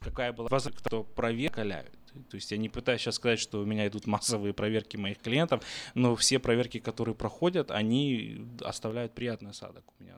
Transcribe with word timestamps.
какая 0.00 0.32
была 0.32 0.48
кто 0.48 1.04
проверкаляют. 1.04 1.92
То 2.30 2.36
есть 2.36 2.50
я 2.50 2.56
не 2.56 2.68
пытаюсь 2.68 3.02
сейчас 3.02 3.16
сказать, 3.16 3.38
что 3.38 3.60
у 3.60 3.64
меня 3.64 3.86
идут 3.86 4.06
массовые 4.06 4.54
проверки 4.54 4.96
моих 4.96 5.18
клиентов, 5.18 5.64
но 5.94 6.16
все 6.16 6.38
проверки, 6.38 6.78
которые 6.78 7.14
проходят, 7.14 7.70
они 7.70 8.46
оставляют 8.60 9.14
приятный 9.14 9.50
осадок 9.50 9.84
у 9.98 10.02
меня 10.02 10.16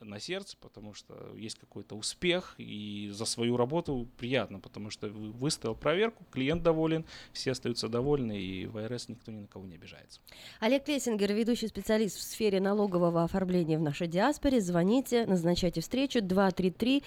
на 0.00 0.18
сердце, 0.20 0.56
потому 0.60 0.94
что 0.94 1.34
есть 1.36 1.58
какой-то 1.58 1.96
успех, 1.96 2.54
и 2.58 3.10
за 3.12 3.24
свою 3.24 3.56
работу 3.56 4.06
приятно, 4.16 4.60
потому 4.60 4.90
что 4.90 5.08
выставил 5.08 5.74
проверку, 5.74 6.24
клиент 6.30 6.62
доволен, 6.62 7.04
все 7.32 7.50
остаются 7.52 7.88
довольны, 7.88 8.38
и 8.38 8.66
в 8.66 8.76
АРС 8.76 9.08
никто 9.08 9.32
ни 9.32 9.40
на 9.40 9.46
кого 9.46 9.64
не 9.66 9.76
обижается. 9.76 10.20
Олег 10.60 10.86
Лессингер, 10.88 11.32
ведущий 11.32 11.68
специалист 11.68 12.16
в 12.16 12.22
сфере 12.22 12.60
налогового 12.60 13.24
оформления 13.24 13.78
в 13.78 13.82
нашей 13.82 14.08
диаспоре. 14.08 14.60
Звоните, 14.60 15.24
назначайте 15.26 15.80
встречу 15.80 16.18
233-2335, 16.20 17.02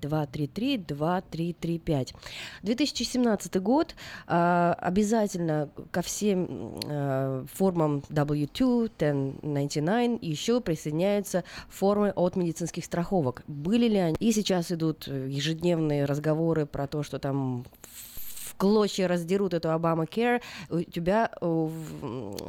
233-2335. 0.00 2.14
2017 2.62 3.60
год. 3.60 3.96
А, 4.26 4.74
обязательно 4.74 5.68
ко 5.90 6.02
всем 6.02 6.78
а, 6.86 7.44
формам 7.52 8.04
W2, 8.08 8.90
1099 8.96 10.22
еще 10.22 10.60
присоединяются 10.60 11.23
появляются 11.24 11.44
формы 11.68 12.10
от 12.10 12.36
медицинских 12.36 12.84
страховок. 12.84 13.42
Были 13.46 13.88
ли 13.88 13.98
они? 13.98 14.16
И 14.20 14.32
сейчас 14.32 14.70
идут 14.72 15.06
ежедневные 15.06 16.04
разговоры 16.04 16.66
про 16.66 16.86
то, 16.86 17.02
что 17.02 17.18
там 17.18 17.64
в 17.82 18.54
клочья 18.56 19.08
раздерут 19.08 19.54
эту 19.54 19.70
Обама 19.70 20.04
Care, 20.04 20.40
у 20.70 20.82
тебя 20.82 21.30
у 21.40 21.70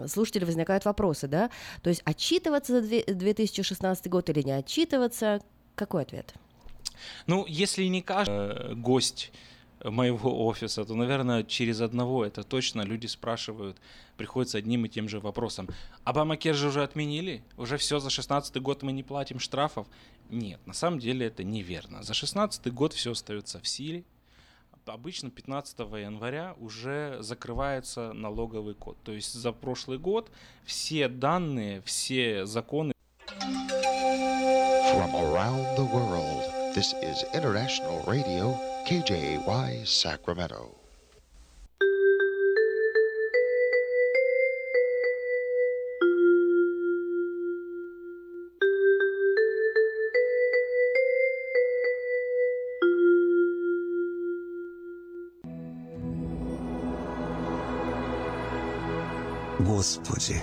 слушателей 0.08 0.46
возникают 0.46 0.86
вопросы, 0.86 1.28
да? 1.28 1.50
То 1.82 1.90
есть 1.90 2.02
отчитываться 2.06 2.82
за 2.82 3.04
2016 3.08 4.08
год 4.10 4.30
или 4.30 4.42
не 4.44 4.52
отчитываться? 4.52 5.42
Какой 5.76 6.04
ответ? 6.04 6.34
Ну, 7.28 7.46
если 7.48 7.84
не 7.86 8.02
каждый 8.02 8.36
э, 8.36 8.74
гость 8.76 9.32
моего 9.92 10.48
офиса, 10.48 10.86
то, 10.86 10.96
наверное, 10.96 11.44
через 11.44 11.82
одного 11.82 12.26
это 12.26 12.44
точно 12.44 12.82
люди 12.82 13.08
спрашивают, 13.08 13.78
приходится 14.18 14.58
одним 14.58 14.86
и 14.86 14.90
тем 14.90 15.10
же 15.10 15.20
вопросом. 15.20 15.68
Обамакер 16.04 16.56
же 16.56 16.68
уже 16.68 16.84
отменили? 16.84 17.44
Уже 17.58 17.78
все, 17.78 18.00
за 18.00 18.10
16 18.10 18.62
год 18.62 18.84
мы 18.84 18.92
не 18.92 19.04
платим 19.04 19.40
штрафов? 19.40 19.88
Нет, 20.30 20.60
на 20.66 20.74
самом 20.74 21.00
деле 21.00 21.28
это 21.28 21.44
неверно. 21.44 22.04
За 22.04 22.14
16 22.14 22.74
год 22.74 22.94
все 22.94 23.12
остается 23.12 23.60
в 23.60 23.68
силе. 23.68 24.04
Обычно 24.86 25.32
15 25.32 25.80
января 25.80 26.56
уже 26.60 27.18
закрывается 27.22 28.14
налоговый 28.14 28.76
код. 28.76 28.98
То 29.04 29.14
есть 29.14 29.34
за 29.34 29.52
прошлый 29.52 29.98
год 29.98 30.30
все 30.64 31.08
данные, 31.08 31.82
все 31.82 32.46
законы 32.46 32.94
From 34.96 35.14
around 35.14 35.76
the 35.76 35.86
world, 35.86 36.74
this 36.76 36.94
is 37.02 37.24
International 37.34 38.04
Radio, 38.06 38.58
KJY, 38.87 39.85
Sacramento. 39.87 40.81
Господи, 59.65 60.43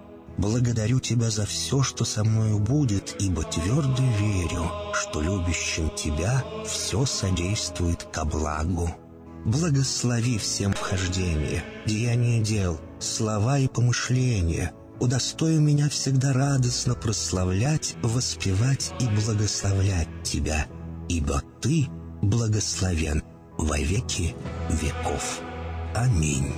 Благодарю 0.41 0.99
Тебя 0.99 1.29
за 1.29 1.45
все, 1.45 1.83
что 1.83 2.03
со 2.03 2.23
мною 2.23 2.57
будет, 2.57 3.15
ибо 3.19 3.43
твердо 3.43 4.01
верю, 4.19 4.71
что 4.91 5.21
любящим 5.21 5.91
Тебя 5.91 6.43
все 6.65 7.05
содействует 7.05 8.07
ко 8.11 8.25
благу. 8.25 8.89
Благослови 9.45 10.39
всем 10.39 10.73
вхождение, 10.73 11.63
деяние 11.85 12.41
дел, 12.41 12.81
слова 12.99 13.59
и 13.59 13.67
помышления. 13.67 14.73
Удостой 14.99 15.59
меня 15.59 15.89
всегда 15.89 16.33
радостно 16.33 16.95
прославлять, 16.95 17.95
воспевать 18.01 18.93
и 18.99 19.05
благословлять 19.09 20.09
Тебя, 20.23 20.65
ибо 21.07 21.43
Ты 21.61 21.87
благословен 22.23 23.21
во 23.59 23.77
веки 23.77 24.35
веков. 24.71 25.39
Аминь. 25.93 26.51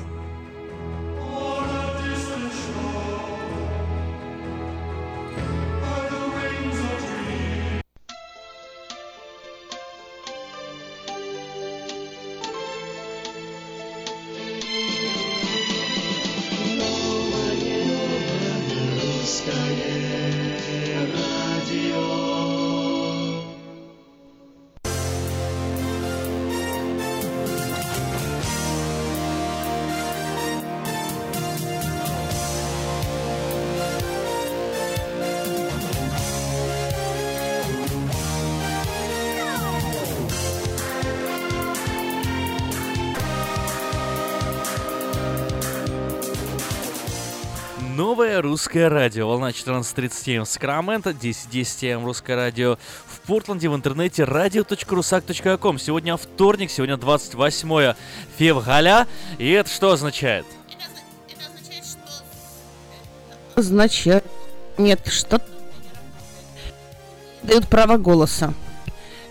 Русское 48.63 48.87
радио. 48.87 49.27
Волна 49.27 49.49
14.37 49.49 50.45
в 50.45 50.47
Сакраменто, 50.47 51.09
10.10 51.09 51.87
м 51.95 52.05
русское 52.05 52.37
радио 52.37 52.77
в 53.05 53.19
Портленде, 53.27 53.67
в 53.67 53.75
интернете 53.75 54.23
radio.rusak.com. 54.23 55.77
Сегодня 55.77 56.15
вторник, 56.15 56.71
сегодня 56.71 56.95
28 56.95 57.93
февраля. 58.37 59.05
И 59.37 59.49
это 59.51 59.69
что 59.69 59.91
означает? 59.91 60.45
Это, 61.27 61.45
означает, 61.45 61.85
что... 61.85 63.59
Означает... 63.59 64.23
Нет, 64.77 65.07
что... 65.07 65.41
Дают 67.41 67.67
право 67.67 67.97
голоса. 67.97 68.53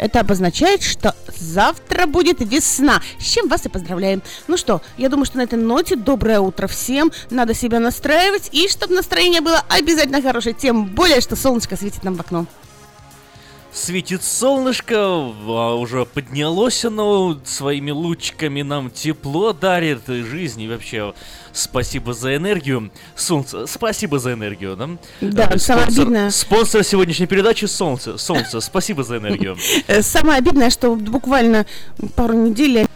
Это 0.02 0.18
обозначает, 0.18 0.82
что 0.82 1.14
завтра 1.38 2.06
будет 2.06 2.40
весна. 2.40 3.00
С 3.20 3.24
чем 3.24 3.46
вас 3.46 3.64
и 3.66 3.68
поздравляем. 3.68 4.20
Ну 4.48 4.56
что, 4.56 4.82
я 4.96 5.08
думаю, 5.08 5.26
что 5.26 5.38
на 5.38 5.42
этой 5.42 5.60
ноте 5.60 5.94
доброе 5.94 6.40
утро 6.40 6.66
всем. 6.66 7.12
Надо 7.30 7.54
себя 7.54 7.78
настраивать. 7.78 8.48
И 8.50 8.66
чтобы 8.66 8.94
настроение 8.96 9.40
было 9.40 9.62
обязательно 9.68 10.20
хорошее. 10.20 10.56
Тем 10.58 10.86
более, 10.86 11.20
что 11.20 11.36
солнышко 11.36 11.76
светит 11.76 12.02
нам 12.02 12.16
в 12.16 12.20
окно 12.20 12.46
светит 13.72 14.22
солнышко, 14.22 14.96
а 14.96 15.74
уже 15.76 16.04
поднялось 16.04 16.84
оно 16.84 17.38
своими 17.44 17.90
лучиками, 17.90 18.60
нам 18.60 18.90
тепло 18.90 19.54
дарит 19.54 20.06
жизнь 20.06 20.60
и 20.60 20.68
вообще 20.68 21.14
спасибо 21.52 22.12
за 22.14 22.36
энергию. 22.36 22.90
Солнце, 23.16 23.66
спасибо 23.66 24.18
за 24.18 24.32
энергию, 24.32 24.76
да? 24.76 24.88
Да, 25.20 25.48
э, 25.52 25.58
самое 25.58 25.86
обидное. 25.88 26.30
Спонсор 26.30 26.82
сегодняшней 26.84 27.26
передачи 27.26 27.66
Солнце. 27.66 28.16
Солнце, 28.18 28.60
спасибо 28.60 29.02
за 29.04 29.18
энергию. 29.18 29.56
Э, 29.86 30.02
Самое 30.02 30.38
обидное, 30.38 30.70
что 30.70 30.94
буквально 30.94 31.66
пару 32.16 32.34
недель, 32.34 32.86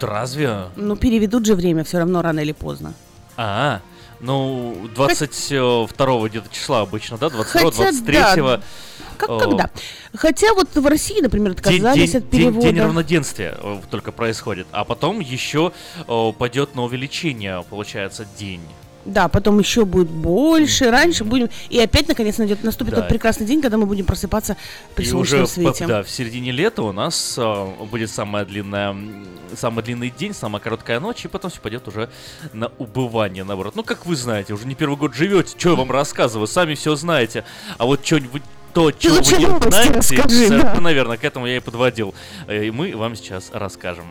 Да 0.00 0.06
разве? 0.06 0.66
ну, 0.76 0.96
переведут 0.96 1.46
же 1.46 1.54
время 1.54 1.84
все 1.84 1.98
равно 1.98 2.22
рано 2.22 2.40
или 2.40 2.52
поздно. 2.52 2.94
А, 3.36 3.80
ну, 4.20 4.88
22 4.94 6.28
где-то 6.28 6.48
числа 6.50 6.80
обычно, 6.82 7.18
да? 7.18 7.28
22 7.30 7.70
Хотя, 7.70 7.82
23 7.82 8.14
да. 8.42 8.60
Как 9.16 9.30
О. 9.30 9.38
когда? 9.38 9.70
Хотя 10.14 10.52
вот 10.54 10.68
в 10.74 10.86
России, 10.86 11.20
например, 11.20 11.50
День, 11.54 11.58
отказались 11.60 12.12
день- 12.12 12.20
от 12.22 12.30
день- 12.30 12.40
перевода. 12.40 12.66
день 12.66 12.80
равноденствия 12.80 13.54
э, 13.62 13.80
только 13.90 14.12
происходит, 14.12 14.66
а 14.72 14.84
потом 14.84 15.20
еще 15.20 15.72
э, 16.06 16.32
пойдет 16.38 16.74
на 16.74 16.82
увеличение, 16.84 17.64
получается, 17.68 18.26
день. 18.38 18.60
Да, 19.06 19.28
потом 19.28 19.58
еще 19.58 19.84
будет 19.84 20.08
больше, 20.08 20.90
раньше 20.90 21.24
будем... 21.24 21.50
И 21.68 21.78
опять, 21.78 22.08
наконец, 22.08 22.38
найдет, 22.38 22.64
наступит 22.64 22.94
Да. 22.94 23.00
тот 23.02 23.10
прекрасный 23.10 23.44
день, 23.46 23.60
когда 23.60 23.76
мы 23.76 23.84
будем 23.84 24.06
просыпаться 24.06 24.56
при 24.94 25.04
И 25.04 25.08
солнечном 25.10 25.42
уже 25.42 25.46
в- 25.46 25.50
свете. 25.54 25.86
да, 25.86 26.02
в 26.02 26.08
середине 26.08 26.52
лета 26.52 26.82
у 26.82 26.90
нас 26.90 27.34
э, 27.36 27.66
будет 27.90 28.08
самая 28.10 28.46
длинная, 28.46 28.96
самый 29.54 29.84
длинный 29.84 30.08
день, 30.08 30.32
самая 30.32 30.62
короткая 30.62 31.00
ночь, 31.00 31.22
и 31.26 31.28
потом 31.28 31.50
все 31.50 31.60
пойдет 31.60 31.86
уже 31.86 32.08
на 32.54 32.72
убывание, 32.78 33.44
наоборот. 33.44 33.76
Ну, 33.76 33.82
как 33.84 34.06
вы 34.06 34.16
знаете, 34.16 34.54
уже 34.54 34.66
не 34.66 34.74
первый 34.74 34.96
год 34.96 35.14
живете, 35.14 35.54
что 35.58 35.68
я 35.72 35.74
вам 35.76 35.90
рассказываю, 35.90 36.46
сами 36.46 36.74
все 36.74 36.96
знаете. 36.96 37.44
А 37.76 37.84
вот 37.84 38.06
что-нибудь 38.06 38.42
то, 38.74 38.90
чего 38.90 39.14
лучше 39.14 39.36
вы 39.36 39.42
не 39.42 39.70
знаете, 39.70 39.92
расскажи, 39.94 40.48
да. 40.48 40.90
верно, 40.92 41.16
к 41.16 41.24
этому 41.24 41.46
я 41.46 41.56
и 41.56 41.60
подводил. 41.60 42.14
Э, 42.48 42.64
И 42.64 42.70
мы 42.70 42.94
вам 42.96 43.14
сейчас 43.14 43.50
расскажем. 43.52 44.04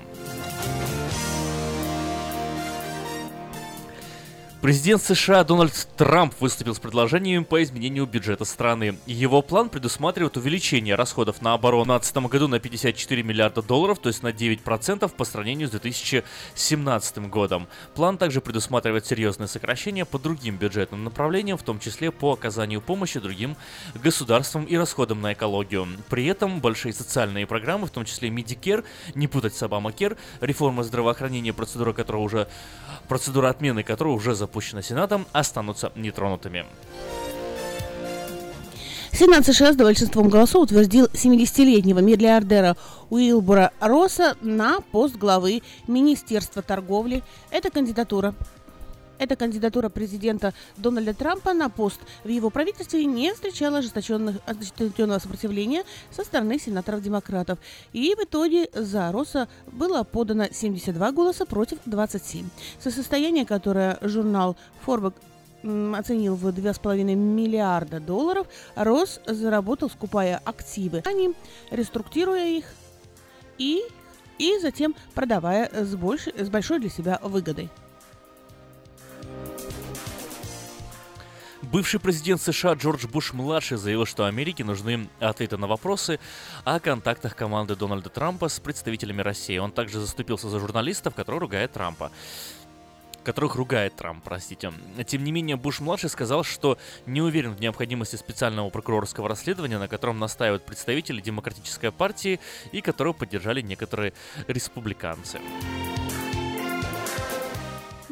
Президент 4.64 5.02
США 5.02 5.44
Дональд 5.44 5.74
Трамп 5.98 6.34
выступил 6.40 6.74
с 6.74 6.80
предложением 6.80 7.44
по 7.44 7.62
изменению 7.62 8.06
бюджета 8.06 8.46
страны. 8.46 8.98
Его 9.06 9.42
план 9.42 9.68
предусматривает 9.68 10.38
увеличение 10.38 10.96
расходов 10.96 11.42
на 11.42 11.54
оборону 11.54 11.96
в 11.96 12.00
2012 12.00 12.32
году 12.32 12.48
на 12.48 12.62
54 12.62 13.24
миллиарда 13.24 13.62
долларов, 13.62 14.00
то 14.00 14.08
есть 14.08 14.24
на 14.24 14.30
9% 14.30 15.12
по 15.14 15.26
сравнению 15.26 15.68
с 15.68 15.72
2017 15.72 17.30
годом. 17.30 17.68
План 17.94 18.18
также 18.18 18.40
предусматривает 18.40 19.06
серьезное 19.06 19.48
сокращение 19.48 20.06
по 20.06 20.18
другим 20.18 20.56
бюджетным 20.56 21.04
направлениям, 21.04 21.58
в 21.58 21.64
том 21.64 21.78
числе 21.82 22.12
по 22.12 22.32
оказанию 22.32 22.80
помощи 22.80 23.20
другим 23.20 23.58
государствам 24.02 24.64
и 24.64 24.78
расходам 24.78 25.20
на 25.20 25.34
экологию. 25.34 25.88
При 26.10 26.26
этом 26.26 26.62
большие 26.62 26.94
социальные 26.94 27.48
программы, 27.48 27.88
в 27.88 27.92
том 27.92 28.06
числе 28.06 28.30
Medicare, 28.30 28.86
не 29.14 29.28
путать 29.28 29.56
с 29.56 29.62
Obamacare, 29.62 30.18
реформа 30.40 30.84
здравоохранения, 30.84 31.52
процедура 31.52 31.92
которой 31.92 32.24
уже 32.24 32.48
процедура 33.10 33.50
отмены 33.50 33.84
которой 33.84 34.14
уже 34.16 34.34
запущена 34.54 34.84
Сенатом, 34.84 35.26
останутся 35.32 35.92
нетронутыми. 35.96 36.66
Сенат 39.12 39.46
США 39.46 39.74
с 39.74 39.76
большинством 39.76 40.30
голосов 40.30 40.64
утвердил 40.64 41.06
70-летнего 41.06 42.00
миллиардера 42.00 42.76
Уилбура 43.10 43.72
Росса 43.80 44.36
на 44.42 44.80
пост 44.92 45.16
главы 45.16 45.64
Министерства 45.88 46.62
торговли. 46.62 47.24
Эта 47.50 47.72
кандидатура 47.72 48.36
эта 49.24 49.36
кандидатура 49.38 49.90
президента 49.90 50.54
Дональда 50.78 51.14
Трампа 51.14 51.54
на 51.54 51.70
пост 51.70 52.00
в 52.24 52.28
его 52.28 52.50
правительстве 52.50 53.06
не 53.06 53.34
встречала 53.34 53.78
ожесточенного 53.80 55.20
сопротивления 55.20 55.84
со 56.12 56.24
стороны 56.24 56.60
сенаторов-демократов. 56.60 57.58
И 57.94 58.14
в 58.16 58.24
итоге 58.24 58.70
за 58.74 59.12
Росса 59.12 59.48
было 59.68 60.04
подано 60.04 60.48
72 60.52 61.12
голоса 61.12 61.46
против 61.46 61.80
27. 61.86 62.50
Со 62.80 62.92
состояния, 62.92 63.46
которое 63.46 63.98
журнал 64.02 64.58
Forbes 64.86 65.14
оценил 65.98 66.36
в 66.36 66.46
2,5 66.48 67.16
миллиарда 67.16 68.02
долларов, 68.02 68.48
Рос 68.76 69.22
заработал, 69.26 69.90
скупая 69.90 70.42
активы, 70.44 71.02
они 71.06 71.34
реструктируя 71.72 72.46
их 72.46 72.66
и, 73.58 73.82
и 74.38 74.60
затем 74.60 74.94
продавая 75.16 75.72
с, 75.74 75.96
больше, 75.96 76.34
с 76.38 76.50
большой 76.50 76.80
для 76.80 76.90
себя 76.90 77.18
выгодой. 77.24 77.70
Бывший 81.72 82.00
президент 82.00 82.42
США 82.42 82.74
Джордж 82.74 83.08
Буш-младший 83.08 83.78
заявил, 83.78 84.06
что 84.06 84.26
Америке 84.26 84.64
нужны 84.64 85.08
ответы 85.20 85.58
на 85.58 85.66
вопросы 85.66 86.20
о 86.66 86.80
контактах 86.80 87.36
команды 87.36 87.76
Дональда 87.76 88.10
Трампа 88.10 88.50
с 88.50 88.60
представителями 88.60 89.22
России. 89.22 89.58
Он 89.58 89.72
также 89.72 90.00
заступился 90.00 90.50
за 90.50 90.60
журналистов, 90.60 91.16
которые 91.16 91.40
ругают 91.40 91.72
Трампа 91.72 92.12
которых 93.24 93.56
ругает 93.56 93.96
Трамп, 93.96 94.22
простите. 94.22 94.74
Тем 95.08 95.24
не 95.24 95.32
менее, 95.32 95.56
Буш-младший 95.56 96.10
сказал, 96.10 96.44
что 96.44 96.78
не 97.06 97.22
уверен 97.22 97.54
в 97.54 97.62
необходимости 97.62 98.18
специального 98.18 98.70
прокурорского 98.70 99.30
расследования, 99.30 99.80
на 99.80 99.88
котором 99.88 100.20
настаивают 100.20 100.66
представители 100.66 101.22
Демократической 101.22 101.94
партии 101.94 102.42
и 102.74 102.82
которого 102.82 103.14
поддержали 103.14 103.62
некоторые 103.62 104.12
республиканцы. 104.48 105.40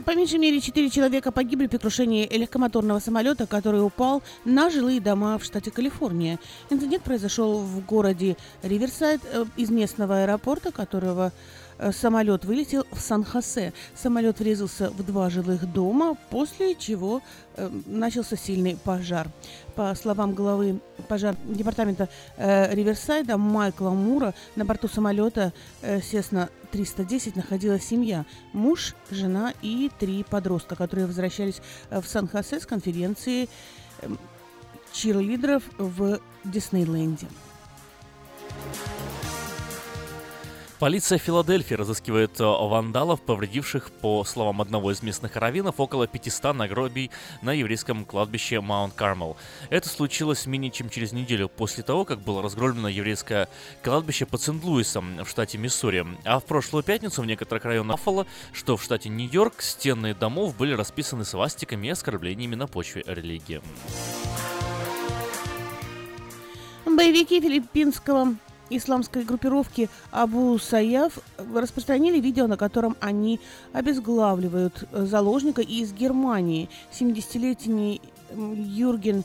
По 0.05 0.15
меньшей 0.15 0.39
мере, 0.39 0.61
четыре 0.61 0.89
человека 0.89 1.31
погибли 1.31 1.67
при 1.67 1.77
крушении 1.77 2.27
легкомоторного 2.27 2.99
самолета, 2.99 3.45
который 3.45 3.85
упал 3.85 4.23
на 4.45 4.69
жилые 4.69 4.99
дома 4.99 5.37
в 5.37 5.43
штате 5.43 5.69
Калифорния. 5.69 6.39
Инцидент 6.69 7.03
произошел 7.03 7.59
в 7.59 7.85
городе 7.85 8.37
Риверсайд 8.63 9.21
э, 9.25 9.45
из 9.57 9.69
местного 9.69 10.23
аэропорта, 10.23 10.71
которого 10.71 11.31
самолет 11.91 12.45
вылетел 12.45 12.85
в 12.91 12.99
Сан-Хосе. 12.99 13.73
Самолет 13.95 14.39
врезался 14.39 14.91
в 14.91 15.03
два 15.03 15.29
жилых 15.29 15.71
дома, 15.71 16.15
после 16.29 16.75
чего 16.75 17.21
э, 17.55 17.69
начался 17.87 18.35
сильный 18.35 18.77
пожар. 18.77 19.27
По 19.75 19.95
словам 19.95 20.33
главы 20.33 20.79
пожар 21.07 21.35
департамента 21.45 22.09
э, 22.37 22.73
Риверсайда 22.75 23.37
Майкла 23.37 23.89
Мура, 23.89 24.33
на 24.55 24.65
борту 24.65 24.87
самолета 24.87 25.53
э, 25.81 25.99
Cessna 25.99 26.49
310 26.71 27.35
находилась 27.35 27.83
семья, 27.83 28.25
муж, 28.53 28.95
жена 29.09 29.53
и 29.61 29.89
три 29.99 30.23
подростка, 30.23 30.75
которые 30.75 31.07
возвращались 31.07 31.61
э, 31.89 31.99
в 31.99 32.07
Сан-Хосе 32.07 32.59
с 32.59 32.65
конференции 32.65 33.49
эм, 34.01 34.17
чирлидеров 34.93 35.63
в 35.77 36.19
Диснейленде. 36.43 37.27
Полиция 40.81 41.19
Филадельфии 41.19 41.75
разыскивает 41.75 42.39
э, 42.39 42.43
вандалов, 42.43 43.21
повредивших, 43.21 43.91
по 43.91 44.23
словам 44.23 44.61
одного 44.61 44.91
из 44.91 45.03
местных 45.03 45.35
раввинов, 45.35 45.79
около 45.79 46.07
500 46.07 46.55
нагробий 46.55 47.11
на 47.43 47.53
еврейском 47.53 48.03
кладбище 48.03 48.61
Маунт 48.61 48.95
Кармел. 48.95 49.37
Это 49.69 49.87
случилось 49.89 50.47
менее 50.47 50.71
чем 50.71 50.89
через 50.89 51.11
неделю 51.11 51.49
после 51.49 51.83
того, 51.83 52.03
как 52.03 52.21
было 52.21 52.41
разгромлено 52.41 52.87
еврейское 52.87 53.47
кладбище 53.83 54.25
под 54.25 54.41
Сент-Луисом 54.41 55.23
в 55.23 55.29
штате 55.29 55.59
Миссури. 55.59 56.03
А 56.25 56.39
в 56.39 56.45
прошлую 56.45 56.83
пятницу 56.83 57.21
в 57.21 57.27
некоторых 57.27 57.63
районах 57.63 57.97
Баффало, 57.97 58.25
что 58.51 58.75
в 58.75 58.81
штате 58.81 59.09
Нью-Йорк, 59.09 59.61
стены 59.61 60.15
домов 60.15 60.57
были 60.57 60.73
расписаны 60.73 61.25
свастиками 61.25 61.85
и 61.85 61.91
оскорблениями 61.91 62.55
на 62.55 62.65
почве 62.65 63.03
религии. 63.05 63.61
Боевики 66.87 67.39
филиппинского 67.39 68.35
исламской 68.71 69.23
группировки 69.23 69.89
Абу 70.11 70.57
Саяф 70.57 71.19
распространили 71.53 72.19
видео, 72.19 72.47
на 72.47 72.57
котором 72.57 72.95
они 72.99 73.39
обезглавливают 73.73 74.87
э, 74.91 75.05
заложника 75.05 75.61
из 75.61 75.93
Германии. 75.93 76.69
70-летний 76.91 78.01
м, 78.31 78.53
Юрген 78.53 79.23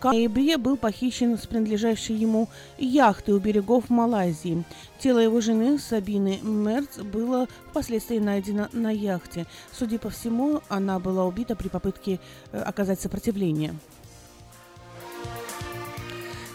В 0.00 0.04
ноябре 0.04 0.56
был 0.56 0.76
похищен 0.76 1.36
с 1.36 1.46
принадлежащей 1.46 2.14
ему 2.14 2.48
яхты 2.78 3.32
у 3.32 3.38
берегов 3.38 3.90
Малайзии. 3.90 4.64
Тело 5.00 5.18
его 5.18 5.40
жены 5.40 5.78
Сабины 5.78 6.38
Мерц 6.42 6.98
было 6.98 7.48
впоследствии 7.70 8.18
найдено 8.18 8.68
на 8.72 8.90
яхте. 8.90 9.46
Судя 9.72 9.98
по 9.98 10.10
всему, 10.10 10.62
она 10.68 10.98
была 10.98 11.24
убита 11.24 11.56
при 11.56 11.68
попытке 11.68 12.20
э, 12.52 12.60
оказать 12.60 13.00
сопротивление. 13.00 13.74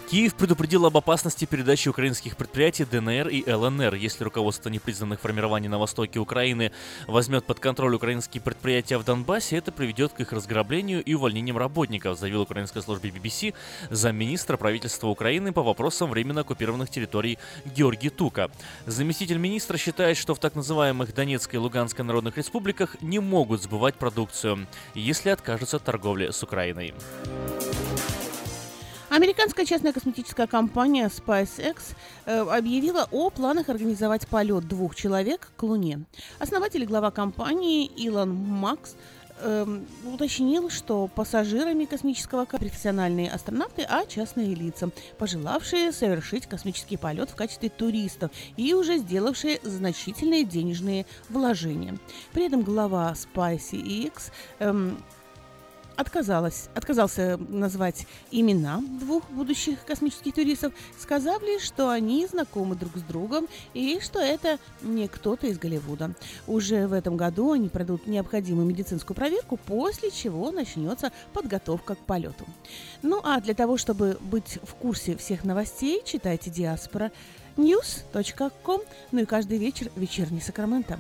Киев 0.10 0.36
предупредил 0.36 0.86
об 0.86 0.96
опасности 0.98 1.46
передачи 1.46 1.90
украинских 1.90 2.38
предприятий 2.38 2.86
ДНР 2.86 3.28
и 3.30 3.52
ЛНР. 3.52 3.96
Если 3.96 4.24
руководство 4.24 4.70
непризнанных 4.70 5.20
формирований 5.20 5.68
на 5.68 5.80
востоке 5.80 6.20
Украины 6.20 6.72
возьмет 7.08 7.44
под 7.46 7.60
контроль 7.60 7.96
украинские 7.96 8.40
предприятия 8.40 9.00
в 9.00 9.04
Донбассе, 9.04 9.58
это 9.58 9.72
приведет 9.72 10.14
к 10.14 10.20
их 10.20 10.32
разграблению 10.32 11.04
и 11.04 11.16
увольнениям 11.16 11.58
работников, 11.58 12.20
заявил 12.20 12.42
украинской 12.42 12.84
службе 12.84 13.10
BBC 13.10 13.56
замминистра 13.90 14.58
правительства 14.58 15.08
Украины 15.08 15.52
по 15.52 15.64
вопросам 15.64 16.12
временно 16.12 16.42
оккупированных 16.42 16.92
территорий 16.92 17.40
Георгий 17.66 18.10
Тука. 18.10 18.52
Заместитель 18.86 19.40
министра 19.40 19.80
считает, 19.80 20.18
что 20.18 20.36
в 20.36 20.40
так 20.40 20.54
называемых 20.54 21.16
Донецкой 21.16 21.58
и 21.58 21.64
Луганской 21.64 22.06
народных 22.06 22.38
республиках 22.38 22.96
не 23.02 23.18
могут 23.18 23.64
сбывать 23.64 23.96
продукцию, 23.96 24.68
если 24.94 25.32
откажутся 25.32 25.78
от 25.78 25.84
торговли 25.84 26.30
с 26.30 26.44
Украиной. 26.44 26.94
Американская 29.16 29.66
частная 29.66 29.94
косметическая 29.94 30.46
компания 30.46 31.08
SpaceX 31.08 31.96
э, 32.26 32.38
объявила 32.38 33.08
о 33.12 33.30
планах 33.30 33.70
организовать 33.70 34.28
полет 34.28 34.68
двух 34.68 34.94
человек 34.94 35.54
к 35.56 35.64
Луне. 35.64 36.02
Основатель 36.38 36.84
и 36.84 36.86
глава 36.86 37.12
компании 37.12 37.86
Илон 37.86 38.36
Макс 38.36 38.98
э, 39.40 39.66
уточнил, 40.04 40.70
что 40.70 41.08
пассажирами 41.08 41.86
космического 41.86 42.44
профессиональные 42.44 43.32
астронавты, 43.32 43.84
а 43.84 44.06
частные 44.06 44.54
лица, 44.54 44.90
пожелавшие 45.18 45.94
совершить 45.94 46.46
космический 46.46 46.98
полет 46.98 47.30
в 47.30 47.36
качестве 47.36 47.70
туристов 47.70 48.32
и 48.58 48.74
уже 48.74 48.98
сделавшие 48.98 49.62
значительные 49.64 50.44
денежные 50.44 51.06
вложения. 51.30 51.98
При 52.34 52.48
этом 52.48 52.64
глава 52.64 53.14
SpaceX 53.14 54.12
эм, 54.60 54.98
отказалась, 55.96 56.70
отказался 56.76 57.38
назвать 57.38 58.08
имена 58.32 58.82
двух 59.00 59.30
будущих 59.30 59.84
космических 59.86 60.34
туристов, 60.34 60.74
сказав 61.00 61.42
лишь, 61.44 61.64
что 61.64 61.90
они 61.90 62.26
знакомы 62.28 62.76
друг 62.76 62.98
с 62.98 63.02
другом 63.02 63.48
и 63.74 64.00
что 64.02 64.20
это 64.20 64.60
не 64.82 65.08
кто-то 65.08 65.48
из 65.48 65.58
Голливуда. 65.58 66.14
Уже 66.48 66.88
в 66.88 66.94
этом 66.94 67.18
году 67.18 67.52
они 67.52 67.70
пройдут 67.70 68.08
необходимую 68.08 68.66
медицинскую 68.66 69.16
проверку, 69.16 69.58
после 69.58 70.12
чего 70.12 70.52
начнется 70.52 71.12
подготовка 71.34 71.96
к 71.96 72.00
полету. 72.00 72.46
Ну 73.02 73.22
а 73.24 73.40
для 73.42 73.54
того, 73.54 73.78
чтобы 73.78 74.18
быть 74.22 74.60
в 74.64 74.76
курсе 74.76 75.16
всех 75.18 75.44
новостей, 75.44 76.02
читайте 76.06 76.50
Диаспора 76.50 77.12
news.com, 77.58 78.82
ну 79.12 79.22
и 79.22 79.26
каждый 79.26 79.58
вечер 79.58 79.90
вечерний 79.96 80.42
Сакраменто. 80.42 81.00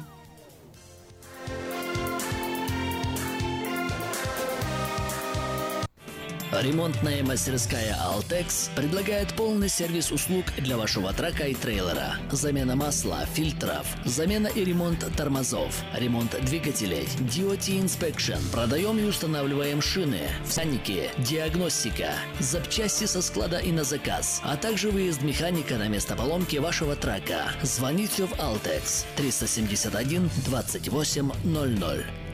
Ремонтная 6.61 7.21
мастерская 7.21 7.97
«Алтекс» 7.99 8.69
предлагает 8.77 9.33
полный 9.33 9.67
сервис 9.67 10.09
услуг 10.11 10.45
для 10.57 10.77
вашего 10.77 11.11
трака 11.11 11.47
и 11.47 11.53
трейлера. 11.53 12.15
Замена 12.31 12.77
масла, 12.77 13.25
фильтров, 13.33 13.85
замена 14.05 14.47
и 14.47 14.63
ремонт 14.63 15.05
тормозов, 15.17 15.83
ремонт 15.93 16.33
двигателей, 16.45 17.09
DOT 17.19 17.83
Inspection. 17.83 18.39
Продаем 18.53 18.97
и 18.99 19.03
устанавливаем 19.03 19.81
шины, 19.81 20.21
всаники, 20.47 21.09
диагностика, 21.17 22.11
запчасти 22.39 23.03
со 23.03 23.21
склада 23.21 23.57
и 23.57 23.73
на 23.73 23.83
заказ, 23.83 24.39
а 24.43 24.55
также 24.55 24.91
выезд 24.91 25.23
механика 25.23 25.75
на 25.75 25.89
место 25.89 26.15
поломки 26.15 26.55
вашего 26.55 26.95
трака. 26.95 27.51
Звоните 27.63 28.27
в 28.27 28.39
«Алтекс» 28.39 29.05
371 29.17 30.29
28 30.45 31.31
00. 31.43 32.24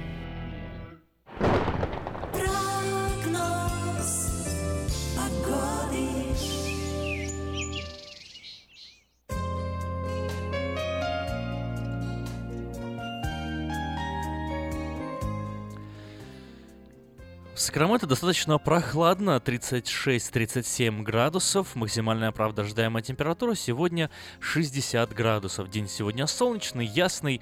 Сакраменто 17.62 18.08
достаточно 18.08 18.58
прохладно, 18.58 19.40
36-37 19.46 21.04
градусов. 21.04 21.76
Максимальная, 21.76 22.32
правда, 22.32 22.64
ожидаемая 22.64 23.04
температура 23.04 23.54
сегодня 23.54 24.10
60 24.40 25.14
градусов. 25.14 25.70
День 25.70 25.88
сегодня 25.88 26.26
солнечный, 26.26 26.88
ясный. 26.88 27.40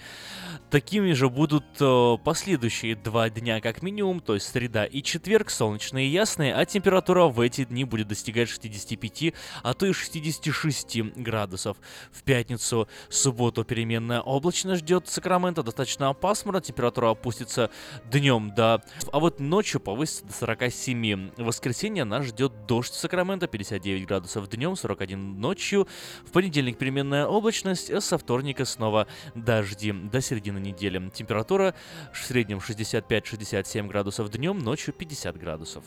Такими 0.71 1.13
же 1.13 1.29
будут 1.29 1.63
э, 1.79 2.17
последующие 2.21 2.97
два 2.97 3.29
дня 3.29 3.61
как 3.61 3.81
минимум, 3.81 4.19
то 4.19 4.33
есть 4.33 4.47
среда 4.47 4.83
и 4.83 5.01
четверг, 5.01 5.49
солнечные 5.49 6.07
и 6.07 6.11
ясные, 6.11 6.53
а 6.53 6.65
температура 6.65 7.27
в 7.27 7.39
эти 7.39 7.63
дни 7.63 7.85
будет 7.85 8.09
достигать 8.09 8.49
65, 8.49 9.33
а 9.63 9.73
то 9.73 9.85
и 9.85 9.93
66 9.93 11.01
градусов. 11.15 11.77
В 12.11 12.23
пятницу, 12.23 12.89
субботу 13.07 13.63
переменная 13.63 14.19
облачность 14.19 14.81
ждет 14.81 15.07
Сакраменто, 15.07 15.63
достаточно 15.63 16.13
пасмурно, 16.13 16.59
температура 16.59 17.11
опустится 17.11 17.69
днем 18.11 18.53
до... 18.53 18.83
А 19.13 19.19
вот 19.21 19.39
ночью 19.39 19.79
повысится 19.79 20.08
до 20.25 20.33
47. 20.33 21.31
В 21.37 21.43
воскресенье 21.43 22.03
нас 22.03 22.25
ждет 22.25 22.65
дождь 22.65 22.91
в 22.91 22.95
Сакраменто, 22.95 23.47
59 23.47 24.07
градусов 24.07 24.49
днем, 24.49 24.75
41 24.75 25.39
ночью. 25.39 25.87
В 26.25 26.31
понедельник 26.31 26.77
переменная 26.77 27.25
облачность, 27.25 27.89
а 27.89 28.01
со 28.01 28.17
вторника 28.17 28.65
снова 28.65 29.07
дожди 29.35 29.91
до 29.91 30.21
середины 30.21 30.59
недели. 30.59 31.09
Температура 31.13 31.75
в 32.13 32.17
среднем 32.17 32.57
65-67 32.57 33.87
градусов 33.87 34.29
днем, 34.29 34.59
ночью 34.59 34.93
50 34.93 35.37
градусов. 35.37 35.83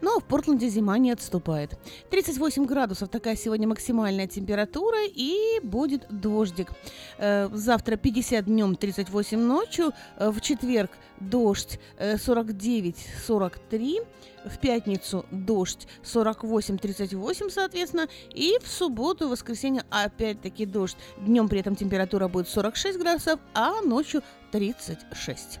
Но 0.00 0.18
в 0.18 0.24
Портленде 0.24 0.68
зима 0.68 0.98
не 0.98 1.12
отступает. 1.12 1.78
38 2.10 2.66
градусов 2.66 3.08
такая 3.08 3.36
сегодня 3.36 3.68
максимальная 3.68 4.26
температура 4.26 4.98
и 5.06 5.60
будет 5.62 6.06
дождик. 6.10 6.72
Э, 7.18 7.48
завтра 7.52 7.96
50 7.96 8.44
днем, 8.44 8.76
38 8.76 9.38
ночью. 9.38 9.92
Э, 10.16 10.30
в 10.30 10.40
четверг 10.40 10.90
дождь 11.20 11.78
49-43. 11.98 13.98
Э, 13.98 14.48
в 14.48 14.58
пятницу 14.58 15.26
дождь 15.30 15.86
48-38, 16.02 17.50
соответственно. 17.50 18.08
И 18.34 18.58
в 18.62 18.68
субботу 18.68 19.28
воскресенье 19.28 19.84
опять-таки 19.90 20.66
дождь. 20.66 20.96
Днем 21.18 21.48
при 21.48 21.60
этом 21.60 21.76
температура 21.76 22.28
будет 22.28 22.48
46 22.48 22.98
градусов, 22.98 23.40
а 23.54 23.82
ночью 23.82 24.22
36. 24.52 25.60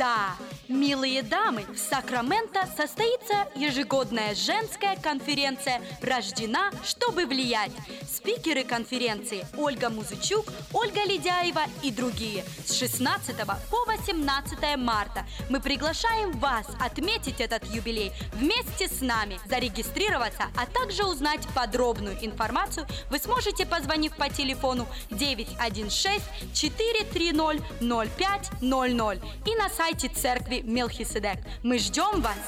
Да! 0.00 0.34
Милые 0.66 1.22
дамы, 1.22 1.66
в 1.74 1.76
Сакраменто 1.76 2.66
состоится 2.74 3.48
ежегодная 3.54 4.34
женская 4.34 4.96
конференция 4.96 5.82
«Рождена, 6.00 6.70
чтобы 6.84 7.26
влиять». 7.26 7.72
Спикеры 8.08 8.64
конференции 8.64 9.44
Ольга 9.58 9.90
Музычук, 9.90 10.46
Ольга 10.72 11.04
Ледяева 11.04 11.62
и 11.82 11.90
другие. 11.90 12.44
С 12.64 12.78
16 12.78 13.36
по 13.44 13.84
18 13.86 14.76
марта 14.78 15.26
мы 15.50 15.60
приглашаем 15.60 16.32
вас 16.38 16.66
отметить 16.80 17.40
этот 17.40 17.64
юбилей 17.64 18.12
вместе 18.34 18.88
с 18.88 19.02
нами. 19.02 19.38
Зарегистрироваться, 19.46 20.44
а 20.56 20.64
также 20.66 21.04
узнать 21.04 21.46
подробную 21.54 22.16
информацию 22.24 22.86
вы 23.10 23.18
сможете, 23.18 23.66
позвонив 23.66 24.16
по 24.16 24.30
телефону 24.30 24.86
916 25.10 26.22
430 26.54 27.60
0500 27.80 29.24
и 29.46 29.56
на 29.56 29.68
сайте 29.68 29.89
церкви 29.94 30.62
Мелхиседек. 30.64 31.38
Мы 31.62 31.78
ждем 31.78 32.20
вас! 32.20 32.38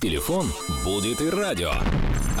Телефон 0.00 0.50
будет 0.84 1.20
и 1.20 1.28
радио. 1.28 1.72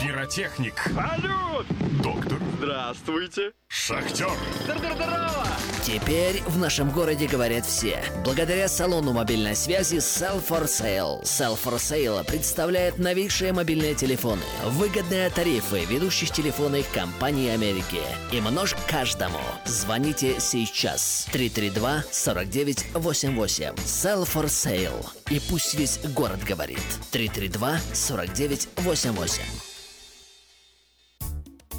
Пиротехник. 0.00 0.74
Салют! 0.94 1.66
Доктор. 2.02 2.38
Здравствуйте. 2.58 3.52
Шахтер. 3.68 4.30
Здорово! 4.64 5.46
Теперь 5.82 6.42
в 6.46 6.56
нашем 6.58 6.90
городе 6.90 7.26
говорят 7.26 7.66
все. 7.66 8.02
Благодаря 8.24 8.68
салону 8.68 9.12
мобильной 9.12 9.54
связи 9.54 9.96
Sell 9.96 10.42
for 10.46 10.64
Sale. 10.64 11.22
Sell 11.22 11.58
for 11.62 11.74
Sale 11.76 12.24
представляет 12.24 12.96
новейшие 12.98 13.52
мобильные 13.52 13.94
телефоны, 13.94 14.40
выгодные 14.66 15.28
тарифы 15.30 15.84
ведущих 15.84 16.30
телефонных 16.30 16.90
компаний 16.92 17.50
Америки. 17.50 18.00
И 18.32 18.40
множь 18.40 18.74
каждому. 18.88 19.38
Звоните 19.66 20.40
сейчас. 20.40 21.28
332-4988. 21.32 23.74
Sell 23.76 24.26
for 24.26 24.46
Sale. 24.46 25.06
И 25.30 25.38
пусть 25.50 25.74
весь 25.74 25.98
город 26.14 26.42
говорит. 26.44 26.80
332-4988. 27.12 29.69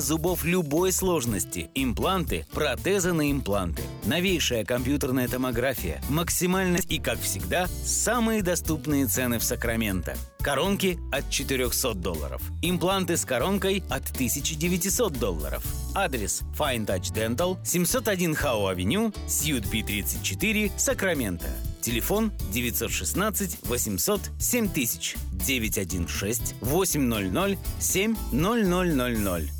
зубов 0.00 0.44
любой 0.44 0.92
сложности, 0.92 1.70
импланты, 1.74 2.46
протезы 2.52 3.12
на 3.12 3.30
импланты, 3.32 3.82
новейшая 4.04 4.64
компьютерная 4.64 5.26
томография, 5.26 6.00
максимальность 6.08 6.90
и, 6.90 6.98
как 6.98 7.20
всегда, 7.20 7.66
самые 7.66 8.42
доступные 8.42 9.06
цены 9.06 9.38
в 9.40 9.44
Сакраменто. 9.44 10.16
Коронки 10.40 11.00
от 11.10 11.28
400 11.28 11.94
долларов. 11.94 12.40
Импланты 12.62 13.16
с 13.16 13.24
коронкой 13.24 13.82
от 13.90 14.08
1900 14.12 15.12
долларов. 15.14 15.64
Адрес 15.94 16.42
Fine 16.56 16.86
Touch 16.86 17.12
Dental, 17.12 17.58
701 17.64 18.36
Хау 18.36 18.68
Авеню, 18.68 19.12
Сьют 19.26 19.66
Би 19.66 19.82
34, 19.82 20.70
Сакраменто. 20.76 21.48
Телефон 21.80 22.32
916 22.52 23.58
800 23.64 24.20
7000 24.38 25.16
916 25.32 26.54
800 26.60 27.58
7000. 27.80 29.55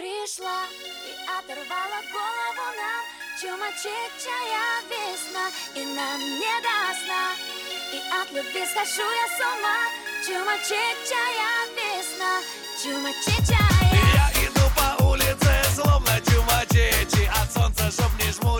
Пришла 0.00 0.64
и 1.04 1.12
оторвала 1.28 2.00
голову 2.10 2.66
нам. 2.80 3.04
Чумачечая 3.38 4.80
весна 4.88 5.50
И 5.74 5.84
нам 5.84 6.18
не 6.40 6.56
до 6.64 6.78
сна. 7.00 7.36
И 7.92 8.00
от 8.18 8.32
любви 8.32 8.64
схожу 8.64 9.06
я 9.22 9.26
с 9.28 9.38
ума. 9.52 9.78
Чумачечая 10.24 11.66
весна 11.76 12.40
Чумачечая 12.82 13.92
Я 14.14 14.26
иду 14.42 14.62
по 14.74 15.04
улице, 15.04 15.52
словно 15.74 16.18
чумачечи 16.22 17.30
От 17.38 17.52
солнца, 17.52 17.90
чтоб 17.90 18.10
не 18.24 18.32
жмуриться, 18.32 18.59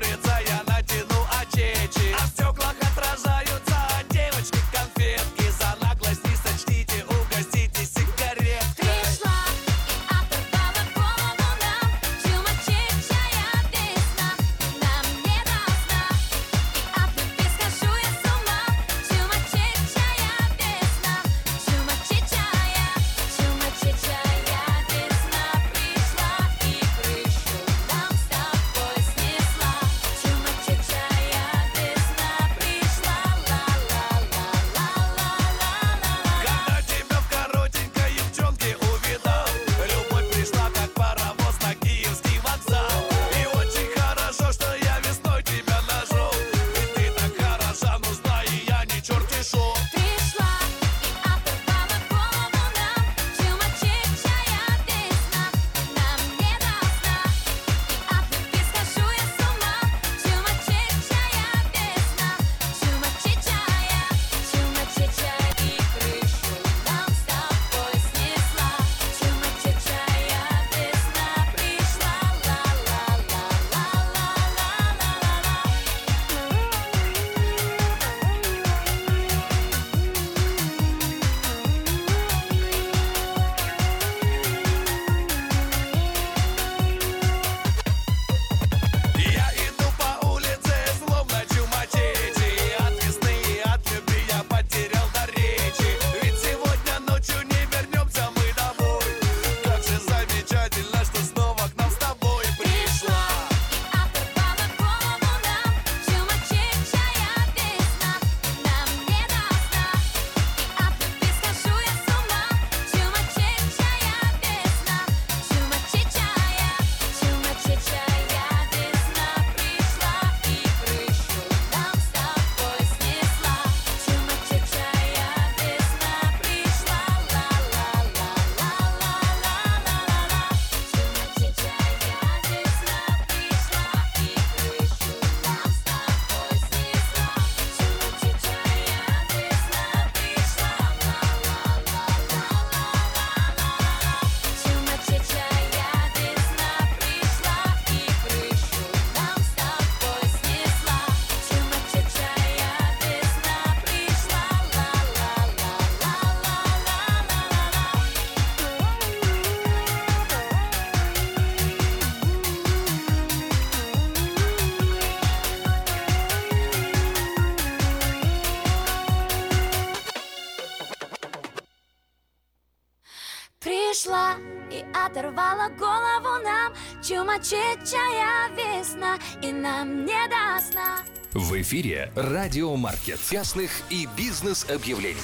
оторвала 175.60 175.78
голову 175.78 176.44
нам 176.44 176.72
Чумачечая 177.02 178.48
весна, 178.56 179.18
и 179.42 179.52
нам 179.52 180.04
не 180.04 180.28
до 180.28 180.60
сна 180.64 180.98
В 181.32 181.60
эфире 181.60 182.12
Радиомаркет. 182.16 183.18
Частных 183.30 183.70
и 183.90 184.08
бизнес-объявлений. 184.16 185.20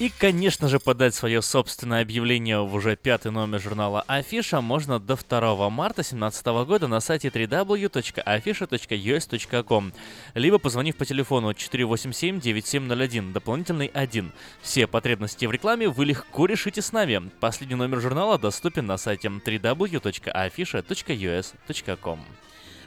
И, 0.00 0.08
конечно 0.08 0.68
же, 0.70 0.80
подать 0.80 1.14
свое 1.14 1.42
собственное 1.42 2.00
объявление 2.00 2.64
в 2.64 2.74
уже 2.74 2.96
пятый 2.96 3.30
номер 3.30 3.60
журнала 3.60 4.02
Афиша 4.06 4.62
можно 4.62 4.98
до 4.98 5.14
2 5.14 5.68
марта 5.68 5.96
2017 5.96 6.46
года 6.66 6.88
на 6.88 7.00
сайте 7.00 7.28
www.afisha.us.com, 7.28 9.92
либо 10.32 10.58
позвонив 10.58 10.96
по 10.96 11.04
телефону 11.04 11.50
487-9701, 11.50 13.34
дополнительный 13.34 13.88
1. 13.88 14.32
Все 14.62 14.86
потребности 14.86 15.44
в 15.44 15.50
рекламе 15.50 15.90
вы 15.90 16.06
легко 16.06 16.46
решите 16.46 16.80
с 16.80 16.92
нами. 16.92 17.30
Последний 17.38 17.76
номер 17.76 18.00
журнала 18.00 18.38
доступен 18.38 18.86
на 18.86 18.96
сайте 18.96 19.28
www.afisha.us.com. 19.28 22.20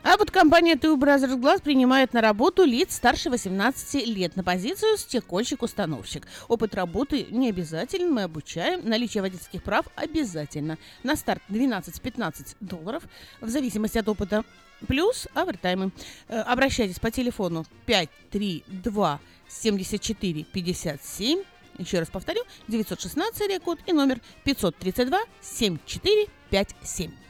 А 0.04 0.18
вот 0.18 0.32
компания 0.32 0.76
Two 0.76 0.98
Brothers 0.98 1.40
Glass 1.40 1.62
принимает 1.62 2.14
на 2.14 2.20
работу 2.20 2.66
лиц 2.66 2.94
старше 2.94 3.30
18 3.30 4.06
лет 4.06 4.36
на 4.36 4.44
позицию 4.44 4.98
стекольщик-установщик. 4.98 6.28
Опыт 6.50 6.76
работы 6.76 7.26
не 7.32 7.48
обязателен, 7.50 8.12
мы 8.12 8.24
обучаем. 8.24 8.82
Наличие 8.88 9.22
водительских 9.22 9.64
прав 9.64 9.86
обязательно. 9.96 10.78
На 11.04 11.16
старт 11.16 11.42
12-15 11.50 12.58
долларов, 12.60 13.04
в 13.40 13.48
зависимости 13.48 13.98
от 13.98 14.10
опыта. 14.10 14.44
Плюс 14.88 15.30
овертаймы. 15.34 15.92
Э, 16.28 16.42
Обращайтесь 16.42 17.00
по 17.00 17.10
телефону 17.10 17.66
532 17.86 19.22
74 19.48 20.44
57 20.44 21.44
еще 21.80 22.00
раз 22.00 22.10
повторю, 22.10 22.44
916 22.68 23.50
рекорд 23.50 23.80
и 23.88 23.94
номер 23.94 24.20
532 24.44 25.20
7457. 25.42 27.23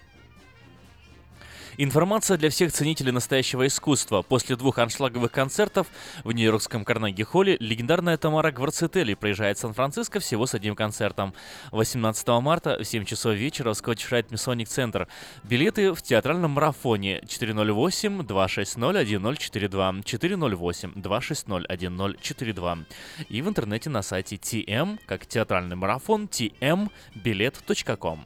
Информация 1.78 2.38
для 2.38 2.52
всех 2.52 2.72
ценителей 2.72 3.12
настоящего 3.12 3.66
искусства. 3.66 4.22
После 4.22 4.56
двух 4.56 4.78
аншлаговых 4.78 5.32
концертов 5.32 5.88
в 6.24 6.32
Нью-Йоркском 6.32 6.86
Карнеги-холле 6.86 7.58
легендарная 7.60 8.18
Тамара 8.18 8.52
Гварцетели 8.52 9.16
приезжает 9.16 9.58
в 9.58 9.62
Сан-Франциско 9.62 10.20
всего 10.20 10.46
с 10.46 10.54
одним 10.54 10.76
концертом. 10.76 11.34
18 11.72 12.28
марта 12.42 12.78
в 12.80 12.84
7 12.84 13.06
часов 13.06 13.34
вечера 13.34 13.74
в 13.74 13.78
Scottish 13.78 14.12
Rite 14.12 14.30
Masonic 14.30 14.66
Center. 14.66 15.08
Билеты 15.44 15.94
в 15.94 16.04
театральном 16.04 16.52
марафоне 16.52 17.22
408-260-1042, 17.22 20.04
408-260-1042 20.04 22.86
и 23.30 23.42
в 23.42 23.50
интернете 23.50 23.90
на 23.90 24.04
сайте 24.04 24.36
TM, 24.36 25.00
как 25.08 25.26
театральный 25.26 25.76
марафон, 25.76 26.26
tmbilet.com. 26.26 28.20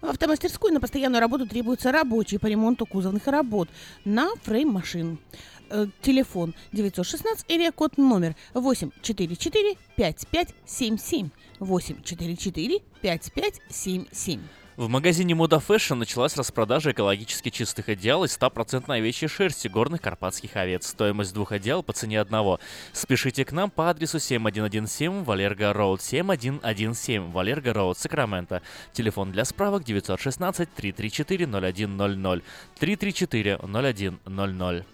В 0.00 0.06
автомастерскую 0.06 0.72
на 0.72 0.80
постоянную 0.80 1.20
работу 1.20 1.46
требуются 1.46 1.92
рабочие 1.92 2.40
по 2.40 2.46
ремонту 2.46 2.86
кузовных 2.86 3.26
работ 3.26 3.68
на 4.04 4.30
фрейм-машин. 4.42 5.18
Э, 5.68 5.86
Телефон 6.00 6.54
916 6.72 7.44
или 7.48 7.70
код 7.70 7.98
номер 7.98 8.34
844 8.54 9.76
5577 9.96 11.30
844 11.60 12.80
5577. 13.02 14.40
В 14.80 14.88
магазине 14.88 15.34
Moda 15.34 15.62
Fashion 15.62 15.96
началась 15.96 16.38
распродажа 16.38 16.92
экологически 16.92 17.50
чистых 17.50 17.90
одеял 17.90 18.24
из 18.24 18.38
100% 18.38 18.84
овечьей 18.88 19.28
шерсти 19.28 19.68
горных 19.68 20.00
карпатских 20.00 20.56
овец. 20.56 20.86
Стоимость 20.86 21.34
двух 21.34 21.52
одеял 21.52 21.82
по 21.82 21.92
цене 21.92 22.18
одного. 22.18 22.60
Спешите 22.94 23.44
к 23.44 23.52
нам 23.52 23.70
по 23.70 23.90
адресу 23.90 24.18
7117 24.18 25.26
Валерго 25.26 25.74
Роуд 25.74 26.00
7117 26.00 27.30
Валерго 27.30 27.74
Роуд, 27.74 27.98
Сакраменто. 27.98 28.62
Телефон 28.94 29.32
для 29.32 29.44
справок 29.44 29.84
916 29.84 30.72
334 30.72 31.46
0100 31.46 32.40
334 32.78 33.58
0100. 33.62 34.84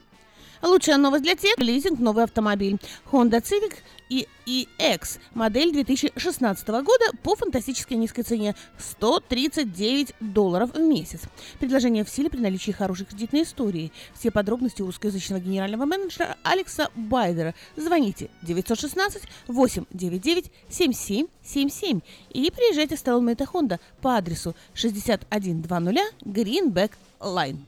Лучшая 0.63 0.97
новость 0.97 1.25
для 1.25 1.35
тех, 1.35 1.59
лизинг 1.59 1.99
новый 1.99 2.25
автомобиль. 2.25 2.79
Honda 3.11 3.43
Civic 3.43 3.77
и 4.09 4.29
EX, 4.47 5.19
модель 5.35 5.73
2016 5.73 6.69
года 6.69 7.05
по 7.23 7.35
фантастически 7.35 7.95
низкой 7.95 8.23
цене 8.23 8.55
139 8.79 10.15
долларов 10.21 10.75
в 10.75 10.79
месяц. 10.79 11.23
Предложение 11.59 12.05
в 12.05 12.09
силе 12.09 12.31
при 12.31 12.39
наличии 12.39 12.71
хорошей 12.71 13.07
кредитной 13.07 13.43
истории. 13.43 13.93
Все 14.15 14.31
подробности 14.31 14.83
у 14.83 14.87
русскоязычного 14.87 15.41
генерального 15.41 15.85
менеджера 15.85 16.37
Алекса 16.43 16.89
Байдера. 16.95 17.55
Звоните 17.77 18.31
916 18.43 19.23
899 19.49 20.53
7777 20.69 22.01
и 22.31 22.51
приезжайте 22.51 22.97
в 22.97 23.01
салон 23.01 23.29
Honda 23.29 23.81
по 24.01 24.17
адресу 24.17 24.55
6100 24.75 25.27
Greenback 26.25 26.93
Line. 27.21 27.59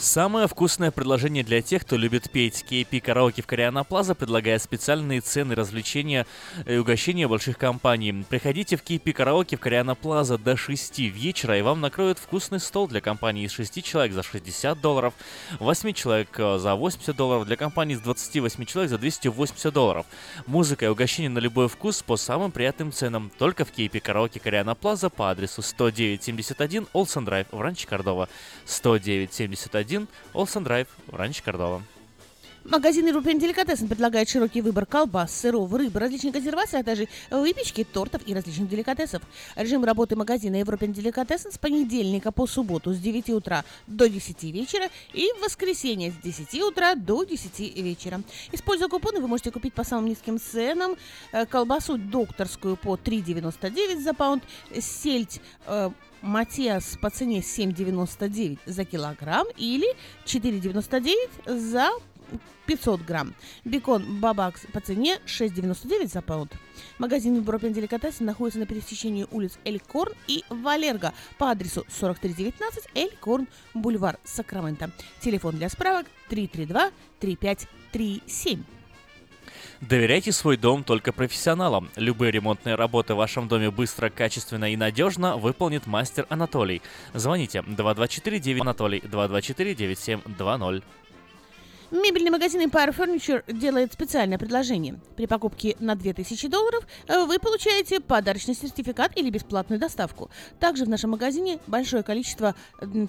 Самое 0.00 0.46
вкусное 0.46 0.92
предложение 0.92 1.42
для 1.42 1.60
тех, 1.60 1.82
кто 1.82 1.96
любит 1.96 2.30
петь. 2.30 2.64
KP 2.70 3.00
Караоке 3.00 3.42
в 3.42 3.48
Кориана 3.48 3.82
Плаза 3.82 4.14
предлагает 4.14 4.62
специальные 4.62 5.20
цены, 5.22 5.56
развлечения 5.56 6.24
и 6.66 6.76
угощения 6.76 7.26
больших 7.26 7.58
компаний. 7.58 8.24
Приходите 8.28 8.76
в 8.76 8.84
KP 8.84 9.12
Караоке 9.12 9.56
в 9.56 9.60
Кориана 9.60 9.96
Плаза 9.96 10.38
до 10.38 10.56
6 10.56 11.00
вечера, 11.00 11.58
и 11.58 11.62
вам 11.62 11.80
накроют 11.80 12.20
вкусный 12.20 12.60
стол 12.60 12.86
для 12.86 13.00
компании 13.00 13.44
из 13.44 13.50
6 13.50 13.82
человек 13.82 14.12
за 14.12 14.22
60 14.22 14.80
долларов, 14.80 15.14
8 15.58 15.92
человек 15.94 16.28
э, 16.38 16.58
за 16.58 16.76
80 16.76 17.16
долларов, 17.16 17.46
для 17.46 17.56
компании 17.56 17.96
из 17.96 18.00
28 18.00 18.66
человек 18.66 18.90
за 18.90 18.98
280 18.98 19.74
долларов. 19.74 20.06
Музыка 20.46 20.84
и 20.84 20.88
угощение 20.88 21.30
на 21.30 21.40
любой 21.40 21.68
вкус 21.68 22.04
по 22.04 22.16
самым 22.16 22.52
приятным 22.52 22.92
ценам. 22.92 23.32
Только 23.36 23.64
в 23.64 23.72
KP 23.76 23.98
Караоке 23.98 24.38
Кориана 24.38 24.76
Плаза 24.76 25.10
по 25.10 25.28
адресу 25.28 25.60
10971 25.60 26.86
Олсен 26.92 27.24
Драйв 27.24 27.48
в 27.50 27.60
Ранче 27.60 27.88
Кордова. 27.88 28.28
10971 28.64 29.87
Олсен 30.32 30.64
Драйв 30.64 30.88
в 31.06 31.16
Ранче 31.16 31.42
Кордова. 31.42 31.82
Магазин 32.64 33.06
European 33.06 33.40
Delicatessen 33.40 33.88
предлагает 33.88 34.28
широкий 34.28 34.60
выбор 34.60 34.84
колбас, 34.84 35.34
сыров, 35.34 35.72
рыбы, 35.72 36.00
различных 36.00 36.34
консерваций, 36.34 36.80
а 36.80 36.82
также 36.82 37.08
выпечки, 37.30 37.82
тортов 37.82 38.20
и 38.26 38.34
различных 38.34 38.68
деликатесов. 38.68 39.22
Режим 39.56 39.84
работы 39.84 40.16
магазина 40.16 40.56
European 40.56 40.92
Delicatessen 40.92 41.50
с 41.50 41.56
понедельника 41.56 42.30
по 42.30 42.46
субботу 42.46 42.92
с 42.92 42.98
9 42.98 43.30
утра 43.30 43.64
до 43.86 44.06
10 44.06 44.42
вечера 44.44 44.90
и 45.14 45.30
в 45.38 45.44
воскресенье 45.44 46.10
с 46.10 46.16
10 46.16 46.62
утра 46.62 46.94
до 46.94 47.24
10 47.24 47.58
вечера. 47.76 48.20
Используя 48.52 48.88
купоны, 48.88 49.20
вы 49.20 49.28
можете 49.28 49.50
купить 49.50 49.72
по 49.72 49.84
самым 49.84 50.06
низким 50.10 50.38
ценам 50.38 50.96
э, 51.32 51.46
колбасу 51.46 51.96
докторскую 51.96 52.76
по 52.76 52.96
3,99 52.96 54.00
за 54.02 54.12
паунд, 54.12 54.44
сельдь 54.78 55.40
э, 55.66 55.90
Матиас 56.22 56.98
по 57.00 57.10
цене 57.10 57.40
7,99 57.40 58.58
за 58.66 58.84
килограмм 58.84 59.46
или 59.56 59.86
4,99 60.24 61.58
за 61.58 61.90
500 62.66 63.04
грамм. 63.04 63.34
Бекон 63.64 64.20
Бабакс 64.20 64.66
по 64.72 64.80
цене 64.80 65.18
6,99 65.26 66.06
за 66.06 66.22
паунд. 66.22 66.54
Магазин 66.98 67.36
Европен 67.36 67.72
Деликатесен 67.72 68.26
находится 68.26 68.58
на 68.58 68.66
пересечении 68.66 69.26
улиц 69.30 69.58
Элькорн 69.64 70.12
и 70.26 70.44
Валерго 70.50 71.12
по 71.38 71.50
адресу 71.50 71.84
4319 71.88 72.88
Элькорн, 72.94 73.46
бульвар 73.74 74.18
Сакраменто. 74.24 74.90
Телефон 75.20 75.56
для 75.56 75.68
справок 75.68 76.06
332 76.28 76.90
3537. 77.20 78.77
Доверяйте 79.80 80.32
свой 80.32 80.56
дом 80.56 80.82
только 80.82 81.12
профессионалам. 81.12 81.88
Любые 81.94 82.32
ремонтные 82.32 82.74
работы 82.74 83.14
в 83.14 83.18
вашем 83.18 83.46
доме 83.46 83.70
быстро, 83.70 84.10
качественно 84.10 84.72
и 84.72 84.76
надежно 84.76 85.36
выполнит 85.36 85.86
мастер 85.86 86.26
Анатолий. 86.30 86.82
Звоните 87.14 87.62
224 87.62 88.60
Анатолий 88.60 89.00
224 89.00 89.74
9720. 89.76 90.84
Мебельный 91.90 92.30
магазин 92.30 92.60
Empire 92.60 92.94
Furniture 92.94 93.42
делает 93.50 93.94
специальное 93.94 94.36
предложение. 94.36 95.00
При 95.16 95.26
покупке 95.26 95.74
на 95.80 95.94
2000 95.94 96.46
долларов 96.48 96.86
э, 97.06 97.24
вы 97.24 97.38
получаете 97.38 98.00
подарочный 98.00 98.54
сертификат 98.54 99.16
или 99.16 99.30
бесплатную 99.30 99.80
доставку. 99.80 100.28
Также 100.60 100.84
в 100.84 100.90
нашем 100.90 101.12
магазине 101.12 101.60
большое 101.66 102.02
количество 102.02 102.54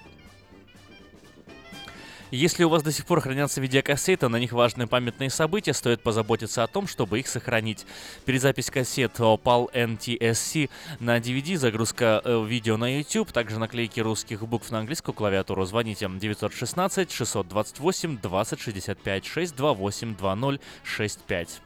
Если 2.32 2.64
у 2.64 2.68
вас 2.68 2.82
до 2.82 2.90
сих 2.90 3.06
пор 3.06 3.20
хранятся 3.20 3.60
видеокассеты, 3.60 4.28
на 4.28 4.36
них 4.36 4.50
важные 4.52 4.88
памятные 4.88 5.30
события, 5.30 5.72
стоит 5.72 6.02
позаботиться 6.02 6.64
о 6.64 6.66
том, 6.66 6.88
чтобы 6.88 7.20
их 7.20 7.28
сохранить. 7.28 7.86
Перезапись 8.24 8.68
кассет 8.70 9.20
PAL 9.20 9.72
NTSC 9.72 10.68
на 10.98 11.18
DVD, 11.18 11.56
загрузка 11.56 12.20
э, 12.24 12.44
видео 12.44 12.76
на 12.76 12.98
YouTube, 12.98 13.30
также 13.30 13.60
наклейки 13.60 14.00
русских 14.00 14.42
букв 14.42 14.72
на 14.72 14.80
английскую 14.80 15.14
клавиатуру. 15.14 15.64
Звоните 15.66 16.08
916 16.08 17.12
628 17.12 18.18
2065 18.20 19.24
628 19.24 20.16
2065. 20.16 21.60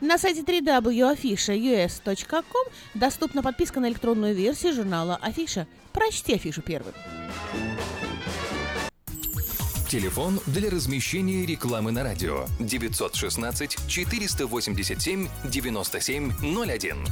На 0.00 0.18
сайте 0.18 0.42
www.afisha.us.com 0.42 2.66
доступна 2.94 3.42
подписка 3.42 3.80
на 3.80 3.88
электронную 3.88 4.34
версию 4.34 4.74
журнала 4.74 5.18
Афиша. 5.22 5.66
Прочти 5.92 6.34
афишу 6.34 6.60
первым. 6.60 6.92
Телефон 9.92 10.40
для 10.46 10.70
размещения 10.70 11.44
рекламы 11.44 11.92
на 11.92 12.02
радио 12.02 12.46
916 12.58 13.76
487 13.86 15.28
9701. 15.44 17.04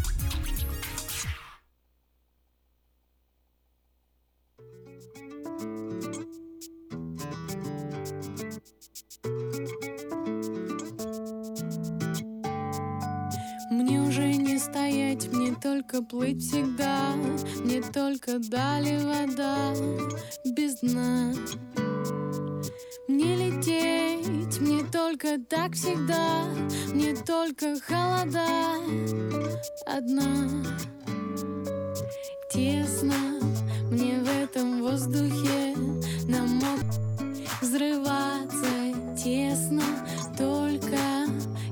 Мне 13.71 14.01
уже 14.01 14.33
не 14.37 14.59
стоять, 14.59 15.31
мне 15.31 15.55
только 15.55 16.01
плыть 16.01 16.41
всегда, 16.43 17.15
мне 17.63 17.83
только 17.83 18.39
дали 18.39 18.97
вода 19.05 19.75
без 20.47 20.81
дна. 20.81 21.35
Мне 23.11 23.35
лететь, 23.35 24.61
мне 24.61 24.85
только 24.85 25.37
так 25.49 25.73
всегда, 25.73 26.45
мне 26.95 27.13
только 27.17 27.75
холода 27.81 28.47
одна. 29.85 30.49
Тесно 32.53 33.41
мне 33.91 34.21
в 34.21 34.29
этом 34.29 34.81
воздухе 34.81 35.75
намок 36.29 36.85
взрываться 37.61 38.95
тесно, 39.21 39.83
только 40.39 41.27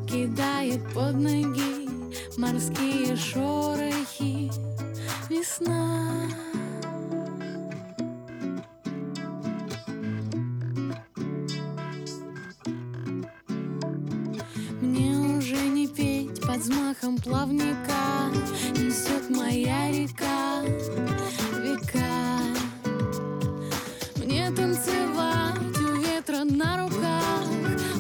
кидает 0.09 0.83
под 0.93 1.15
ноги 1.15 1.89
морские 2.37 3.15
шорохи 3.15 4.51
весна. 5.31 6.18
Взмахом 16.69 17.17
плавника 17.19 18.31
Несет 18.77 19.31
моя 19.31 19.91
река 19.91 20.63
века 21.63 22.05
Мне 24.17 24.51
танцевать 24.51 25.79
у 25.81 25.97
ветра 25.97 26.45
на 26.45 26.85
руках 26.85 27.47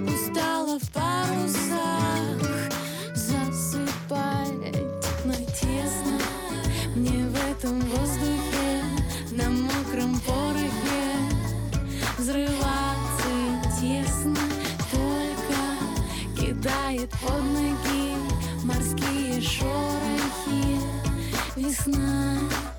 Устала 0.06 0.78
в 0.78 0.90
парусах 0.92 2.72
Засыпать, 3.14 4.76
но 5.24 5.34
тесно. 5.34 6.18
Мне 6.94 7.26
в 7.26 7.36
этом 7.50 7.80
воздухе 7.80 8.82
На 9.32 9.48
мокром 9.48 10.20
порохе 10.26 11.08
Взрываться 12.18 13.30
тесно. 13.80 14.36
Только 14.90 15.58
кидает 16.36 17.10
под 17.22 17.42
ноги 17.44 17.87
Весна 21.88 22.77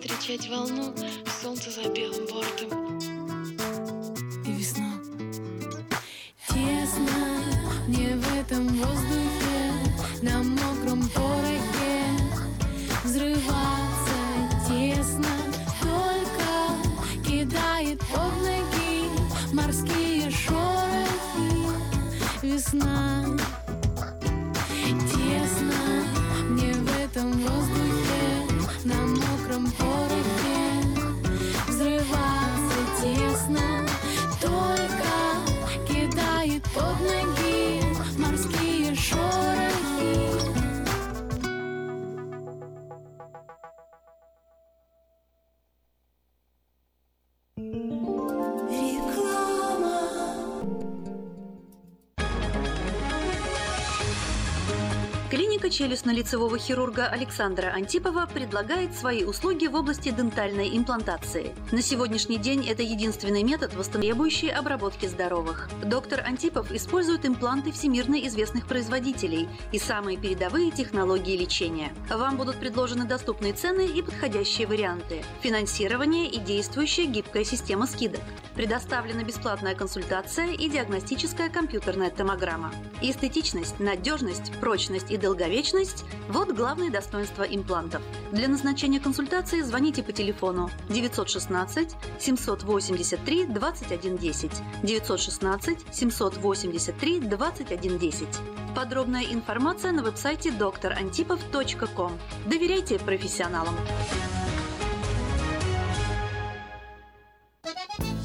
встречать 0.00 0.48
волну, 0.48 0.94
солнце 1.42 1.70
за 1.70 1.88
белым 1.90 2.26
бортом. 2.26 2.98
и 4.46 4.52
весна. 4.52 4.92
Тесно 6.48 7.10
мне 7.86 8.16
в 8.16 8.38
этом 8.38 8.66
воздухе, 8.68 9.72
на 10.22 10.42
мокром 10.42 11.06
порохе 11.10 12.04
взрываться 13.04 14.16
тесно, 14.68 15.28
только 15.82 17.28
кидает 17.28 17.98
под 18.00 18.32
ноги 18.42 19.52
морские 19.52 20.30
шорохи. 20.30 21.76
Весна. 22.42 23.19
Челюстно-лицевого 55.70 56.58
хирурга 56.58 57.06
Александра 57.06 57.68
Антипова 57.68 58.26
предлагает 58.26 58.94
свои 58.94 59.24
услуги 59.24 59.66
в 59.66 59.76
области 59.76 60.10
дентальной 60.10 60.76
имплантации. 60.76 61.54
На 61.70 61.80
сегодняшний 61.80 62.38
день 62.38 62.66
это 62.68 62.82
единственный 62.82 63.44
метод, 63.44 63.74
восстанавливающий 63.74 64.50
обработки 64.50 65.06
здоровых. 65.06 65.70
Доктор 65.84 66.22
Антипов 66.26 66.72
использует 66.72 67.24
импланты 67.24 67.70
всемирно 67.70 68.16
известных 68.26 68.66
производителей 68.66 69.48
и 69.72 69.78
самые 69.78 70.18
передовые 70.18 70.72
технологии 70.72 71.36
лечения. 71.36 71.92
Вам 72.08 72.36
будут 72.36 72.56
предложены 72.56 73.04
доступные 73.04 73.52
цены 73.52 73.86
и 73.86 74.02
подходящие 74.02 74.66
варианты. 74.66 75.22
Финансирование 75.40 76.28
и 76.28 76.38
действующая 76.40 77.04
гибкая 77.04 77.44
система 77.44 77.86
скидок. 77.86 78.20
Предоставлена 78.56 79.22
бесплатная 79.22 79.76
консультация 79.76 80.48
и 80.48 80.68
диагностическая 80.68 81.48
компьютерная 81.48 82.10
томограмма. 82.10 82.72
Эстетичность, 83.00 83.78
надежность, 83.78 84.52
прочность 84.60 85.10
и 85.10 85.16
долговечность– 85.16 85.59
вот 86.28 86.52
главные 86.52 86.90
достоинства 86.90 87.42
имплантов. 87.42 88.02
Для 88.32 88.48
назначения 88.48 89.00
консультации 89.00 89.60
звоните 89.60 90.02
по 90.02 90.12
телефону 90.12 90.70
916 90.88 91.96
783 92.18 93.46
2110 93.46 94.50
916 94.82 95.78
783 95.92 97.20
2110. 97.20 98.28
Подробная 98.74 99.24
информация 99.24 99.92
на 99.92 100.02
веб-сайте 100.02 100.50
drantipov.com. 100.50 102.12
Доверяйте 102.46 102.98
профессионалам. 102.98 103.74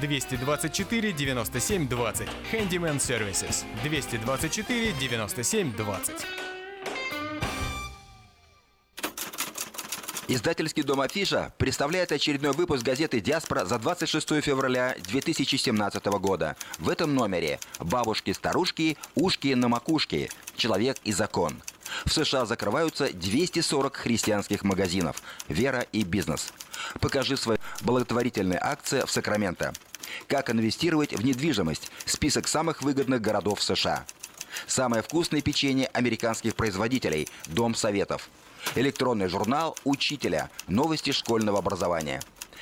224 0.00 1.12
97 1.12 1.88
20. 1.88 2.28
Handyman 2.52 2.98
Services. 2.98 3.64
224 3.82 4.92
97 4.92 5.72
20. 5.76 6.14
Издательский 10.26 10.82
дом 10.82 11.02
Афиша 11.02 11.52
представляет 11.58 12.10
очередной 12.10 12.52
выпуск 12.52 12.82
газеты 12.82 13.20
«Диаспора» 13.20 13.66
за 13.66 13.78
26 13.78 14.42
февраля 14.42 14.96
2017 15.10 16.06
года. 16.06 16.56
В 16.78 16.88
этом 16.88 17.14
номере 17.14 17.60
«Бабушки-старушки, 17.78 18.96
ушки 19.14 19.48
на 19.48 19.68
макушке. 19.68 20.30
Человек 20.56 20.96
и 21.04 21.12
закон». 21.12 21.60
В 22.04 22.12
США 22.12 22.46
закрываются 22.46 23.12
240 23.12 23.96
христианских 23.96 24.64
магазинов 24.64 25.22
«Вера 25.48 25.86
и 25.92 26.04
бизнес». 26.04 26.52
Покажи 27.00 27.36
свои 27.36 27.58
благотворительные 27.82 28.58
акции 28.60 29.04
в 29.06 29.10
Сакраменто. 29.10 29.72
Как 30.28 30.50
инвестировать 30.50 31.12
в 31.14 31.24
недвижимость? 31.24 31.90
Список 32.04 32.48
самых 32.48 32.82
выгодных 32.82 33.20
городов 33.20 33.62
США. 33.62 34.04
Самое 34.66 35.02
вкусное 35.02 35.40
печенье 35.40 35.88
американских 35.92 36.54
производителей. 36.54 37.28
Дом 37.46 37.74
советов. 37.74 38.28
Электронный 38.74 39.28
журнал 39.28 39.76
«Учителя». 39.84 40.50
Новости 40.68 41.10
школьного 41.10 41.58
образования. 41.58 42.20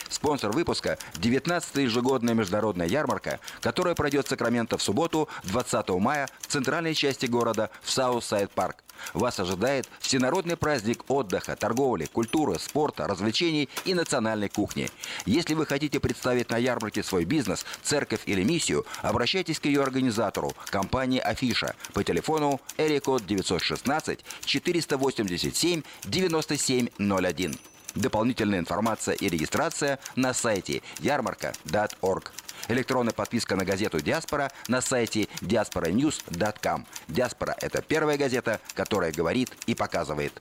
Спонсор 0.08 0.52
выпуска– 0.52 0.98
19-я 1.14 1.82
ежегодная 1.82 2.34
международная 2.34 2.86
ярмарка, 2.86 3.40
которая 3.60 3.94
пройдет 3.94 4.26
в 4.26 4.28
Сакраменто 4.28 4.76
в 4.76 4.82
субботу, 4.82 5.28
20 5.44 5.88
мая, 6.00 6.28
в 6.40 6.48
центральной 6.48 6.94
части 6.94 7.26
города, 7.26 7.70
в 7.82 7.90
Саутсайд 7.90 8.50
Парк. 8.50 8.84
Вас 9.14 9.38
ожидает 9.40 9.88
всенародный 10.00 10.56
праздник 10.56 11.04
отдыха, 11.08 11.56
торговли, 11.56 12.06
культуры, 12.06 12.58
спорта, 12.58 13.06
развлечений 13.06 13.68
и 13.84 13.94
национальной 13.94 14.48
кухни. 14.48 14.88
Если 15.26 15.54
вы 15.54 15.66
хотите 15.66 16.00
представить 16.00 16.50
на 16.50 16.56
ярмарке 16.56 17.02
свой 17.02 17.24
бизнес, 17.24 17.64
церковь 17.82 18.22
или 18.26 18.42
миссию, 18.42 18.86
обращайтесь 19.02 19.60
к 19.60 19.66
ее 19.66 19.82
организатору, 19.82 20.52
компании 20.66 21.20
«Афиша» 21.20 21.74
по 21.92 22.04
телефону 22.04 22.60
Эрикод 22.78 23.26
916 23.26 24.20
487 24.44 25.82
9701. 26.04 27.58
Дополнительная 27.94 28.58
информация 28.58 29.14
и 29.14 29.28
регистрация 29.28 29.98
на 30.16 30.32
сайте 30.32 30.82
ярмарка.org. 31.00 32.32
Электронная 32.68 33.12
подписка 33.12 33.56
на 33.56 33.64
газету 33.64 34.00
«Диаспора» 34.00 34.50
на 34.68 34.80
сайте 34.80 35.28
diasporanews.com. 35.40 36.86
«Диаспора»— 37.08 37.56
это 37.60 37.82
первая 37.82 38.16
газета, 38.16 38.60
которая 38.74 39.12
говорит 39.12 39.50
и 39.66 39.74
показывает. 39.74 40.32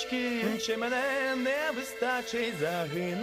Вершечки, 0.00 0.58
чи 0.60 0.76
мене 0.76 1.36
не 1.36 1.70
вистачить, 1.76 2.54
загинув 2.60 3.19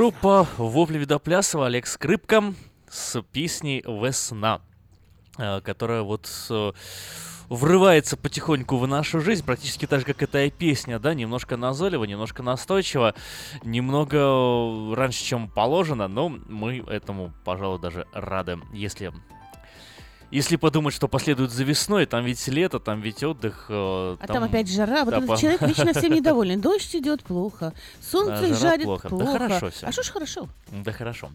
Группа 0.00 0.48
Вопли 0.56 0.96
Видоплясова, 0.96 1.66
Олег 1.66 1.86
Скрипка 1.86 2.54
с 2.88 3.20
песней 3.20 3.84
«Весна», 3.86 4.62
э, 5.36 5.60
которая 5.60 6.00
вот 6.00 6.26
э, 6.48 6.72
врывается 7.50 8.16
потихоньку 8.16 8.78
в 8.78 8.88
нашу 8.88 9.20
жизнь, 9.20 9.44
практически 9.44 9.84
так 9.86 10.00
же, 10.00 10.06
как 10.06 10.22
эта 10.22 10.50
песня, 10.50 10.98
да, 10.98 11.12
немножко 11.12 11.58
назойливо, 11.58 12.04
немножко 12.04 12.42
настойчиво, 12.42 13.14
немного 13.62 14.16
э, 14.16 14.94
раньше, 14.94 15.22
чем 15.22 15.50
положено, 15.50 16.08
но 16.08 16.30
мы 16.30 16.78
этому, 16.78 17.34
пожалуй, 17.44 17.78
даже 17.78 18.06
рады, 18.14 18.58
если... 18.72 19.12
Если 20.30 20.56
подумать, 20.56 20.94
что 20.94 21.08
последует 21.08 21.50
за 21.50 21.64
весной, 21.64 22.06
там 22.06 22.24
ведь 22.24 22.46
лето, 22.46 22.78
там 22.78 23.00
ведь 23.00 23.22
отдых. 23.24 23.66
э, 23.68 24.16
А 24.20 24.26
там, 24.26 24.44
опять 24.44 24.70
жара. 24.70 25.04
Вот 25.04 25.10
да, 25.10 25.16
этот 25.18 25.28
по- 25.28 25.36
человек 25.36 25.60
вечно 25.62 25.92
всем 25.92 26.12
недоволен. 26.14 26.60
Дождь 26.60 26.94
идет 26.94 27.22
плохо, 27.24 27.72
солнце 28.00 28.48
Да, 28.48 28.54
жарит 28.54 28.84
плохо. 28.84 29.08
плохо. 29.08 29.24
Да 29.24 29.32
хорошо 29.32 29.70
всё. 29.70 29.86
А 29.88 29.92
что 29.92 30.02
ж 30.04 30.10
хорошо? 30.10 30.48
Да 30.70 30.92
хорошо. 30.92 31.30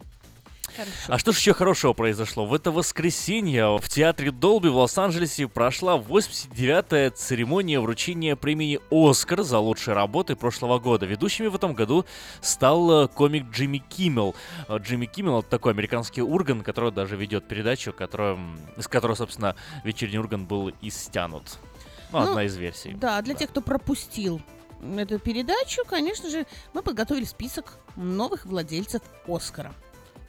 А 1.08 1.18
что 1.18 1.32
же 1.32 1.38
еще 1.38 1.54
хорошего 1.54 1.92
произошло? 1.92 2.46
В 2.46 2.54
это 2.54 2.70
воскресенье 2.70 3.78
в 3.78 3.88
театре 3.88 4.30
Долби 4.30 4.68
в 4.68 4.76
Лос-Анджелесе 4.76 5.48
прошла 5.48 5.96
89-я 5.96 7.10
церемония 7.10 7.80
вручения 7.80 8.36
премии 8.36 8.80
«Оскар» 8.90 9.42
за 9.42 9.58
лучшие 9.58 9.94
работы 9.94 10.36
прошлого 10.36 10.78
года. 10.78 11.06
Ведущими 11.06 11.46
в 11.46 11.54
этом 11.54 11.74
году 11.74 12.04
стал 12.40 13.04
э, 13.04 13.08
комик 13.08 13.50
Джимми 13.50 13.78
Киммел. 13.78 14.34
Э, 14.68 14.78
Джимми 14.78 15.06
Киммел— 15.06 15.38
это 15.40 15.48
такой 15.48 15.72
американский 15.72 16.22
урган, 16.22 16.62
который 16.62 16.92
даже 16.92 17.16
ведет 17.16 17.48
передачу, 17.48 17.92
которая, 17.92 18.38
из 18.76 18.88
которой, 18.88 19.16
собственно, 19.16 19.56
вечерний 19.84 20.18
урган 20.18 20.46
был 20.46 20.68
и 20.80 20.90
стянут. 20.90 21.58
Ну, 22.12 22.20
Ну, 22.20 22.30
одна 22.30 22.44
из 22.44 22.56
версий. 22.56 22.94
Да, 22.94 23.20
для 23.22 23.34
тех, 23.34 23.50
кто 23.50 23.60
пропустил 23.60 24.40
эту 24.96 25.18
передачу, 25.18 25.82
конечно 25.86 26.30
же, 26.30 26.46
мы 26.72 26.82
подготовили 26.82 27.24
список 27.24 27.78
новых 27.96 28.46
владельцев 28.46 29.02
Оскара. 29.26 29.74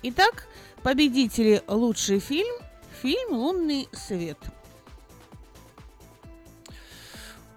Итак, 0.10 0.48
победители 0.84 1.62
лучший 1.68 2.20
фильм, 2.20 2.56
фильм 3.02 3.34
«Лунный 3.34 3.90
свет». 3.92 4.38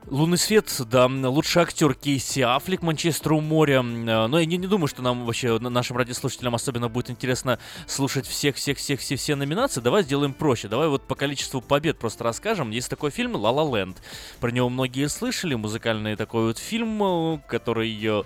Лунный 0.09 0.37
свет, 0.37 0.67
да, 0.91 1.07
лучший 1.07 1.63
актер 1.63 1.95
Кейси 1.95 2.41
Аффлек 2.41 2.83
Манчестер 2.83 3.35
у 3.35 3.41
моря. 3.41 3.85
Э, 3.85 4.27
Но 4.27 4.41
я 4.41 4.47
не, 4.47 4.57
не 4.57 4.67
думаю, 4.67 4.89
что 4.89 5.01
нам 5.01 5.25
вообще, 5.27 5.61
на- 5.61 5.71
нашим 5.71 5.97
радиослушателям 5.97 6.57
особенно 6.57 6.89
будет 6.89 7.11
интересно 7.11 7.61
слушать 7.87 8.27
всех-всех-всех-все 8.27 9.37
номинации. 9.37 9.81
Давай 9.81 10.03
сделаем 10.03 10.33
проще. 10.33 10.67
Давай 10.67 10.89
вот 10.89 11.07
по 11.07 11.15
количеству 11.15 11.61
побед 11.61 12.01
просто 12.01 12.25
расскажем. 12.25 12.71
Есть 12.71 12.91
такой 12.91 13.13
фильм 13.13 13.37
«Ла 13.37 13.53
Ла 13.53 13.79
Ленд». 13.79 13.99
Про 14.41 14.51
него 14.51 14.69
многие 14.69 15.09
слышали. 15.09 15.55
Музыкальный 15.55 16.17
такой 16.17 16.47
вот 16.47 16.59
фильм, 16.59 17.01
э, 17.01 17.39
который... 17.47 17.95
э, 17.95 18.09
э, 18.09 18.23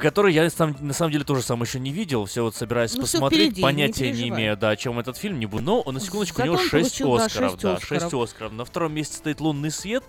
Который 0.00 0.32
я 0.32 0.48
сам- 0.50 0.76
на 0.80 0.92
самом 0.92 1.12
деле 1.12 1.24
тоже 1.24 1.42
сам 1.42 1.60
еще 1.62 1.78
не 1.78 1.90
видел, 1.90 2.24
все 2.24 2.42
вот 2.42 2.54
собираюсь 2.54 2.94
Ну, 2.94 3.02
посмотреть, 3.02 3.52
впереди, 3.52 3.60
не 3.60 3.62
понятия 3.62 4.06
не, 4.06 4.12
переживай. 4.12 4.38
имею, 4.40 4.56
да, 4.56 4.70
о 4.70 4.76
чем 4.76 4.98
этот 4.98 5.16
фильм, 5.16 5.38
не 5.38 5.46
буду. 5.46 5.62
Но 5.62 5.82
на 5.92 6.00
секундочку 6.00 6.38
Зато 6.38 6.50
у 6.50 6.54
него 6.54 6.62
он 6.62 6.68
6 6.68 6.72
получил, 6.72 7.16
да, 7.16 7.24
Оскаров, 7.24 7.50
шесть 7.50 7.62
да, 7.62 7.74
Оскаров. 7.74 8.02
6 8.02 8.14
Оскаров. 8.14 8.52
На 8.52 8.64
втором 8.64 8.94
месте 8.94 9.16
стоит 9.16 9.40
«Лунный 9.40 9.70
свет». 9.70 10.04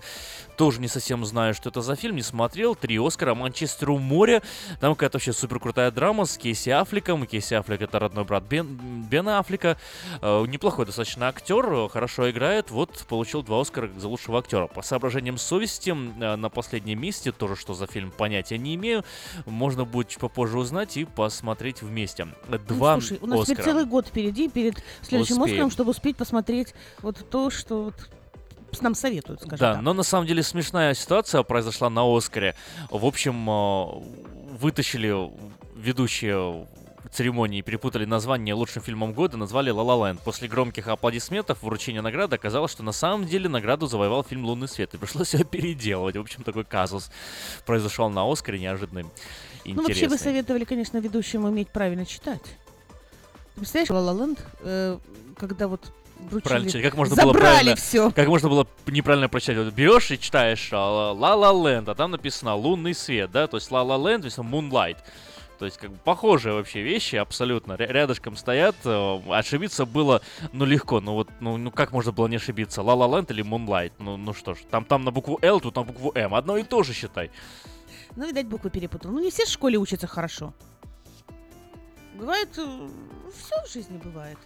Тоже 0.56 0.80
не 0.80 0.88
совсем 0.88 1.24
знаю, 1.24 1.54
что 1.54 1.68
это 1.68 1.82
за 1.82 1.94
фильм, 1.96 2.16
не 2.16 2.22
смотрел. 2.22 2.74
Три 2.74 2.98
Оскара. 2.98 3.34
«Манчестер 3.34 3.90
у 3.90 3.98
моря». 3.98 4.42
Там 4.80 4.94
какая-то 4.94 5.16
вообще 5.16 5.32
супер 5.32 5.60
крутая 5.60 5.90
драма 5.90 6.24
с 6.24 6.36
Кейси 6.36 6.70
Аффлеком. 6.70 7.26
Кейси 7.26 7.54
Аффлек— 7.54 7.82
это 7.82 7.98
родной 7.98 8.24
брат 8.24 8.44
Бен, 8.44 8.66
Бена 9.08 9.38
Аффлека. 9.38 9.76
Э, 10.20 10.44
неплохой 10.46 10.86
достаточно 10.86 11.28
актер, 11.28 11.64
э, 11.72 11.88
хорошо 11.88 12.30
играет. 12.30 12.70
Вот 12.70 13.04
получил 13.08 13.42
два 13.42 13.60
Оскара 13.60 13.90
за 13.96 14.08
лучшего 14.08 14.38
актера. 14.38 14.66
По 14.66 14.82
соображениям 14.82 15.38
совести 15.38 15.90
э, 15.90 16.36
на 16.36 16.48
последнем 16.48 17.00
месте, 17.00 17.30
тоже 17.32 17.54
что 17.54 17.74
за 17.74 17.86
фильм, 17.86 18.10
понятия 18.10 18.58
не 18.58 18.74
имею. 18.74 19.04
Можно 19.58 19.84
будет 19.84 20.08
чуть 20.08 20.20
попозже 20.20 20.56
узнать 20.56 20.96
и 20.96 21.04
посмотреть 21.04 21.82
вместе. 21.82 22.28
Два 22.68 22.94
Ну, 22.94 23.00
слушай, 23.00 23.18
у 23.20 23.26
нас 23.26 23.46
теперь 23.46 23.64
целый 23.64 23.84
год 23.86 24.06
впереди, 24.06 24.48
перед 24.48 24.82
следующим 25.02 25.38
Успеем. 25.40 25.56
Оскаром, 25.56 25.70
чтобы 25.72 25.90
успеть 25.90 26.16
посмотреть 26.16 26.74
вот 27.02 27.28
то, 27.28 27.50
что 27.50 27.84
вот 27.84 27.94
нам 28.80 28.94
советуют, 28.94 29.40
скажем 29.40 29.58
Да, 29.58 29.74
так. 29.74 29.82
но 29.82 29.92
на 29.94 30.04
самом 30.04 30.26
деле 30.26 30.44
смешная 30.44 30.94
ситуация 30.94 31.42
произошла 31.42 31.90
на 31.90 32.04
Оскаре. 32.16 32.54
В 32.90 33.04
общем, 33.04 33.50
э, 33.50 33.84
вытащили 34.60 35.12
ведущие 35.74 36.66
церемонии, 37.10 37.62
перепутали 37.62 38.04
название 38.04 38.54
лучшим 38.54 38.82
фильмом 38.82 39.12
года, 39.12 39.36
назвали 39.36 39.70
«Ла 39.70 39.82
Ла 39.82 40.08
Ленд». 40.08 40.20
После 40.20 40.48
громких 40.48 40.88
аплодисментов 40.88 41.62
вручения 41.62 42.02
награды 42.02 42.36
оказалось, 42.36 42.72
что 42.72 42.82
на 42.82 42.92
самом 42.92 43.26
деле 43.26 43.48
награду 43.48 43.86
завоевал 43.86 44.24
фильм 44.24 44.44
«Лунный 44.44 44.68
свет», 44.68 44.94
и 44.94 44.98
пришлось 44.98 45.34
ее 45.34 45.44
переделывать. 45.44 46.16
В 46.16 46.20
общем, 46.20 46.42
такой 46.44 46.64
казус 46.64 47.10
произошел 47.66 48.10
на 48.10 48.30
Оскаре, 48.30 48.58
неожиданный, 48.58 49.06
Ну, 49.74 49.82
вообще 49.82 49.92
интересный. 49.92 50.08
бы 50.16 50.22
советовали, 50.22 50.64
конечно, 50.64 50.98
ведущим 50.98 51.44
уметь 51.44 51.68
правильно 51.68 52.06
читать. 52.06 52.42
Ты 53.54 53.60
представляешь, 53.60 53.90
«Ла 53.90 54.00
Ла 54.00 54.12
Ленд», 54.12 54.38
э, 54.60 54.98
когда 55.36 55.68
вот 55.68 55.92
вручили... 56.30 56.82
Как 56.82 56.94
можно 56.94 57.16
было 57.16 57.32
Забрали 57.32 57.52
правильно, 57.52 57.76
все. 57.76 58.10
Как 58.10 58.28
можно 58.28 58.48
было 58.48 58.66
неправильно 58.86 59.28
прочитать? 59.28 59.56
Вот 59.58 59.72
берешь 59.74 60.10
и 60.10 60.18
читаешь 60.18 60.70
а, 60.72 61.12
«La 61.12 61.34
La 61.34 61.52
Land», 61.70 61.88
а 61.88 61.94
там 61.94 62.10
написано 62.10 62.54
«Лунный 62.54 62.94
свет», 62.94 63.30
да? 63.30 63.46
То 63.46 63.56
есть 63.56 63.70
«La 63.70 63.82
La 63.82 63.96
Land», 63.96 64.22
то 64.22 64.26
есть 64.26 64.38
«Moonlight». 64.38 64.96
То 65.58 65.64
есть, 65.64 65.76
как 65.76 65.90
бы 65.90 65.96
похожие 66.04 66.54
вообще 66.54 66.82
вещи 66.82 67.16
абсолютно. 67.16 67.72
Ря- 67.72 67.90
Рядышком 67.90 68.36
стоят. 68.36 68.76
э, 68.84 69.18
Ошибиться 69.28 69.86
было, 69.86 70.22
ну, 70.52 70.64
легко. 70.64 71.00
Ну, 71.00 71.14
вот, 71.14 71.28
ну, 71.40 71.56
ну 71.56 71.72
как 71.72 71.90
можно 71.90 72.12
было 72.12 72.28
не 72.28 72.36
ошибиться? 72.36 72.80
«La 72.82 72.94
La 72.94 73.16
Land» 73.16 73.30
или 73.32 73.44
«Moonlight»? 73.44 73.92
Ну, 73.98 74.16
ну 74.16 74.32
что 74.34 74.54
ж, 74.54 74.58
там, 74.70 74.84
там 74.84 75.04
на 75.04 75.10
букву 75.10 75.38
«Л», 75.42 75.60
тут 75.60 75.74
на 75.74 75.82
букву 75.82 76.12
«М». 76.14 76.34
Одно 76.34 76.56
и 76.58 76.62
то 76.62 76.84
же, 76.84 76.92
считай. 76.92 77.32
Ну, 78.16 78.26
видать, 78.26 78.46
буквы 78.46 78.70
перепутал. 78.70 79.10
Ну, 79.12 79.20
не 79.20 79.30
все 79.30 79.44
в 79.44 79.48
школе 79.48 79.78
учатся 79.78 80.06
хорошо. 80.06 80.52
Бывает, 82.14 82.48
все 82.52 83.62
в 83.64 83.72
жизни 83.72 83.98
бывает. 84.02 84.38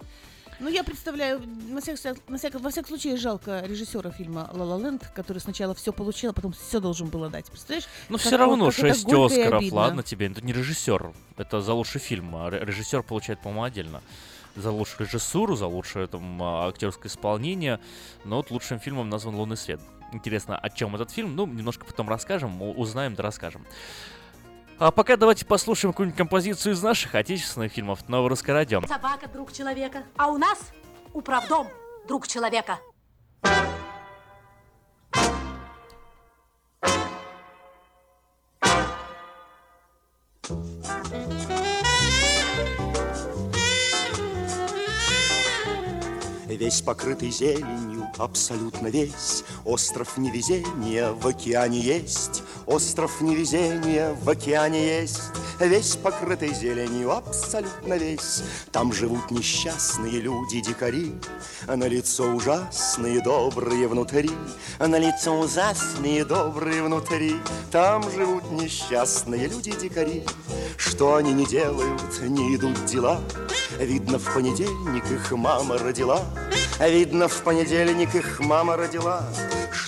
Ну, 0.61 0.69
я 0.69 0.85
представляю, 0.85 1.41
на 1.71 1.81
всяк, 1.81 1.99
на 2.29 2.37
всяк- 2.39 2.61
во 2.61 2.71
всяком 2.71 2.89
случае, 2.89 3.17
жалко 3.17 3.63
режиссера 3.67 4.11
фильма 4.11 4.49
«Ла 4.53 4.65
Ла 4.65 4.79
Ленд», 4.79 5.07
который 5.09 5.39
сначала 5.39 5.75
все 5.75 5.93
получил, 5.93 6.31
а 6.31 6.35
потом 6.35 6.53
все 6.53 6.79
должен 6.79 7.09
был 7.09 7.25
отдать. 7.25 7.47
Представляешь? 7.47 7.87
Ну, 8.11 8.19
все 8.19 8.31
вот- 8.33 8.37
равно 8.39 8.67
как 8.67 8.79
это 8.79 8.89
6 8.95 9.05
горько 9.05 9.35
и 9.35 9.41
Оскаров, 9.41 9.73
ладно 9.73 10.03
тебе. 10.03 10.27
Это 10.27 10.41
не 10.45 10.53
режиссер. 10.53 11.13
Это 11.39 11.61
за 11.63 11.73
лучший 11.73 12.01
фильм. 12.01 12.37
А 12.37 12.51
ре- 12.51 12.61
режиссер 12.65 13.03
получает, 13.03 13.41
по-моему, 13.41 13.65
отдельно. 13.65 14.03
За 14.55 14.71
лучшую 14.71 15.07
режиссуру, 15.09 15.57
за 15.57 15.67
лучшее 15.67 16.07
там, 16.07 16.41
а, 16.43 16.69
актерское 16.69 17.11
исполнение. 17.11 17.81
Но 18.25 18.37
вот 18.37 18.51
лучшим 18.51 18.79
фильмом 18.79 19.09
назван 19.09 19.35
«Лунный 19.35 19.57
свет». 19.57 19.81
Интересно, 20.13 20.57
о 20.57 20.71
чем 20.71 20.95
этот 20.95 21.11
фильм? 21.11 21.35
Ну, 21.35 21.47
немножко 21.47 21.85
потом 21.85 22.09
расскажем, 22.09 22.61
узнаем 22.63 23.15
да 23.15 23.23
расскажем. 23.23 23.65
А 24.79 24.91
пока 24.91 25.17
давайте 25.17 25.47
послушаем 25.47 25.93
какую-нибудь 25.93 26.19
композицию 26.19 26.75
из 26.75 26.83
наших 26.83 27.15
отечественных 27.15 27.73
фильмов 27.73 28.01
Русское 28.09 28.53
радио. 28.53 28.81
Собака– 28.87 29.29
друг 29.33 29.53
человека, 29.53 30.05
а 30.17 30.29
у 30.29 30.39
нас 30.39 30.73
управдом– 31.13 31.69
друг 32.09 32.27
человека. 32.27 32.79
Весь 46.57 46.83
покрытый 46.83 47.31
зеленью, 47.31 48.07
абсолютно 48.19 48.89
весь. 48.89 49.45
Остров 49.65 50.19
невезения 50.19 51.11
в 51.13 51.27
океане 51.27 51.81
есть. 51.81 52.43
Остров 52.67 53.21
невезения 53.21 54.15
в 54.23 54.29
океане 54.29 55.01
есть. 55.01 55.23
Весь 55.61 55.97
покрытый 55.97 56.53
зеленью, 56.53 57.13
абсолютно 57.13 57.95
весь. 57.95 58.43
Там 58.71 58.93
живут 58.93 59.31
несчастные 59.31 60.21
люди-дикари 60.21 61.15
На 61.69 61.87
лицо 61.87 62.25
ужасные, 62.25 63.23
добрые 63.23 63.87
внутри. 63.89 64.31
На 64.79 64.99
лицо 64.99 65.39
ужасные, 65.39 66.25
добрые 66.25 66.83
внутри. 66.83 67.37
Там 67.71 68.03
живут 68.11 68.51
несчастные 68.51 69.47
люди-дикари 69.47 70.25
Что 70.77 71.17
они 71.17 71.33
не 71.33 71.47
делают, 71.47 72.21
не 72.23 72.57
идут 72.57 72.85
дела. 72.87 73.21
Видно, 73.79 74.19
в 74.19 74.35
понедельник 74.35 75.11
их 75.11 75.33
мама 75.33 75.79
родила 75.79 76.21
Видно, 76.81 77.29
в 77.29 77.43
понедельник 77.43 78.15
их 78.15 78.41
мама 78.41 78.77
родила 78.77 79.23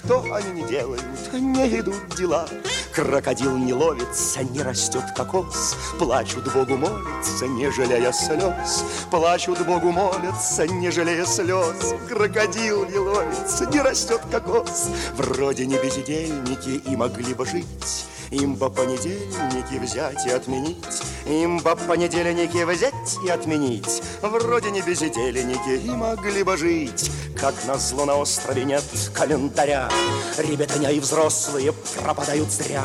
что 0.04 0.24
они 0.34 0.60
не 0.60 0.68
делают, 0.68 1.02
не 1.32 1.80
идут 1.80 2.14
дела. 2.16 2.46
Крокодил 2.94 3.56
не 3.58 3.72
ловится, 3.72 4.44
не 4.44 4.62
растет 4.62 5.02
кокос, 5.16 5.76
Плачут 5.98 6.52
Богу 6.52 6.76
молятся, 6.76 7.48
не 7.48 7.68
жалея 7.68 8.12
слез. 8.12 8.84
Плачут 9.10 9.66
Богу 9.66 9.90
молятся, 9.90 10.68
не 10.68 10.92
жалея 10.92 11.26
слез. 11.26 11.92
Крокодил 12.08 12.86
не 12.88 12.98
ловится, 12.98 13.66
не 13.66 13.80
растет 13.80 14.20
кокос. 14.30 14.90
Вроде 15.16 15.66
не 15.66 15.76
бездельники 15.76 16.88
и 16.88 16.94
могли 16.94 17.34
бы 17.34 17.44
жить, 17.44 18.06
им 18.30 18.54
бы 18.54 18.70
понедельники 18.70 19.78
взять 19.80 20.24
и 20.26 20.30
отменить. 20.30 21.02
Им 21.26 21.58
бы 21.58 21.74
понедельники 21.74 22.64
взять 22.64 23.18
и 23.24 23.28
отменить. 23.28 24.02
Вроде 24.22 24.70
не 24.70 24.82
бездельники 24.82 25.84
и 25.84 25.90
могли 25.90 26.42
бы 26.42 26.56
жить. 26.56 27.10
Как 27.40 27.54
назло 27.66 28.04
на 28.04 28.16
острове 28.16 28.64
нет 28.64 28.84
календаря. 29.12 29.90
Ребятня 30.38 30.90
и 30.90 31.00
взрослые 31.00 31.72
пропадают 32.02 32.50
зря. 32.50 32.83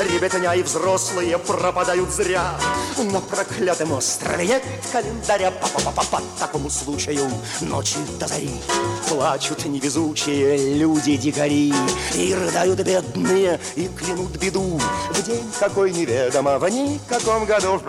Ребятня 0.00 0.54
и 0.54 0.62
взрослые 0.62 1.38
пропадают 1.38 2.10
зря. 2.10 2.54
На 2.98 3.20
проклятом 3.20 3.92
острове 3.92 4.46
нет 4.46 4.62
календаря. 4.92 5.50
По-по-по-по 5.50 6.02
По 6.04 6.22
такому 6.38 6.70
случаю 6.70 7.30
ночи 7.60 7.96
до 8.18 8.26
зари 8.26 8.50
Плачут 9.08 9.64
невезучие 9.64 10.74
люди-дикари 10.76 11.72
И 12.14 12.34
рыдают 12.34 12.80
бедные, 12.80 13.60
и 13.76 13.88
клянут 13.88 14.36
беду 14.36 14.80
В 15.10 15.22
день 15.22 15.50
какой 15.58 15.92
неведомо, 15.92 16.58
в 16.58 16.68
никаком 16.68 17.44
году 17.44 17.80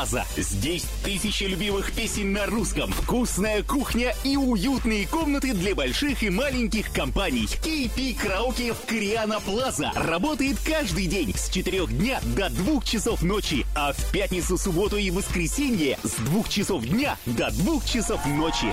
Плаза. 0.03 0.25
Здесь 0.37 0.85
тысячи 1.05 1.45
любимых 1.45 1.93
песен 1.93 2.33
на 2.33 2.47
русском, 2.47 2.91
вкусная 2.91 3.63
кухня 3.63 4.17
и 4.25 4.37
уютные 4.37 5.07
комнаты 5.07 5.53
для 5.55 5.77
больших 5.77 6.25
и 6.25 6.29
маленьких 6.29 6.93
компаний. 6.93 7.47
Кипи 7.63 8.13
Караоке 8.15 8.73
в 8.73 8.81
Криана 8.85 9.39
Плаза 9.39 9.93
работает 9.95 10.59
каждый 10.67 11.07
день 11.07 11.33
с 11.37 11.49
4 11.51 11.87
дня 11.87 12.21
до 12.37 12.51
2 12.51 12.83
часов 12.83 13.23
ночи, 13.23 13.65
а 13.77 13.93
в 13.93 14.11
пятницу, 14.11 14.59
субботу 14.59 14.97
и 14.97 15.13
воскресенье 15.13 15.97
с 16.03 16.15
2 16.15 16.49
часов 16.49 16.85
дня 16.85 17.17
до 17.25 17.53
2 17.53 17.81
часов 17.87 18.27
ночи. 18.27 18.73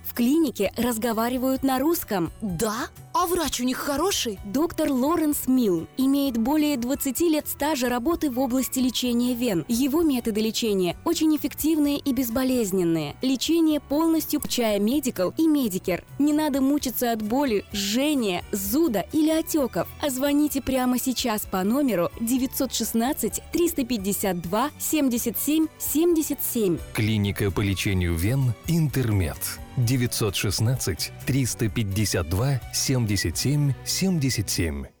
В 0.11 0.13
клинике 0.13 0.73
разговаривают 0.75 1.63
на 1.63 1.79
русском. 1.79 2.33
Да? 2.41 2.89
А 3.13 3.27
врач 3.27 3.61
у 3.61 3.63
них 3.63 3.77
хороший? 3.77 4.39
Доктор 4.43 4.91
Лоренс 4.91 5.47
Милл 5.47 5.87
имеет 5.95 6.37
более 6.37 6.75
20 6.75 7.21
лет 7.21 7.47
стажа 7.47 7.87
работы 7.87 8.29
в 8.29 8.37
области 8.37 8.79
лечения 8.79 9.35
вен. 9.35 9.63
Его 9.69 10.01
методы 10.01 10.41
лечения 10.41 10.97
очень 11.05 11.33
эффективные 11.37 11.97
и 11.97 12.13
безболезненные. 12.13 13.15
Лечение 13.21 13.79
полностью 13.79 14.41
включая 14.41 14.79
медикал 14.79 15.33
и 15.37 15.47
медикер. 15.47 16.03
Не 16.19 16.33
надо 16.33 16.59
мучиться 16.59 17.13
от 17.13 17.21
боли, 17.21 17.63
жжения, 17.71 18.43
зуда 18.51 19.05
или 19.13 19.29
отеков. 19.29 19.87
А 20.01 20.09
звоните 20.09 20.61
прямо 20.61 20.99
сейчас 20.99 21.43
по 21.43 21.63
номеру 21.63 22.09
916 22.19 23.41
352 23.53 24.71
77 24.77 25.67
77. 25.79 26.77
Клиника 26.93 27.49
по 27.49 27.61
лечению 27.61 28.15
вен 28.15 28.53
«Интермед». 28.67 29.37
916 29.85 31.11
352 31.25 32.59
77 32.73 33.75
77. 33.83 35.00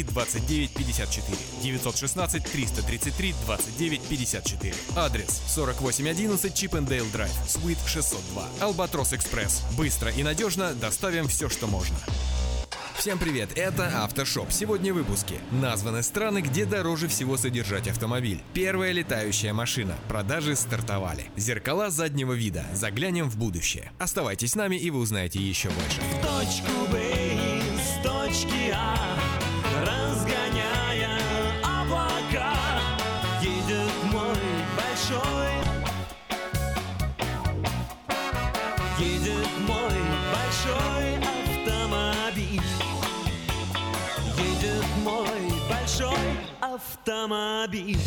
29 0.03 0.71
54 0.71 1.37
916 1.61 2.43
333 2.43 3.35
29 3.45 4.01
54. 4.01 4.75
Адрес 4.95 5.41
4811 5.53 6.53
Чипендейл 6.53 7.05
Драйв, 7.11 7.31
Суит 7.47 7.77
602. 7.85 8.47
Албатрос 8.59 9.13
Экспресс. 9.13 9.63
Быстро 9.77 10.11
и 10.11 10.23
надежно 10.23 10.73
доставим 10.73 11.27
все, 11.27 11.49
что 11.49 11.67
можно. 11.67 11.97
Всем 13.01 13.17
привет, 13.17 13.49
это 13.55 14.03
Автошоп. 14.03 14.51
Сегодня 14.51 14.93
в 14.93 14.97
выпуске. 14.97 15.39
Названы 15.49 16.03
страны, 16.03 16.41
где 16.41 16.65
дороже 16.65 17.07
всего 17.07 17.35
содержать 17.35 17.87
автомобиль. 17.87 18.43
Первая 18.53 18.91
летающая 18.91 19.53
машина. 19.53 19.95
Продажи 20.07 20.55
стартовали. 20.55 21.25
Зеркала 21.35 21.89
заднего 21.89 22.33
вида. 22.33 22.63
Заглянем 22.73 23.27
в 23.27 23.37
будущее. 23.37 23.91
Оставайтесь 23.97 24.51
с 24.51 24.55
нами, 24.55 24.75
и 24.75 24.91
вы 24.91 24.99
узнаете 24.99 25.39
еще 25.39 25.69
больше. 25.69 25.99
точку 26.21 26.91
Б 26.91 27.01
из 27.57 28.03
точки 28.03 28.71
А 28.71 29.50
Разгоняя 29.81 31.17
облака 31.63 32.53
Едет 33.41 33.91
мой 34.11 34.37
большой. 34.77 35.53
Едет 38.99 39.49
мой 39.67 39.97
большой 40.31 41.17
автомобиль. 41.17 42.61
Едет 44.37 44.85
мой 45.03 45.51
большой 45.67 46.37
автомобиль 46.61 47.97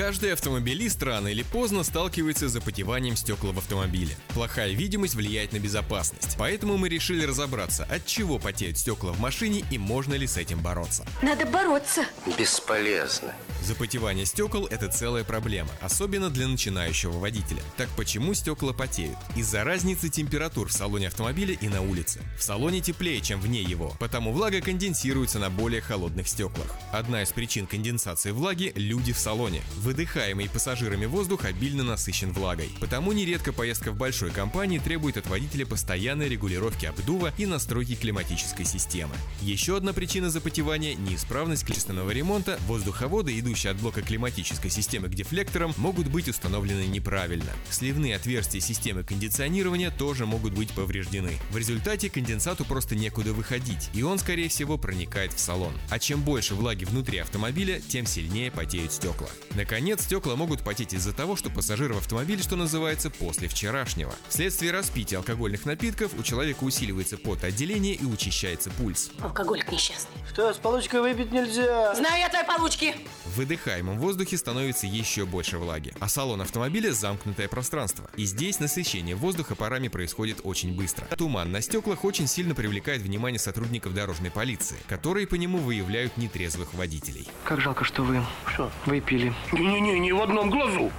Каждый 0.00 0.32
автомобилист 0.32 1.02
рано 1.02 1.28
или 1.28 1.42
поздно 1.42 1.82
сталкивается 1.82 2.48
с 2.48 2.52
запотеванием 2.52 3.16
стекла 3.16 3.52
в 3.52 3.58
автомобиле. 3.58 4.16
Плохая 4.28 4.72
видимость 4.72 5.14
влияет 5.14 5.52
на 5.52 5.58
безопасность, 5.58 6.36
поэтому 6.38 6.78
мы 6.78 6.88
решили 6.88 7.26
разобраться, 7.26 7.84
от 7.84 8.06
чего 8.06 8.38
потеют 8.38 8.78
стекла 8.78 9.12
в 9.12 9.20
машине 9.20 9.62
и 9.70 9.76
можно 9.76 10.14
ли 10.14 10.26
с 10.26 10.38
этим 10.38 10.60
бороться. 10.60 11.04
Надо 11.20 11.44
бороться. 11.44 12.06
Бесполезно. 12.38 13.34
Запотевание 13.62 14.24
стекол– 14.24 14.66
это 14.70 14.88
целая 14.88 15.22
проблема, 15.22 15.70
особенно 15.80 16.30
для 16.30 16.48
начинающего 16.48 17.12
водителя. 17.12 17.62
Так 17.76 17.88
почему 17.96 18.32
стекла 18.32 18.72
потеют? 18.72 19.18
Из-за 19.36 19.64
разницы 19.64 20.08
температур 20.08 20.68
в 20.68 20.72
салоне 20.72 21.08
автомобиля 21.08 21.54
и 21.54 21.68
на 21.68 21.82
улице. 21.82 22.20
В 22.38 22.42
салоне 22.42 22.80
теплее, 22.80 23.20
чем 23.20 23.40
вне 23.40 23.62
его, 23.62 23.94
потому 24.00 24.32
влага 24.32 24.60
конденсируется 24.60 25.38
на 25.38 25.50
более 25.50 25.82
холодных 25.82 26.26
стеклах. 26.26 26.74
Одна 26.90 27.22
из 27.22 27.32
причин 27.32 27.66
конденсации 27.66 28.30
влаги– 28.30 28.72
люди 28.76 29.12
в 29.12 29.18
салоне. 29.18 29.62
Выдыхаемый 29.76 30.48
пассажирами 30.48 31.04
воздух 31.04 31.44
обильно 31.44 31.84
насыщен 31.84 32.32
влагой. 32.32 32.70
Потому 32.80 33.12
нередко 33.12 33.52
поездка 33.52 33.92
в 33.92 33.96
большой 33.96 34.30
компании 34.30 34.78
требует 34.78 35.18
от 35.18 35.26
водителя 35.26 35.66
постоянной 35.66 36.28
регулировки 36.28 36.86
обдува 36.86 37.32
и 37.36 37.44
настройки 37.44 37.94
климатической 37.94 38.64
системы. 38.64 39.14
Еще 39.42 39.76
одна 39.76 39.92
причина 39.92 40.30
запотевания– 40.30 40.94
неисправность 40.96 41.64
качественного 41.64 42.10
ремонта. 42.10 42.58
Воздуховоды, 42.66 43.38
идущие 43.50 43.72
от 43.72 43.78
блока 43.78 44.00
климатической 44.00 44.70
системы 44.70 45.08
к 45.08 45.14
дефлекторам, 45.14 45.74
могут 45.76 46.06
быть 46.06 46.28
установлены 46.28 46.86
неправильно. 46.86 47.50
Сливные 47.68 48.14
отверстия 48.14 48.60
системы 48.60 49.02
кондиционирования 49.02 49.90
тоже 49.90 50.24
могут 50.24 50.52
быть 50.52 50.70
повреждены. 50.70 51.32
В 51.50 51.56
результате 51.56 52.08
конденсату 52.10 52.64
просто 52.64 52.94
некуда 52.94 53.32
выходить, 53.32 53.90
и 53.92 54.02
он, 54.02 54.18
скорее 54.18 54.48
всего, 54.48 54.78
проникает 54.78 55.32
в 55.32 55.40
салон. 55.40 55.72
А 55.90 55.98
чем 55.98 56.22
больше 56.22 56.54
влаги 56.54 56.84
внутри 56.84 57.18
автомобиля, 57.18 57.80
тем 57.80 58.06
сильнее 58.06 58.52
потеют 58.52 58.92
стекла. 58.92 59.28
Наконец, 59.56 60.04
стекла 60.04 60.36
могут 60.36 60.62
потеть 60.62 60.94
из-за 60.94 61.12
того, 61.12 61.34
что 61.34 61.50
пассажир 61.50 61.92
в 61.92 61.98
автомобиле, 61.98 62.42
что 62.42 62.54
называется, 62.54 63.10
после 63.10 63.48
вчерашнего. 63.48 64.14
Вследствие 64.28 64.70
распития 64.70 65.18
алкогольных 65.18 65.64
напитков 65.64 66.12
у 66.16 66.22
человека 66.22 66.62
усиливается 66.62 67.18
потоотделение 67.18 67.94
и 67.94 68.04
учащается 68.04 68.70
пульс. 68.70 69.10
Алкоголик 69.20 69.72
несчастный. 69.72 70.14
Что, 70.32 70.54
с 70.54 70.58
получкой 70.58 71.00
выпить 71.00 71.32
нельзя? 71.32 71.94
Знаю 71.96 72.20
я 72.20 72.28
твои 72.28 72.44
получки. 72.44 72.94
В 73.24 73.39
выдыхаемом 73.40 73.98
воздухе 73.98 74.36
становится 74.36 74.86
еще 74.86 75.24
больше 75.24 75.56
влаги, 75.56 75.94
а 75.98 76.10
салон 76.10 76.42
автомобиля– 76.42 76.92
замкнутое 76.92 77.48
пространство. 77.48 78.10
И 78.16 78.26
здесь 78.26 78.60
насыщение 78.60 79.16
воздуха 79.16 79.54
парами 79.54 79.88
происходит 79.88 80.40
очень 80.44 80.76
быстро. 80.76 81.06
Туман 81.16 81.50
на 81.50 81.62
стеклах 81.62 82.04
очень 82.04 82.26
сильно 82.26 82.54
привлекает 82.54 83.00
внимание 83.00 83.38
сотрудников 83.38 83.94
дорожной 83.94 84.30
полиции, 84.30 84.76
которые 84.88 85.26
по 85.26 85.36
нему 85.36 85.56
выявляют 85.56 86.18
нетрезвых 86.18 86.74
водителей. 86.74 87.26
Как 87.44 87.62
жалко, 87.62 87.84
что 87.84 88.02
вы 88.02 88.22
что? 88.44 88.70
выпили. 88.84 89.32
Не-не-не, 89.52 89.98
не 90.00 90.12
в 90.12 90.20
одном 90.20 90.50
глазу. 90.50 90.92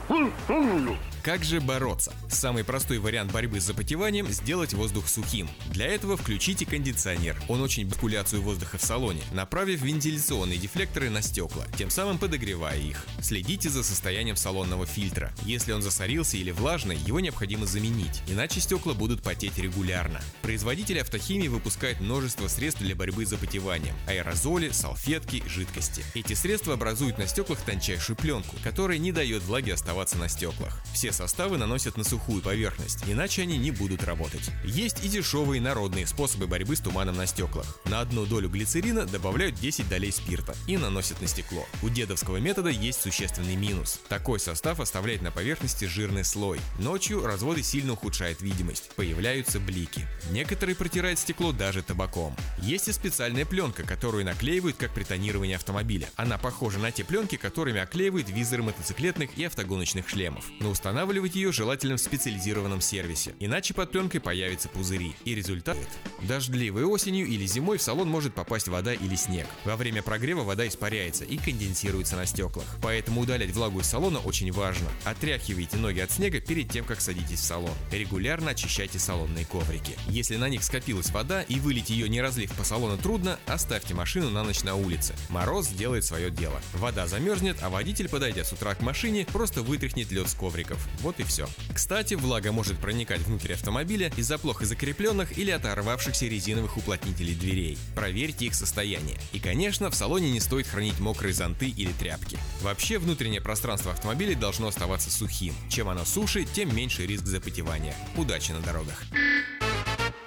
Как 1.24 1.43
же 1.43 1.61
бороться? 1.61 2.13
Самый 2.30 2.63
простой 2.63 2.97
вариант 2.97 3.32
борьбы 3.32 3.61
с 3.61 3.65
запотеванием– 3.65 4.28
сделать 4.30 4.74
воздух 4.74 5.07
сухим. 5.07 5.49
Для 5.67 5.86
этого 5.86 6.17
включите 6.17 6.65
кондиционер. 6.65 7.41
Он 7.47 7.61
очень 7.61 7.89
циркуляцию 8.01 8.41
воздуха 8.41 8.80
в 8.80 8.82
салоне, 8.82 9.22
направив 9.32 9.84
вентиляционные 9.84 10.57
дефлекторы 10.57 11.11
на 11.11 11.22
стекла, 11.22 11.67
тем 11.78 11.91
самым 11.91 12.17
подогревая 12.17 12.80
их. 12.80 13.05
Следите 13.22 13.69
за 13.69 13.84
состоянием 13.84 14.36
салонного 14.36 14.88
фильтра. 14.88 15.32
Если 15.43 15.72
он 15.72 15.84
засорился 15.84 16.38
или 16.38 16.49
влажный, 16.49 16.97
его 16.97 17.19
необходимо 17.19 17.67
заменить, 17.67 18.24
иначе 18.28 18.59
стекла 18.59 18.95
будут 18.95 19.22
потеть 19.22 19.59
регулярно. 19.59 20.19
Производители 20.41 20.97
автохимии 20.97 21.47
выпускают 21.47 22.01
множество 22.01 22.47
средств 22.47 22.82
для 22.82 22.95
борьбы 22.95 23.28
с 23.28 23.30
запотеванием– 23.30 23.95
аэрозоли, 24.07 24.72
салфетки, 24.72 25.43
жидкости. 25.47 26.03
Эти 26.15 26.34
средства 26.34 26.74
образуют 26.74 27.19
на 27.19 27.28
стеклах 27.28 27.59
тончайшую 27.61 28.17
пленку, 28.17 28.55
которая 28.63 28.97
не 28.97 29.11
дает 29.11 29.43
влаге 29.43 29.76
оставаться 29.76 30.17
на 30.17 30.28
стеклах. 30.28 30.82
Все 30.91 31.11
составы 31.12 31.57
наносят 31.57 31.97
на 31.97 32.03
сухую 32.03 32.41
поверхность, 32.41 33.03
иначе 33.07 33.43
они 33.43 33.57
не 33.57 33.72
будут 33.72 34.03
работать. 34.03 34.49
Есть 34.64 35.03
и 35.03 35.09
дешевые 35.09 35.62
народные 35.62 36.07
способы 36.07 36.47
борьбы 36.47 36.76
с 36.76 36.80
туманом 36.80 37.18
на 37.18 37.26
стеклах. 37.26 37.66
На 37.86 38.01
одну 38.01 38.26
долю 38.26 38.49
глицерина 38.49 39.05
добавляют 39.05 39.55
10 39.55 39.88
долей 39.89 40.12
спирта 40.12 40.55
и 40.68 40.78
наносят 40.78 41.22
на 41.22 41.28
стекло. 41.28 41.66
У 41.82 41.89
дедовского 41.89 42.38
метода 42.38 42.70
есть 42.70 43.01
существенный 43.01 43.55
минус. 43.55 43.99
Такой 44.09 44.39
состав 44.39 44.80
оставляет 44.80 45.22
на 45.22 45.32
поверхности 45.32 45.86
жирный 45.86 46.24
слой. 46.24 46.59
Ночью 46.80 47.26
разводы 47.26 47.64
сильно 47.64 47.93
ухудшают 47.93 48.41
видимость, 48.41 48.91
появляются 48.95 49.59
блики. 49.59 50.07
Некоторые 50.32 50.76
протирают 50.76 51.20
стекло 51.20 51.51
даже 51.51 51.82
табаком. 51.82 52.36
Есть 52.62 52.88
и 52.88 52.91
специальная 52.91 53.45
пленка, 53.45 53.84
которую 53.84 54.26
наклеивают 54.26 54.78
как 54.78 54.93
при 54.93 55.03
тонировании 55.03 55.55
автомобиля. 55.55 56.09
Она 56.16 56.38
похожа 56.38 56.80
на 56.80 56.91
те 56.91 57.03
пленки, 57.03 57.36
которыми 57.36 57.80
оклеивают 57.80 58.30
визоры 58.30 58.64
мотоциклетных 58.64 59.38
и 59.38 59.43
автогоночных 59.45 60.07
шлемов. 60.07 60.45
Но 60.59 60.70
устанавливать 61.02 61.36
ее 61.36 61.52
желательно 61.52 61.97
в 61.97 61.99
специализированном 61.99 62.80
сервисе, 62.80 63.34
иначе 63.39 63.74
под 63.74 63.91
пленкой 63.91 64.22
появятся 64.22 64.70
пузыри. 64.70 65.16
И 65.26 65.34
результат– 65.34 65.78
дождливой 66.22 66.84
осенью 66.84 67.26
или 67.26 67.43
зимой 67.47 67.80
в 67.80 67.82
салон 67.82 68.08
может 68.08 68.36
попасть 68.36 68.68
вода 68.68 68.93
или 68.93 69.16
снег. 69.16 69.47
Во 69.66 69.76
время 69.76 70.04
прогрева 70.04 70.43
вода 70.43 70.68
испаряется 70.68 71.26
и 71.26 71.38
конденсируется 71.38 72.16
на 72.18 72.28
стеклах. 72.28 72.68
Поэтому 72.84 73.22
удалять 73.22 73.49
влагу 73.49 73.80
из 73.80 73.88
салона 73.88 74.20
очень 74.20 74.52
важно. 74.52 74.88
Отряхивайте 75.04 75.78
ноги 75.78 75.99
от 76.02 76.12
снега 76.12 76.39
перед 76.39 76.70
тем, 76.70 76.86
как 76.86 77.02
садитесь 77.02 77.39
в 77.39 77.45
салон. 77.45 77.74
Регулярно 77.91 78.52
очищайте 78.52 78.99
салонные 78.99 79.45
коврики. 79.45 79.97
Если 80.08 80.36
на 80.36 80.49
них 80.49 80.64
скопилась 80.64 81.10
вода 81.10 81.41
и 81.41 81.60
вылить 81.60 81.89
ее 81.89 82.10
не 82.10 82.22
разлив 82.22 82.54
по 82.54 82.64
салону 82.64 82.99
трудно, 82.99 83.39
оставьте 83.47 83.95
машину 83.95 84.30
на 84.30 84.43
ночь 84.43 84.62
на 84.62 84.76
улице. 84.76 85.16
Мороз 85.30 85.68
сделает 85.68 86.06
свое 86.06 86.30
дело. 86.30 86.62
Вода 86.74 87.08
замерзнет, 87.08 87.58
а 87.64 87.72
водитель, 87.72 88.08
подойдя 88.08 88.43
с 88.43 88.54
утра 88.54 88.76
к 88.76 88.82
машине, 88.82 89.26
просто 89.32 89.64
вытряхнет 89.64 90.12
лед 90.12 90.30
с 90.30 90.36
ковриков. 90.36 90.78
Вот 91.00 91.20
и 91.20 91.24
все. 91.24 91.48
Кстати, 91.74 92.14
влага 92.14 92.52
может 92.52 92.78
проникать 92.78 93.22
внутрь 93.22 93.54
автомобиля 93.54 94.12
из-за 94.18 94.38
плохо 94.38 94.66
закрепленных 94.66 95.38
или 95.38 95.52
оторвавшихся 95.52 96.28
резиновых 96.28 96.78
уплотнителей 96.78 97.34
дверей. 97.34 97.78
Проверьте 97.96 98.46
их 98.46 98.56
состояние. 98.56 99.18
И, 99.34 99.39
конечно, 99.39 99.89
в 99.89 99.96
салоне 99.96 100.32
не 100.32 100.39
стоит 100.39 100.68
хранить 100.68 101.00
мокрые 101.00 101.34
зонты 101.34 101.70
или 101.70 101.92
тряпки. 101.94 102.38
Вообще, 102.62 103.00
внутреннее 103.00 103.42
пространство 103.42 103.92
автомобиля 103.92 104.36
должно 104.36 104.68
оставаться 104.68 105.10
сухим. 105.10 105.54
Чем 105.70 105.89
оно 105.89 106.06
суше, 106.06 106.46
тем 106.46 106.76
меньше 106.76 107.06
риск 107.06 107.26
запотевания. 107.26 107.96
Удачи 108.16 108.52
на 108.52 108.60
дорогах. 108.60 109.04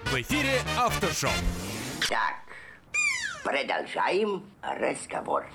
В 0.06 0.14
эфире 0.20 0.62
Автошоп. 0.76 1.32
Так, 2.08 2.36
продолжаем 3.42 4.44
разговор. 4.62 5.46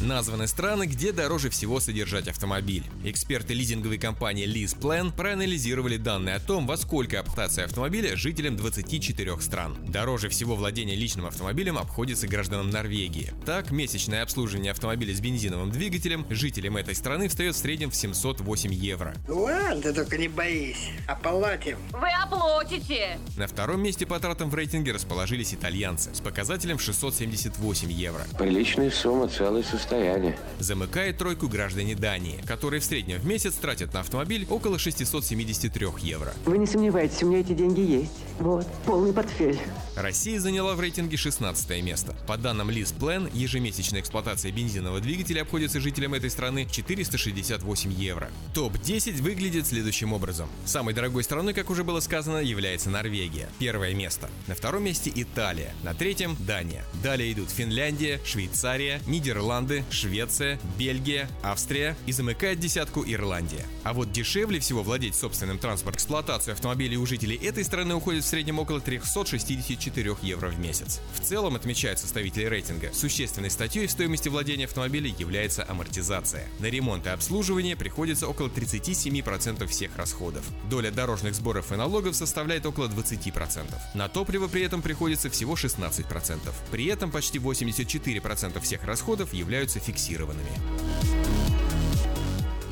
Названы 0.00 0.46
страны, 0.46 0.86
где 0.86 1.12
дороже 1.12 1.50
всего 1.50 1.78
содержать 1.78 2.28
автомобиль. 2.28 2.84
Эксперты 3.04 3.54
лизинговой 3.54 3.98
компании 3.98 4.46
Lease 4.46 4.78
Plan 4.78 5.12
проанализировали 5.14 5.96
данные 5.96 6.36
о 6.36 6.40
том, 6.40 6.66
во 6.66 6.76
сколько 6.76 7.20
обхтация 7.20 7.66
автомобиля 7.66 8.16
жителям 8.16 8.56
24 8.56 9.40
стран. 9.40 9.76
Дороже 9.86 10.28
всего 10.28 10.56
владение 10.56 10.96
личным 10.96 11.26
автомобилем 11.26 11.78
обходится 11.78 12.26
гражданам 12.26 12.70
Норвегии. 12.70 13.32
Так, 13.46 13.70
месячное 13.70 14.22
обслуживание 14.22 14.72
автомобиля 14.72 15.14
с 15.14 15.20
бензиновым 15.20 15.70
двигателем 15.70 16.26
жителям 16.30 16.76
этой 16.76 16.94
страны 16.94 17.28
встает 17.28 17.54
в 17.54 17.58
среднем 17.58 17.90
в 17.90 17.96
708 17.96 18.72
евро. 18.72 19.14
Ладно, 19.28 19.92
только 19.92 20.18
не 20.18 20.28
боись. 20.28 20.90
Оплатим. 21.06 21.78
Вы 21.92 22.08
оплатите. 22.22 23.18
На 23.36 23.46
втором 23.46 23.82
месте 23.82 24.06
по 24.06 24.18
тратам 24.18 24.50
в 24.50 24.54
рейтинге 24.54 24.92
расположились 24.92 25.54
итальянцы 25.54 26.14
с 26.14 26.20
показателем 26.20 26.78
678 26.78 27.90
евро. 27.90 28.26
Приличная 28.38 28.90
сумма, 28.90 29.28
целое 29.28 29.62
состояние. 29.92 30.38
Замыкает 30.58 31.18
тройку 31.18 31.48
граждане 31.48 31.94
Дании, 31.94 32.40
которые 32.46 32.80
в 32.80 32.84
среднем 32.84 33.18
в 33.18 33.26
месяц 33.26 33.54
тратят 33.54 33.92
на 33.92 34.00
автомобиль 34.00 34.46
около 34.48 34.78
673 34.78 35.86
евро. 36.00 36.32
Вы 36.44 36.58
не 36.58 36.66
сомневайтесь, 36.66 37.22
у 37.22 37.26
меня 37.26 37.40
эти 37.40 37.52
деньги 37.52 37.80
есть. 37.80 38.12
Вот, 38.38 38.66
полный 38.86 39.12
портфель. 39.12 39.58
Россия 39.96 40.40
заняла 40.40 40.74
в 40.74 40.80
рейтинге 40.80 41.16
16 41.16 41.82
место. 41.82 42.14
По 42.26 42.36
данным 42.36 42.70
Liz 42.70 42.94
Plan, 42.98 43.30
ежемесячная 43.34 44.00
эксплуатация 44.00 44.50
бензинового 44.52 45.00
двигателя 45.00 45.42
обходится 45.42 45.80
жителям 45.80 46.14
этой 46.14 46.30
страны 46.30 46.64
в 46.66 46.72
468 46.72 47.92
евро. 47.92 48.30
Топ-10 48.54 49.22
выглядит 49.22 49.66
следующим 49.66 50.12
образом. 50.12 50.48
Самой 50.64 50.94
дорогой 50.94 51.24
страной, 51.24 51.52
как 51.52 51.70
уже 51.70 51.84
было 51.84 52.00
сказано, 52.00 52.38
является 52.38 52.90
Норвегия. 52.90 53.48
Первое 53.58 53.94
место. 53.94 54.30
На 54.46 54.54
втором 54.54 54.84
месте 54.84 55.12
Италия. 55.14 55.74
На 55.82 55.94
третьем– 55.94 56.36
Дания. 56.40 56.84
Далее 57.02 57.32
идут 57.32 57.50
Финляндия, 57.50 58.20
Швейцария, 58.24 59.00
Нидерланды, 59.06 59.71
Швеция, 59.90 60.58
Бельгия, 60.78 61.28
Австрия 61.42 61.96
и 62.06 62.12
замыкает 62.12 62.60
десятку 62.60 63.04
Ирландия. 63.06 63.64
А 63.84 63.92
вот 63.92 64.12
дешевле 64.12 64.60
всего 64.60 64.82
владеть 64.82 65.14
собственным 65.14 65.58
транспортом. 65.58 65.98
Эксплуатация 65.98 66.54
автомобилей 66.54 66.96
у 66.96 67.06
жителей 67.06 67.36
этой 67.36 67.64
страны 67.64 67.94
уходит 67.94 68.24
в 68.24 68.26
среднем 68.26 68.58
около 68.58 68.80
364 68.80 70.16
евро 70.22 70.48
в 70.48 70.58
месяц. 70.58 71.00
В 71.14 71.20
целом, 71.20 71.56
отмечают 71.56 71.98
составители 71.98 72.44
рейтинга, 72.44 72.92
существенной 72.92 73.50
статьей 73.50 73.86
в 73.86 73.90
стоимости 73.90 74.28
владения 74.28 74.64
автомобиля 74.64 75.14
является 75.18 75.64
амортизация. 75.68 76.46
На 76.58 76.66
ремонт 76.66 77.06
и 77.06 77.10
обслуживание 77.10 77.76
приходится 77.76 78.26
около 78.28 78.48
37% 78.48 79.66
всех 79.66 79.96
расходов. 79.96 80.44
Доля 80.68 80.90
дорожных 80.90 81.34
сборов 81.34 81.72
и 81.72 81.76
налогов 81.76 82.16
составляет 82.16 82.66
около 82.66 82.88
20%. 82.88 83.66
На 83.94 84.08
топливо 84.08 84.48
при 84.48 84.62
этом 84.62 84.82
приходится 84.82 85.30
всего 85.30 85.54
16%. 85.54 86.38
При 86.70 86.86
этом 86.86 87.10
почти 87.10 87.38
84% 87.38 88.60
всех 88.60 88.84
расходов 88.84 89.32
являются 89.32 89.61
фиксированными. 89.80 90.50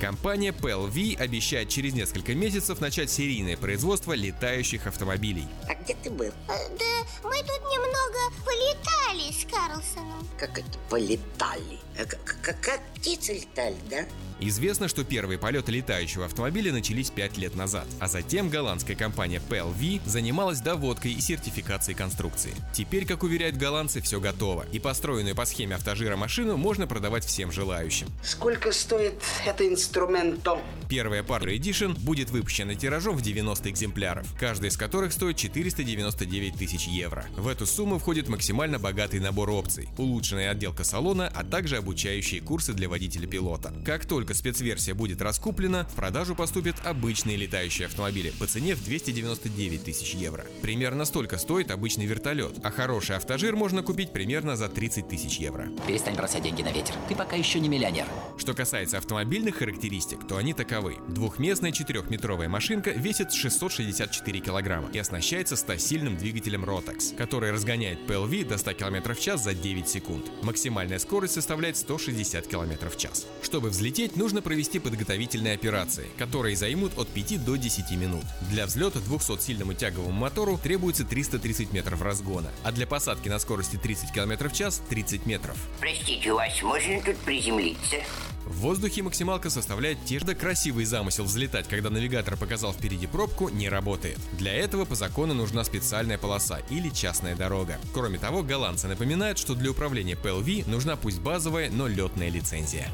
Компания 0.00 0.52
PLV 0.52 1.18
обещает 1.18 1.68
через 1.68 1.92
несколько 1.92 2.34
месяцев 2.34 2.80
начать 2.80 3.10
серийное 3.10 3.58
производство 3.58 4.14
летающих 4.14 4.86
автомобилей. 4.86 5.46
А 5.68 5.74
где 5.74 5.94
ты 5.94 6.10
был? 6.10 6.32
Да 6.48 7.00
мы 7.22 7.36
тут 7.40 7.60
немного 7.70 8.34
полетали 8.46 9.30
с 9.30 9.44
Карлсоном. 9.44 10.26
Как 10.38 10.58
это 10.58 10.78
полетали? 10.88 11.78
Как, 11.96 12.18
как, 12.24 12.60
как 12.60 12.80
птицы 12.94 13.34
летали, 13.34 13.76
да? 13.90 14.06
Известно, 14.40 14.88
что 14.88 15.04
первые 15.04 15.38
полеты 15.38 15.70
летающего 15.72 16.24
автомобиля 16.24 16.72
начались 16.72 17.10
5 17.10 17.36
лет 17.36 17.54
назад, 17.54 17.86
а 17.98 18.08
затем 18.08 18.48
голландская 18.48 18.96
компания 18.96 19.40
PLV 19.50 20.00
занималась 20.06 20.60
доводкой 20.60 21.12
и 21.12 21.20
сертификацией 21.20 21.96
конструкции. 21.96 22.54
Теперь, 22.72 23.04
как 23.04 23.22
уверяют 23.22 23.56
голландцы, 23.56 24.00
все 24.00 24.18
готово, 24.18 24.64
и 24.72 24.78
построенную 24.78 25.36
по 25.36 25.44
схеме 25.44 25.74
автожира 25.74 26.16
машину 26.16 26.56
можно 26.56 26.86
продавать 26.86 27.24
всем 27.24 27.52
желающим. 27.52 28.08
Сколько 28.24 28.72
стоит 28.72 29.22
это 29.44 29.68
инструменто? 29.68 30.58
Первая 30.88 31.22
пара 31.22 31.54
Edition 31.54 31.98
будет 32.00 32.30
выпущена 32.30 32.74
тиражом 32.74 33.16
в 33.16 33.22
90 33.22 33.70
экземпляров, 33.70 34.26
каждый 34.38 34.70
из 34.70 34.76
которых 34.76 35.12
стоит 35.12 35.36
499 35.36 36.54
тысяч 36.54 36.86
евро. 36.86 37.26
В 37.36 37.46
эту 37.46 37.66
сумму 37.66 37.98
входит 37.98 38.28
максимально 38.28 38.78
богатый 38.78 39.20
набор 39.20 39.50
опций, 39.50 39.88
улучшенная 39.98 40.50
отделка 40.50 40.82
салона, 40.82 41.28
а 41.28 41.44
также 41.44 41.76
обучающие 41.76 42.40
курсы 42.40 42.72
для 42.72 42.88
водителя-пилота. 42.88 43.74
Как 43.84 44.06
только 44.06 44.29
спецверсия 44.34 44.94
будет 44.94 45.22
раскуплена, 45.22 45.86
в 45.86 45.94
продажу 45.94 46.34
поступят 46.34 46.76
обычные 46.84 47.36
летающие 47.36 47.86
автомобили 47.86 48.30
по 48.38 48.46
цене 48.46 48.74
в 48.74 48.84
299 48.84 49.84
тысяч 49.84 50.14
евро. 50.14 50.44
Примерно 50.62 51.04
столько 51.04 51.38
стоит 51.38 51.70
обычный 51.70 52.06
вертолет, 52.06 52.58
а 52.62 52.70
хороший 52.70 53.16
автожир 53.16 53.56
можно 53.56 53.82
купить 53.82 54.12
примерно 54.12 54.56
за 54.56 54.68
30 54.68 55.08
тысяч 55.08 55.38
евро. 55.38 55.68
Перестань 55.86 56.16
бросать 56.16 56.42
деньги 56.42 56.62
на 56.62 56.72
ветер. 56.72 56.94
Ты 57.08 57.14
пока 57.14 57.36
еще 57.36 57.60
не 57.60 57.68
миллионер. 57.68 58.06
Что 58.38 58.54
касается 58.54 58.98
автомобильных 58.98 59.56
характеристик, 59.56 60.26
то 60.26 60.36
они 60.36 60.54
таковы. 60.54 60.96
Двухместная 61.08 61.72
четырехметровая 61.72 62.48
машинка 62.48 62.90
весит 62.90 63.32
664 63.32 64.40
килограмма 64.40 64.90
и 64.92 64.98
оснащается 64.98 65.54
100-сильным 65.54 66.16
двигателем 66.16 66.64
Rotax, 66.64 67.16
который 67.16 67.50
разгоняет 67.50 68.00
PLV 68.08 68.48
до 68.48 68.58
100 68.58 68.72
км 68.74 69.14
в 69.14 69.20
час 69.20 69.44
за 69.44 69.54
9 69.54 69.88
секунд. 69.88 70.26
Максимальная 70.42 70.98
скорость 70.98 71.34
составляет 71.34 71.76
160 71.76 72.46
км 72.46 72.88
в 72.88 72.96
час. 72.96 73.26
Чтобы 73.42 73.70
взлететь, 73.70 74.16
нужно 74.20 74.42
провести 74.42 74.78
подготовительные 74.78 75.54
операции, 75.54 76.08
которые 76.18 76.54
займут 76.54 76.92
от 76.98 77.08
5 77.08 77.42
до 77.42 77.56
10 77.56 77.90
минут. 77.92 78.24
Для 78.50 78.66
взлета 78.66 78.98
200-сильному 78.98 79.74
тяговому 79.74 80.12
мотору 80.12 80.58
требуется 80.58 81.04
330 81.04 81.72
метров 81.72 82.02
разгона, 82.02 82.50
а 82.62 82.70
для 82.70 82.86
посадки 82.86 83.30
на 83.30 83.38
скорости 83.38 83.76
30 83.76 84.12
км 84.12 84.50
в 84.50 84.52
час 84.52 84.82
30 84.90 85.24
метров. 85.24 85.56
Простите, 85.80 86.32
у 86.32 86.34
вас 86.34 86.62
можно 86.62 87.00
тут 87.00 87.16
приземлиться? 87.18 87.96
В 88.44 88.60
воздухе 88.60 89.02
максималка 89.02 89.48
составляет 89.48 90.04
те 90.04 90.18
же 90.18 90.34
красивый 90.34 90.84
замысел 90.84 91.24
взлетать, 91.24 91.68
когда 91.68 91.88
навигатор 91.88 92.36
показал 92.36 92.72
впереди 92.74 93.06
пробку, 93.06 93.48
не 93.48 93.68
работает. 93.68 94.18
Для 94.32 94.52
этого 94.52 94.84
по 94.84 94.96
закону 94.96 95.34
нужна 95.34 95.62
специальная 95.64 96.18
полоса 96.18 96.58
или 96.68 96.90
частная 96.90 97.36
дорога. 97.36 97.78
Кроме 97.94 98.18
того, 98.18 98.42
голландцы 98.42 98.88
напоминают, 98.88 99.38
что 99.38 99.54
для 99.54 99.70
управления 99.70 100.14
PLV 100.14 100.68
нужна 100.68 100.96
пусть 100.96 101.20
базовая, 101.20 101.70
но 101.70 101.86
летная 101.86 102.28
лицензия. 102.30 102.90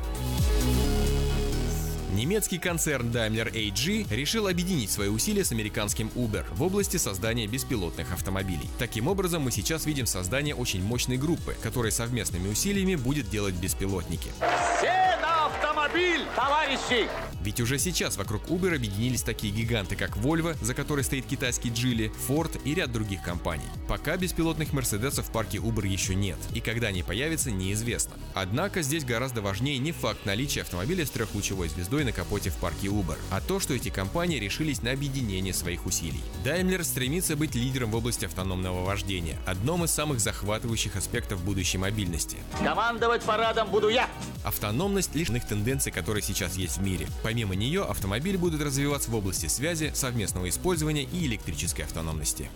Немецкий 2.14 2.58
концерн 2.58 3.08
Daimler 3.08 3.52
AG 3.52 4.06
решил 4.14 4.46
объединить 4.46 4.90
свои 4.90 5.08
усилия 5.08 5.44
с 5.44 5.52
американским 5.52 6.10
Uber 6.14 6.44
в 6.52 6.62
области 6.62 6.96
создания 6.98 7.46
беспилотных 7.46 8.12
автомобилей. 8.12 8.70
Таким 8.78 9.08
образом, 9.08 9.42
мы 9.42 9.50
сейчас 9.50 9.86
видим 9.86 10.06
создание 10.06 10.54
очень 10.54 10.82
мощной 10.82 11.16
группы, 11.16 11.56
которая 11.62 11.90
совместными 11.90 12.48
усилиями 12.48 12.94
будет 12.94 13.28
делать 13.28 13.54
беспилотники. 13.54 14.30
Все 14.78 15.16
на 15.20 15.35
автомобиль, 15.46 16.24
товарищи! 16.34 17.08
Ведь 17.40 17.60
уже 17.60 17.78
сейчас 17.78 18.16
вокруг 18.16 18.42
Uber 18.48 18.74
объединились 18.74 19.22
такие 19.22 19.52
гиганты, 19.52 19.94
как 19.94 20.16
Volvo, 20.16 20.56
за 20.60 20.74
которой 20.74 21.04
стоит 21.04 21.26
китайский 21.26 21.70
Geely, 21.70 22.12
Ford 22.26 22.60
и 22.64 22.74
ряд 22.74 22.90
других 22.90 23.22
компаний. 23.22 23.68
Пока 23.88 24.16
беспилотных 24.16 24.72
Мерседесов 24.72 25.28
в 25.28 25.30
парке 25.30 25.58
Uber 25.58 25.86
еще 25.86 26.16
нет, 26.16 26.38
и 26.52 26.60
когда 26.60 26.88
они 26.88 27.04
появятся, 27.04 27.52
неизвестно. 27.52 28.14
Однако 28.34 28.82
здесь 28.82 29.04
гораздо 29.04 29.42
важнее 29.42 29.78
не 29.78 29.92
факт 29.92 30.26
наличия 30.26 30.62
автомобиля 30.62 31.06
с 31.06 31.10
трехлучевой 31.10 31.68
звездой 31.68 32.02
на 32.02 32.10
капоте 32.10 32.50
в 32.50 32.56
парке 32.56 32.88
Uber, 32.88 33.16
а 33.30 33.40
то, 33.40 33.60
что 33.60 33.74
эти 33.74 33.90
компании 33.90 34.40
решились 34.40 34.82
на 34.82 34.90
объединение 34.90 35.54
своих 35.54 35.86
усилий. 35.86 36.22
Daimler 36.44 36.82
стремится 36.82 37.36
быть 37.36 37.54
лидером 37.54 37.92
в 37.92 37.96
области 37.96 38.24
автономного 38.24 38.84
вождения, 38.84 39.38
одном 39.46 39.84
из 39.84 39.92
самых 39.92 40.18
захватывающих 40.18 40.96
аспектов 40.96 41.44
будущей 41.44 41.78
мобильности. 41.78 42.38
Командовать 42.58 43.22
парадом 43.22 43.70
буду 43.70 43.88
я! 43.88 44.08
Автономность 44.44 45.14
лишних 45.14 45.45
тенденций 45.46 45.92
которые 45.92 46.22
сейчас 46.22 46.56
есть 46.56 46.78
в 46.78 46.82
мире. 46.82 47.06
Помимо 47.22 47.54
нее, 47.54 47.82
автомобили 47.82 48.36
будут 48.36 48.60
развиваться 48.60 49.10
в 49.10 49.14
области 49.14 49.46
связи, 49.46 49.92
совместного 49.94 50.48
использования 50.48 51.04
и 51.04 51.26
электрической 51.26 51.84
автономности. 51.84 52.50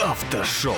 Автошоу. 0.00 0.76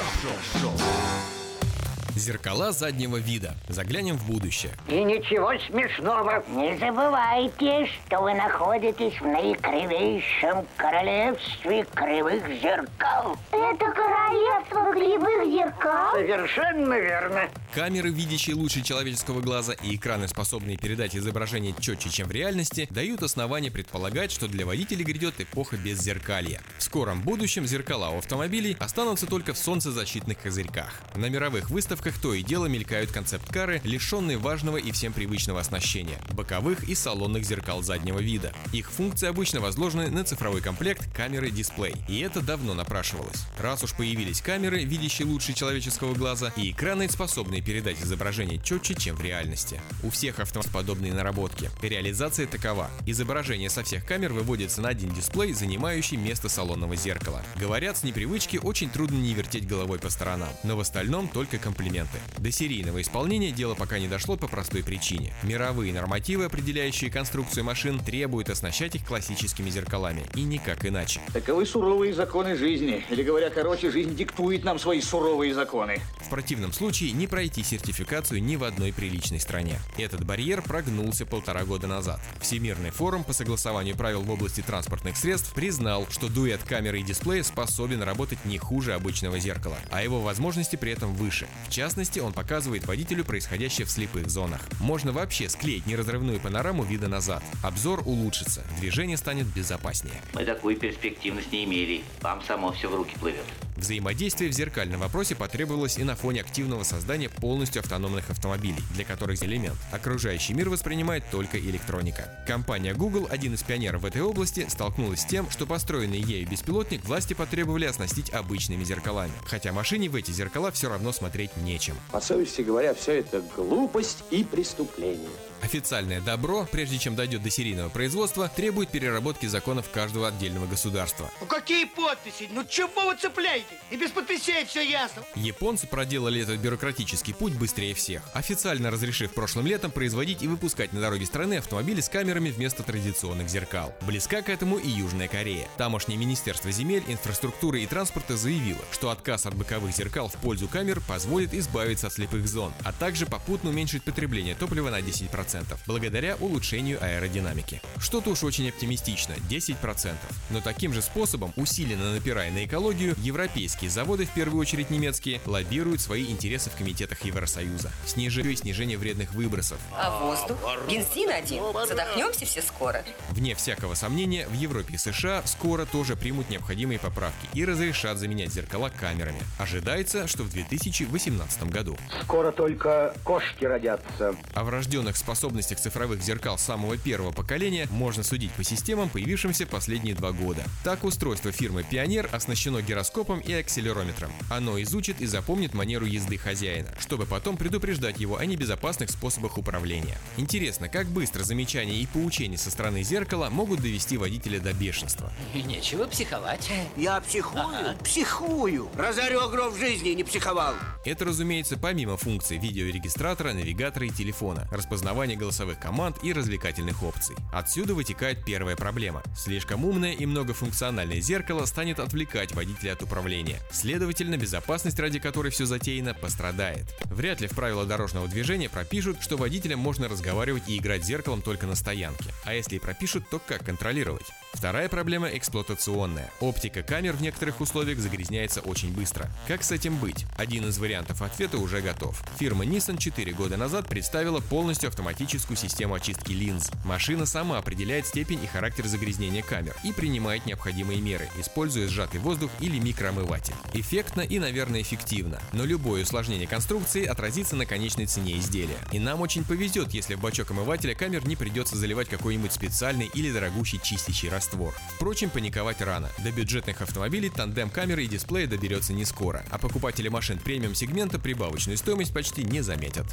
Зеркала 2.21 2.73
заднего 2.73 3.17
вида. 3.17 3.55
Заглянем 3.69 4.17
в 4.17 4.27
будущее. 4.27 4.73
И 4.89 5.03
ничего 5.03 5.53
смешного. 5.67 6.45
Не 6.49 6.77
забывайте, 6.79 7.87
что 8.07 8.21
вы 8.23 8.35
находитесь 8.35 9.19
в 9.21 9.25
наикривейшем 9.25 10.67
королевстве 10.77 11.87
кривых 11.95 12.47
зеркал. 12.61 13.37
Это 13.51 13.91
королевство 13.93 14.93
кривых 14.93 15.47
зеркал? 15.51 16.13
Совершенно 16.13 16.95
верно. 16.95 17.49
Камеры, 17.75 18.11
видящие 18.11 18.57
лучше 18.57 18.83
человеческого 18.83 19.41
глаза, 19.41 19.73
и 19.73 19.97
экраны, 19.97 20.29
способные 20.29 20.77
передать 20.77 21.17
изображение 21.17 21.75
четче, 21.79 22.11
чем 22.11 22.29
в 22.29 22.33
реальности, 22.33 22.89
дают 22.91 23.23
основания 23.23 23.71
предполагать, 23.71 24.33
что 24.33 24.49
для 24.49 24.67
водителей 24.67 25.05
грядет 25.05 25.41
эпоха 25.41 25.77
без 25.77 26.01
зеркалья. 26.01 26.61
В 26.79 26.83
скором 26.83 27.23
будущем 27.23 27.67
зеркала 27.67 28.11
у 28.11 28.19
автомобилей 28.19 28.77
останутся 28.79 29.27
только 29.27 29.55
в 29.55 29.59
солнцезащитных 29.59 30.39
козырьках. 30.39 31.01
На 31.15 31.29
мировых 31.29 31.71
выставках 31.71 32.10
то 32.19 32.35
и 32.35 32.43
дело 32.43 32.67
мелькают 32.67 33.11
концепт-кары, 33.11 33.81
лишенные 33.85 34.39
важного 34.39 34.77
и 34.77 34.93
всем 34.93 35.13
привычного 35.13 35.61
оснащения– 35.61 36.21
боковых 36.31 36.89
и 36.89 36.95
салонных 36.95 37.45
зеркал 37.45 37.83
заднего 37.83 38.21
вида. 38.21 38.53
Их 38.73 38.91
функции 38.91 39.29
обычно 39.29 39.61
возложены 39.61 40.11
на 40.11 40.25
цифровой 40.25 40.61
комплект 40.61 41.13
камеры-дисплей, 41.15 41.95
и 42.09 42.21
это 42.21 42.41
давно 42.41 42.75
напрашивалось. 42.75 43.47
Раз 43.59 43.83
уж 43.83 43.95
появились 43.95 44.41
камеры, 44.41 44.85
видящие 44.85 45.27
лучше 45.27 45.53
человеческого 45.53 46.15
глаза, 46.15 46.53
и 46.57 46.71
экраны, 46.71 47.09
способные 47.09 47.61
передать 47.61 48.01
изображение 48.03 48.61
четче, 48.63 48.95
чем 48.95 49.17
в 49.17 49.23
реальности. 49.23 49.81
У 50.03 50.11
всех 50.11 50.39
автомобилей 50.39 50.61
подобные 50.71 51.13
наработки. 51.13 51.71
Реализация 51.83 52.47
такова. 52.47 52.91
Изображение 53.07 53.71
со 53.71 53.83
всех 53.83 54.05
камер 54.05 54.33
выводится 54.33 54.81
на 54.81 54.89
один 54.89 55.13
дисплей, 55.13 55.53
занимающий 55.53 56.17
место 56.17 56.49
салонного 56.49 56.97
зеркала. 56.97 57.43
Говорят, 57.57 57.97
с 57.99 58.03
непривычки 58.03 58.59
очень 58.63 58.91
трудно 58.91 59.17
не 59.17 59.35
вертеть 59.35 59.67
головой 59.67 59.99
по 59.99 60.11
сторонам, 60.11 60.51
но 60.65 60.77
в 60.77 60.81
остальном 60.81 61.29
только 61.29 61.59
комплименты. 62.01 62.19
До 62.39 62.51
серийного 62.51 63.01
исполнения 63.03 63.51
дело 63.51 63.75
пока 63.75 63.99
не 63.99 64.09
дошло 64.09 64.37
по 64.37 64.49
простой 64.49 64.83
причине. 64.83 65.33
Мировые 65.43 65.93
нормативы, 65.93 66.45
определяющие 66.45 67.11
конструкцию 67.11 67.65
машин, 67.65 67.99
требуют 68.01 68.51
оснащать 68.51 68.95
их 68.95 69.07
классическими 69.07 69.71
зеркалами, 69.71 70.25
и 70.35 70.43
никак 70.43 70.87
иначе. 70.87 71.21
Таковы 71.33 71.67
суровые 71.67 72.15
законы 72.15 72.57
жизни. 72.57 73.05
Или 73.11 73.23
говоря 73.23 73.51
короче, 73.51 73.91
жизнь 73.91 74.15
диктует 74.17 74.65
нам 74.65 74.79
свои 74.79 75.01
суровые 75.01 75.55
законы. 75.55 76.01
В 76.21 76.31
противном 76.31 76.73
случае 76.73 77.13
не 77.13 77.27
пройти 77.27 77.63
сертификацию 77.63 78.43
ни 78.43 78.57
в 78.57 78.65
одной 78.65 78.93
приличной 78.93 79.41
стране. 79.41 79.79
Этот 79.99 80.25
барьер 80.25 80.63
прогнулся 80.63 81.27
полтора 81.27 81.65
года 81.65 81.87
назад. 81.87 82.21
Всемирный 82.41 82.91
форум 82.91 83.25
по 83.25 83.33
согласованию 83.33 83.97
правил 83.97 84.23
в 84.23 84.31
области 84.31 84.61
транспортных 84.61 85.17
средств 85.17 85.53
признал, 85.53 86.07
что 86.11 86.29
дуэт 86.29 86.63
камеры 86.63 87.01
и 87.01 87.03
дисплея 87.03 87.43
способен 87.43 88.03
работать 88.03 88.45
не 88.45 88.59
хуже 88.59 88.95
обычного 88.95 89.39
зеркала, 89.39 89.77
а 89.91 90.03
его 90.03 90.21
возможности 90.21 90.77
при 90.77 90.93
этом 90.93 91.15
выше. 91.15 91.47
В 91.67 91.71
частности, 91.81 92.19
он 92.19 92.35
показывает 92.35 92.87
водителю 92.87 93.25
происходящее 93.25 93.87
в 93.87 93.91
слепых 93.91 94.29
зонах. 94.29 94.61
Можно 94.81 95.13
вообще 95.13 95.49
склеить 95.49 95.87
неразрывную 95.87 96.39
панораму 96.39 96.83
вида 96.83 97.09
назад. 97.09 97.43
Обзор 97.63 98.03
улучшится, 98.05 98.63
движение 98.79 99.17
станет 99.17 99.47
безопаснее. 99.47 100.21
Мы 100.35 100.45
такую 100.45 100.77
перспективность 100.77 101.51
не 101.53 101.65
имели. 101.65 102.03
Вам 102.21 102.43
само 102.43 102.73
все 102.73 102.91
в 102.91 102.95
руки 102.95 103.17
плывет. 103.19 103.47
Взаимодействие 103.81 104.51
в 104.51 104.53
зеркальном 104.53 105.01
вопросе 105.01 105.35
потребовалось 105.35 105.97
и 105.97 106.05
на 106.05 106.15
фоне 106.15 106.43
активного 106.43 106.83
создания 106.83 107.31
полностью 107.31 107.81
автономных 107.81 108.29
автомобилей, 108.29 108.83
для 108.95 109.07
которых 109.07 109.43
элемент. 109.43 109.79
Окружающий 109.91 110.53
мир 110.53 110.69
воспринимает 110.69 111.25
только 111.31 111.59
электроника. 111.59 112.31
Компания 112.47 112.93
Google, 112.93 113.27
один 113.31 113.55
из 113.55 113.63
пионеров 113.63 114.03
в 114.03 114.05
этой 114.05 114.21
области, 114.21 114.67
столкнулась 114.69 115.23
с 115.23 115.25
тем, 115.25 115.49
что 115.51 115.65
построенный 115.65 116.21
ею 116.21 116.47
беспилотник 116.47 117.03
власти 117.07 117.33
потребовали 117.33 117.87
оснастить 117.87 118.31
обычными 118.31 118.85
зеркалами. 118.85 119.33
Хотя 119.47 119.73
машине 119.73 120.11
в 120.11 120.15
эти 120.15 120.31
зеркала 120.31 120.71
все 120.73 120.91
равно 120.91 121.11
смотреть 121.13 121.57
нечем. 121.57 121.97
По 122.13 122.21
совести 122.21 122.61
говоря, 122.61 122.93
все 122.93 123.21
это 123.21 123.43
глупость 123.57 124.25
и 124.31 124.45
преступление. 124.45 125.31
Официальное 125.63 126.21
добро, 126.21 126.67
прежде 126.71 126.99
чем 126.99 127.15
дойдет 127.15 127.43
до 127.43 127.51
серийного 127.51 127.91
производства, 127.91 128.49
требует 128.49 128.91
переработки 128.91 129.47
законов 129.47 129.91
каждого 129.91 130.29
отдельного 130.29 130.67
государства. 130.67 131.31
Ну 131.41 131.47
какие 131.47 131.85
подписи? 131.85 132.49
Ну 132.51 132.65
чего 132.65 132.89
вы 133.07 133.17
цепляете? 133.17 133.67
И 133.91 133.97
без 133.97 134.11
подписей 134.11 134.65
все 134.65 134.81
ясно. 134.83 135.23
Японцы 135.35 135.87
проделали 135.87 136.41
этот 136.41 136.59
бюрократический 136.61 137.35
путь 137.35 137.53
быстрее 137.55 137.95
всех, 137.95 138.23
официально 138.33 138.91
разрешив 138.91 139.33
прошлым 139.33 139.67
летом 139.67 139.91
производить 139.91 140.43
и 140.43 140.49
выпускать 140.49 140.93
на 140.93 141.01
дороге 141.01 141.27
страны 141.27 141.55
автомобили 141.55 142.01
с 142.01 142.09
камерами 142.09 142.51
вместо 142.51 142.83
традиционных 142.83 143.49
зеркал. 143.49 143.95
Близка 144.03 144.43
к 144.43 144.49
этому 144.49 144.79
и 144.79 144.89
Южная 144.89 145.29
Корея. 145.29 145.69
Тамошнее 145.77 146.19
Министерство 146.19 146.71
земель, 146.71 147.05
инфраструктуры 147.07 147.83
и 147.83 147.87
транспорта 147.87 148.37
заявило, 148.37 148.81
что 148.93 149.11
отказ 149.11 149.47
от 149.47 149.55
боковых 149.55 149.95
зеркал 149.95 150.29
в 150.29 150.37
пользу 150.37 150.69
камер 150.69 151.01
позволит 151.07 151.53
избавиться 151.53 152.07
от 152.07 152.15
слепых 152.15 152.49
зон, 152.49 152.73
а 152.85 152.93
также 152.93 153.27
попутно 153.27 153.71
уменьшить 153.71 154.05
потребление 154.05 154.55
топлива 154.55 154.91
на 154.91 155.01
10% 155.01 155.50
благодаря 155.87 156.37
улучшению 156.37 157.03
аэродинамики. 157.03 157.83
Что-то 157.99 158.31
уж 158.31 158.45
очень 158.45 158.69
оптимистично, 158.69 159.35
10%. 159.49 160.15
Но 160.51 160.61
таким 160.61 160.93
же 160.93 161.03
способом, 161.03 161.53
усиленно 161.57 162.13
напирая 162.13 162.51
на 162.51 162.65
экологию, 162.65 163.15
европейские 163.19 163.91
заводы, 163.91 164.27
в 164.27 164.31
первую 164.31 164.61
очередь 164.61 164.91
немецкие, 164.91 165.41
лоббируют 165.47 166.01
свои 166.01 166.27
интересы 166.27 166.71
в 166.71 166.77
комитетах 166.77 167.25
Евросоюза. 167.25 167.91
Снижение 168.07 168.53
и 168.53 168.57
снижение 168.57 168.97
вредных 168.97 169.33
выбросов. 169.35 169.79
А 169.93 170.21
воздух? 170.21 170.57
Бензин 170.89 171.31
один. 171.31 171.63
Задохнемся 171.87 172.47
все 172.47 172.63
скоро. 172.63 173.05
Вне 173.31 173.55
всякого 173.55 173.95
сомнения, 173.95 174.47
в 174.47 174.55
Европе 174.55 174.95
и 174.95 174.99
США 174.99 175.43
скоро 175.45 175.85
тоже 175.85 176.17
примут 176.17 176.49
необходимые 176.49 176.99
поправки 176.99 177.49
и 177.55 177.65
разрешат 177.65 178.19
заменять 178.19 178.53
зеркала 178.53 178.89
камерами. 178.89 179.41
Ожидается, 179.59 180.29
что 180.29 180.45
в 180.45 180.51
2018 180.51 181.65
году. 181.65 181.97
Скоро 182.23 182.53
только 182.53 183.15
кошки 183.25 183.65
родятся. 183.65 184.37
О 184.55 184.65
врожденных 184.65 185.17
способностях 185.17 185.40
цифровых 185.41 186.23
зеркал 186.23 186.59
самого 186.59 186.97
первого 186.97 187.33
поколения 187.33 187.89
можно 187.91 188.23
судить 188.23 188.53
по 188.53 188.63
системам, 188.63 189.09
появившимся 189.09 189.67
последние 189.67 190.15
два 190.15 190.33
года. 190.33 190.65
Так, 190.85 191.05
устройство 191.05 191.51
фирмы 191.51 191.83
Пионер 191.83 192.29
оснащено 192.33 192.83
гироскопом 192.83 193.41
и 193.41 193.53
акселерометром. 193.53 194.31
Оно 194.51 194.81
изучит 194.83 195.21
и 195.21 195.27
запомнит 195.27 195.75
манеру 195.75 196.07
езды 196.07 196.37
хозяина, 196.37 196.89
чтобы 196.99 197.27
потом 197.27 197.57
предупреждать 197.57 198.19
его 198.19 198.37
о 198.37 198.45
небезопасных 198.45 199.11
способах 199.11 199.57
управления. 199.59 200.19
Интересно, 200.37 200.89
как 200.89 201.07
быстро 201.07 201.43
замечания 201.43 201.97
и 201.97 202.07
поучения 202.07 202.59
со 202.59 202.71
стороны 202.71 203.03
зеркала 203.03 203.49
могут 203.51 203.81
довести 203.81 204.17
водителя 204.17 204.61
до 204.61 204.73
бешенства. 204.73 205.33
Нечего 205.55 206.07
психовать. 206.07 206.71
Я 206.97 207.21
психую? 207.21 207.65
Ага. 207.65 207.97
Психую. 208.05 208.89
Разорю 208.97 209.49
гроб 209.49 209.75
в 209.75 209.79
жизни, 209.79 210.11
не 210.11 210.25
психовал. 210.25 210.75
Это, 211.05 211.25
разумеется, 211.25 211.79
помимо 211.79 212.17
функций 212.17 212.59
видеорегистратора, 212.59 213.53
навигатора 213.53 214.07
и 214.07 214.11
телефона, 214.11 214.69
распознавания 214.71 215.30
голосовых 215.37 215.79
команд 215.79 216.19
и 216.23 216.33
развлекательных 216.33 217.03
опций. 217.03 217.37
Отсюда 217.53 217.95
вытекает 217.95 218.45
первая 218.45 218.77
проблема. 218.77 219.23
Слишком 219.37 219.85
умное 219.85 220.13
и 220.13 220.27
многофункциональное 220.27 221.21
зеркало 221.21 221.65
станет 221.67 222.01
отвлекать 222.01 222.53
водителя 222.55 222.93
от 222.93 223.03
управления. 223.03 223.59
Следовательно, 223.71 224.37
безопасность, 224.37 224.99
ради 224.99 225.19
которой 225.19 225.51
все 225.51 225.67
затеяно, 225.67 226.15
пострадает. 226.15 226.85
Вряд 227.07 227.41
ли 227.41 227.49
в 227.49 227.53
правила 227.53 227.87
дорожного 227.87 228.29
движения 228.29 228.69
пропишут, 228.69 229.23
что 229.23 229.37
водителям 229.37 229.79
можно 229.79 230.09
разговаривать 230.09 230.69
и 230.69 230.77
играть 230.77 231.05
зеркалом 231.05 231.43
только 231.43 231.67
на 231.67 231.75
стоянке. 231.75 232.31
А 232.45 232.55
если 232.55 232.77
и 232.77 232.79
пропишут, 232.79 233.29
то 233.31 233.39
как 233.39 233.65
контролировать? 233.65 234.27
Вторая 234.53 234.89
проблема 234.89 235.29
эксплуатационная. 235.29 236.31
Оптика 236.41 236.83
камер 236.83 237.15
в 237.15 237.23
некоторых 237.23 237.61
условиях 237.61 237.99
загрязняется 237.99 238.61
очень 238.61 238.93
быстро. 238.93 239.31
Как 239.47 239.63
с 239.63 239.71
этим 239.71 239.97
быть? 239.99 240.27
Один 240.37 240.69
из 240.69 240.79
вариантов 240.79 241.23
ответа 241.23 241.59
уже 241.59 241.81
готов. 241.81 242.23
Фирма 242.39 242.65
Nissan 242.65 242.99
4 242.99 243.33
года 243.33 243.57
назад 243.57 243.89
представила 243.89 244.41
полностью 244.41 244.89
автоматическую 244.89 245.20
систему 245.27 245.95
очистки 245.95 246.33
линз. 246.33 246.71
Машина 246.85 247.27
сама 247.27 247.59
определяет 247.59 248.07
степень 248.07 248.43
и 248.43 248.47
характер 248.47 248.87
загрязнения 248.87 249.43
камер 249.43 249.77
и 249.85 249.93
принимает 249.93 250.47
необходимые 250.47 251.01
меры, 251.01 251.29
используя 251.39 251.89
сжатый 251.89 252.21
воздух 252.21 252.51
или 252.61 252.79
микроомыватель. 252.79 253.55
Эффектно 253.75 254.23
и, 254.23 254.39
наверное, 254.39 254.83
эффективно, 254.83 255.41
но 255.53 255.65
любое 255.65 256.03
усложнение 256.03 256.47
конструкции 256.47 257.05
отразится 257.05 257.57
на 257.57 257.67
конечной 257.67 258.07
цене 258.07 258.39
изделия. 258.39 258.79
И 258.93 258.99
нам 258.99 259.21
очень 259.21 259.45
повезет, 259.45 259.93
если 259.93 260.15
в 260.15 260.21
бачок 260.21 260.51
омывателя 260.51 260.95
камер 260.95 261.27
не 261.27 261.37
придется 261.37 261.77
заливать 261.77 262.09
какой-нибудь 262.09 262.53
специальный 262.53 263.11
или 263.15 263.33
дорогущий 263.33 263.81
чистящий 263.83 264.29
раствор. 264.29 264.75
Впрочем, 264.97 265.31
паниковать 265.31 265.81
рано. 265.81 266.09
До 266.19 266.33
бюджетных 266.33 266.83
автомобилей 266.83 267.31
тандем 267.31 267.71
камеры 267.71 268.05
и 268.05 268.09
дисплея 268.09 268.47
доберется 268.47 268.93
не 268.93 269.05
скоро, 269.05 269.45
а 269.51 269.59
покупатели 269.59 270.09
машин 270.09 270.39
премиум 270.39 270.75
сегмента 270.75 271.19
прибавочную 271.19 271.79
стоимость 271.79 272.13
почти 272.15 272.45
не 272.45 272.61
заметят. 272.63 273.07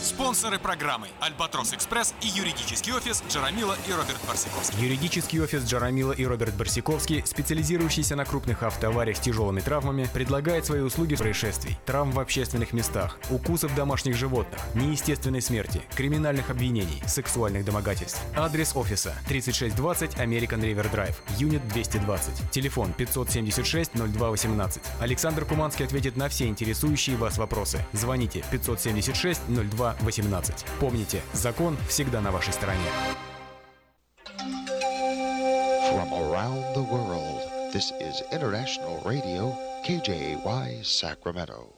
Спонсоры 0.00 0.60
программы 0.60 1.08
«Альбатрос 1.18 1.74
Экспресс» 1.74 2.14
и 2.20 2.28
юридический 2.28 2.92
офис 2.92 3.20
Джарамила 3.28 3.76
и 3.88 3.92
Роберт 3.92 4.18
Барсиковский. 4.28 4.80
Юридический 4.80 5.42
офис 5.42 5.64
Джарамила 5.64 6.12
и 6.12 6.24
Роберт 6.24 6.54
Барсиковский, 6.54 7.24
специализирующийся 7.26 8.14
на 8.14 8.24
крупных 8.24 8.62
автоавариях 8.62 9.16
с 9.16 9.20
тяжелыми 9.20 9.58
травмами, 9.60 10.08
предлагает 10.14 10.66
свои 10.66 10.82
услуги 10.82 11.16
происшествий, 11.16 11.76
травм 11.84 12.12
в 12.12 12.20
общественных 12.20 12.72
местах, 12.72 13.18
укусов 13.28 13.74
домашних 13.74 14.14
животных, 14.16 14.60
неестественной 14.74 15.42
смерти, 15.42 15.82
криминальных 15.96 16.50
обвинений, 16.50 17.02
сексуальных 17.08 17.64
домогательств. 17.64 18.22
Адрес 18.36 18.76
офиса 18.76 19.16
3620 19.26 20.14
American 20.14 20.60
River 20.60 20.92
Drive, 20.92 21.16
юнит 21.38 21.66
220. 21.68 22.52
Телефон 22.52 22.92
576 22.92 23.90
0218. 23.94 24.82
Александр 25.00 25.44
Куманский 25.44 25.84
ответит 25.84 26.16
на 26.16 26.28
все 26.28 26.46
интересующие 26.46 27.16
вас 27.16 27.36
вопросы. 27.36 27.84
Звоните 27.92 28.44
576 28.52 29.40
0218. 30.00 30.64
Помните, 30.80 31.22
закон 31.32 31.76
всегда 31.88 32.20
на 32.20 32.30
вашей 32.30 32.52
стороне. 32.52 32.78
From 35.90 36.12
around 36.12 36.74
the 36.74 36.82
world, 36.82 37.40
this 37.72 37.92
is 38.00 38.22
International 38.30 39.00
Radio, 39.04 39.56
KJY 39.84 40.84
Sacramento. 40.84 41.77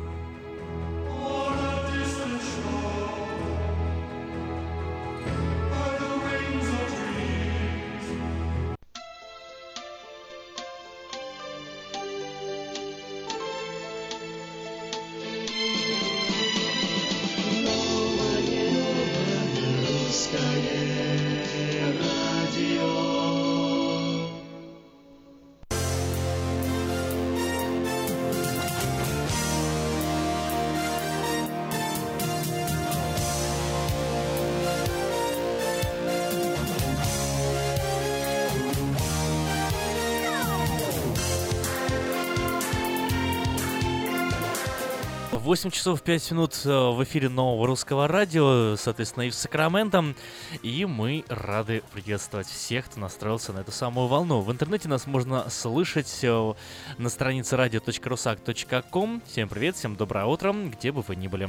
8 45.61 45.69
часов 45.69 46.01
5 46.01 46.31
минут 46.31 46.59
э, 46.65 46.69
в 46.69 47.03
эфире 47.03 47.29
нового 47.29 47.67
русского 47.67 48.07
радио, 48.07 48.75
соответственно, 48.77 49.25
и 49.25 49.29
в 49.29 49.35
Сакраменто. 49.35 50.15
И 50.63 50.85
мы 50.85 51.23
рады 51.27 51.83
приветствовать 51.93 52.47
всех, 52.47 52.85
кто 52.85 52.99
настроился 52.99 53.53
на 53.53 53.59
эту 53.59 53.71
самую 53.71 54.07
волну. 54.07 54.41
В 54.41 54.51
интернете 54.51 54.89
нас 54.89 55.05
можно 55.05 55.47
слышать 55.51 56.23
э, 56.23 56.53
на 56.97 57.09
странице 57.09 57.57
radio.rusak.com. 57.57 59.21
Всем 59.27 59.49
привет, 59.49 59.75
всем 59.75 59.95
доброе 59.95 60.25
утро, 60.25 60.51
где 60.51 60.91
бы 60.91 61.03
вы 61.03 61.15
ни 61.15 61.27
были. 61.27 61.47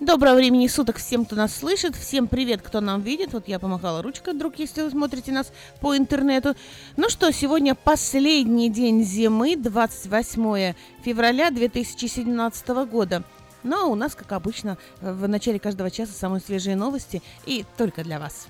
Доброго 0.00 0.36
времени 0.36 0.66
суток 0.66 0.96
всем, 0.96 1.26
кто 1.26 1.36
нас 1.36 1.54
слышит. 1.54 1.94
Всем 1.94 2.26
привет, 2.26 2.62
кто 2.62 2.80
нам 2.80 3.02
видит. 3.02 3.34
Вот 3.34 3.48
я 3.48 3.58
помахала 3.58 4.00
ручкой, 4.00 4.32
друг, 4.32 4.58
если 4.58 4.80
вы 4.80 4.90
смотрите 4.90 5.30
нас 5.30 5.52
по 5.82 5.94
интернету. 5.94 6.56
Ну 6.96 7.10
что, 7.10 7.30
сегодня 7.32 7.74
последний 7.74 8.70
день 8.70 9.04
зимы, 9.04 9.56
28 9.56 10.72
февраля 11.04 11.50
2017 11.50 12.68
года. 12.90 13.24
Ну 13.62 13.76
а 13.76 13.84
у 13.88 13.94
нас, 13.94 14.14
как 14.14 14.32
обычно, 14.32 14.78
в 15.02 15.28
начале 15.28 15.58
каждого 15.58 15.90
часа 15.90 16.14
самые 16.14 16.40
свежие 16.40 16.76
новости 16.76 17.20
и 17.44 17.66
только 17.76 18.02
для 18.02 18.18
вас. 18.18 18.48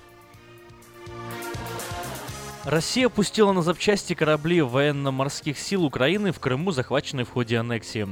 Россия 2.65 3.09
пустила 3.09 3.53
на 3.53 3.63
запчасти 3.63 4.13
корабли 4.13 4.61
военно-морских 4.61 5.59
сил 5.59 5.83
Украины 5.83 6.31
в 6.31 6.41
Крыму, 6.41 6.73
захваченные 6.73 7.25
в 7.25 7.31
ходе 7.31 7.57
аннексии. 7.57 8.07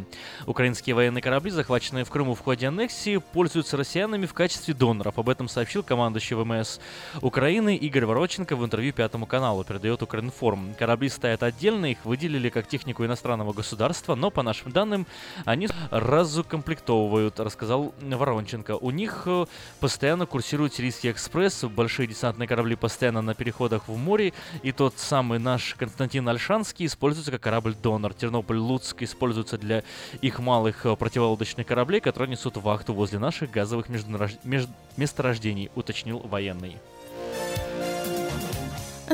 Украинские 0.46 0.94
военные 0.94 1.20
корабли, 1.20 1.50
захваченные 1.50 2.06
в 2.06 2.10
Крыму 2.10 2.34
в 2.34 2.40
ходе 2.40 2.68
аннексии, 2.68 3.18
пользуются 3.18 3.76
россиянами 3.76 4.24
в 4.24 4.32
качестве 4.32 4.72
доноров. 4.72 5.18
Об 5.18 5.28
этом 5.28 5.48
сообщил 5.50 5.82
командующий 5.82 6.34
ВМС 6.34 6.78
Украины 7.20 7.76
Игорь 7.76 8.06
Вороченко 8.06 8.56
в 8.56 8.64
интервью 8.64 8.94
Пятому 8.94 9.26
каналу, 9.26 9.64
передает 9.64 10.02
Укринформ. 10.02 10.74
Корабли 10.78 11.10
стоят 11.10 11.42
отдельно, 11.42 11.84
их 11.84 12.06
выделили 12.06 12.48
как 12.48 12.66
технику 12.68 13.04
иностранного 13.04 13.52
государства, 13.52 14.14
но, 14.14 14.30
по 14.30 14.42
нашим 14.42 14.72
данным, 14.72 15.06
они 15.44 15.68
разукомплектовывают, 15.90 17.38
рассказал 17.38 17.92
Воронченко. 18.00 18.78
У 18.78 18.90
них 18.92 19.24
э, 19.26 19.44
постоянно 19.78 20.24
курсирует 20.24 20.72
Сирийский 20.72 21.10
экспресс, 21.10 21.64
большие 21.64 22.06
десантные 22.06 22.48
корабли 22.48 22.76
постоянно 22.76 23.20
на 23.20 23.34
переходах 23.34 23.88
в 23.88 23.96
море, 23.96 24.32
и 24.62 24.72
тот 24.72 24.98
самый 24.98 25.38
наш 25.38 25.74
Константин 25.74 26.28
Альшанский 26.28 26.86
используется 26.86 27.30
как 27.30 27.40
корабль-донор. 27.42 28.14
Тернополь-Луцк 28.14 29.02
используется 29.02 29.58
для 29.58 29.82
их 30.20 30.38
малых 30.38 30.86
э, 30.86 30.96
противолодочных 30.96 31.66
кораблей, 31.66 32.00
которые 32.00 32.30
несут 32.30 32.56
вахту 32.56 32.94
возле 32.94 33.18
наших 33.18 33.50
газовых 33.50 33.88
междунарож... 33.88 34.32
меж... 34.44 34.66
месторождений, 34.96 35.70
уточнил 35.74 36.18
военный. 36.18 36.76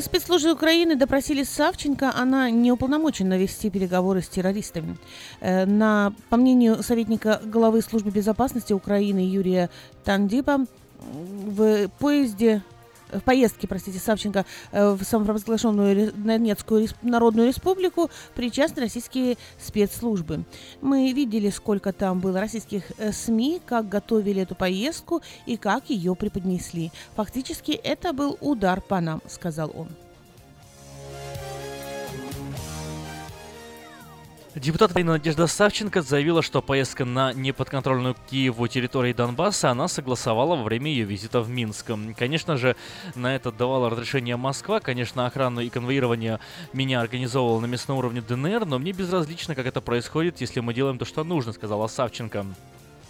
Спецслужбы 0.01 0.53
Украины 0.53 0.97
допросили 0.97 1.45
Савченко, 1.45 2.13
она 2.15 2.51
не 2.51 2.73
уполномочена 2.73 3.39
вести 3.39 3.71
переговоры 3.71 4.23
с 4.23 4.29
террористами. 4.29 4.97
Э, 5.41 5.67
на, 5.67 6.13
по 6.31 6.37
мнению 6.37 6.83
советника 6.83 7.41
главы 7.45 7.81
службы 7.81 8.11
безопасности 8.11 8.73
Украины 8.73 9.21
Юрия 9.21 9.71
Тандипа, 10.05 10.67
в 10.99 11.89
поезде 11.99 12.63
в 13.19 13.23
поездке, 13.23 13.67
простите, 13.67 13.99
Савченко 13.99 14.45
э, 14.73 14.91
в 14.91 15.03
самопровозглашенную 15.03 16.13
Донецкую 16.13 16.89
Народную 17.03 17.49
Республику 17.49 18.11
причастны 18.35 18.83
российские 18.83 19.37
спецслужбы. 19.59 20.45
Мы 20.81 21.13
видели, 21.13 21.51
сколько 21.51 21.93
там 21.93 22.21
было 22.21 22.41
российских 22.41 22.85
э, 22.99 23.13
СМИ, 23.13 23.61
как 23.65 23.89
готовили 23.89 24.43
эту 24.43 24.55
поездку 24.55 25.23
и 25.47 25.57
как 25.57 25.91
ее 25.91 26.15
преподнесли. 26.15 26.93
Фактически 27.17 27.73
это 27.73 28.13
был 28.13 28.37
удар 28.41 28.81
по 28.81 29.01
нам, 29.01 29.21
сказал 29.27 29.73
он. 29.75 29.89
Депутат 34.55 34.93
Украины 34.93 35.11
Надежда 35.11 35.49
Савченко 35.49 36.01
заявила, 36.01 36.41
что 36.41 36.63
поездка 36.63 37.05
на 37.05 37.33
неподконтрольную 37.33 38.15
Киеву 38.31 38.69
территории 38.69 39.13
Донбасса 39.13 39.71
она 39.71 39.89
согласовала 39.89 40.55
во 40.55 40.63
время 40.63 40.93
ее 40.93 41.05
визита 41.05 41.41
в 41.41 41.49
Минск. 41.51 41.91
Конечно 42.17 42.57
же, 42.57 42.77
на 43.17 43.35
это 43.35 43.51
давала 43.51 43.91
разрешение 43.91 44.37
Москва. 44.37 44.79
Конечно, 44.79 45.27
охрану 45.27 45.61
и 45.61 45.71
конвоирование 45.71 46.39
меня 46.73 47.01
организовывал 47.01 47.61
на 47.61 47.67
местном 47.67 47.99
уровне 47.99 48.21
ДНР, 48.21 48.65
но 48.65 48.79
мне 48.79 48.93
безразлично, 48.93 49.57
как 49.57 49.67
это 49.67 49.81
происходит, 49.81 50.41
если 50.41 50.61
мы 50.61 50.73
делаем 50.73 50.99
то, 50.99 51.05
что 51.05 51.25
нужно, 51.25 51.53
сказала 51.53 51.89
Савченко. 51.89 52.47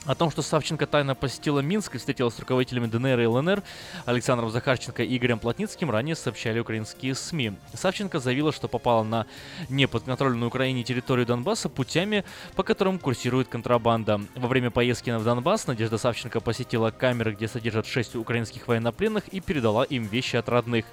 О 0.06 0.14
том, 0.14 0.30
что 0.30 0.42
Савченко 0.42 0.86
тайно 0.86 1.14
посетила 1.14 1.60
Минск 1.60 1.94
и 1.94 1.98
встретилась 1.98 2.34
с 2.34 2.38
руководителями 2.38 2.86
ДНР 2.86 3.20
и 3.20 3.26
ЛНР 3.26 3.62
Александром 4.04 4.50
Захарченко 4.50 5.02
и 5.02 5.16
Игорем 5.16 5.38
Плотницким, 5.38 5.90
ранее 5.90 6.14
сообщали 6.14 6.58
украинские 6.58 7.14
СМИ. 7.14 7.54
Савченко 7.72 8.18
заявила, 8.18 8.52
что 8.52 8.68
попала 8.68 9.02
на 9.02 9.26
неподконтрольную 9.70 10.48
Украине 10.48 10.84
территорию 10.84 11.24
Донбасса 11.26 11.70
путями, 11.70 12.24
по 12.54 12.62
которым 12.62 12.98
курсирует 12.98 13.48
контрабанда. 13.48 14.20
Во 14.34 14.46
время 14.46 14.70
поездки 14.70 15.08
в 15.08 15.24
Донбасс 15.24 15.66
Надежда 15.66 15.96
Савченко 15.96 16.40
посетила 16.40 16.90
камеры, 16.90 17.32
где 17.32 17.48
содержат 17.48 17.86
шесть 17.86 18.14
украинских 18.14 18.68
военнопленных 18.68 19.28
и 19.28 19.40
передала 19.40 19.84
им 19.84 20.06
вещи 20.06 20.36
от 20.36 20.50
родных. 20.50 20.84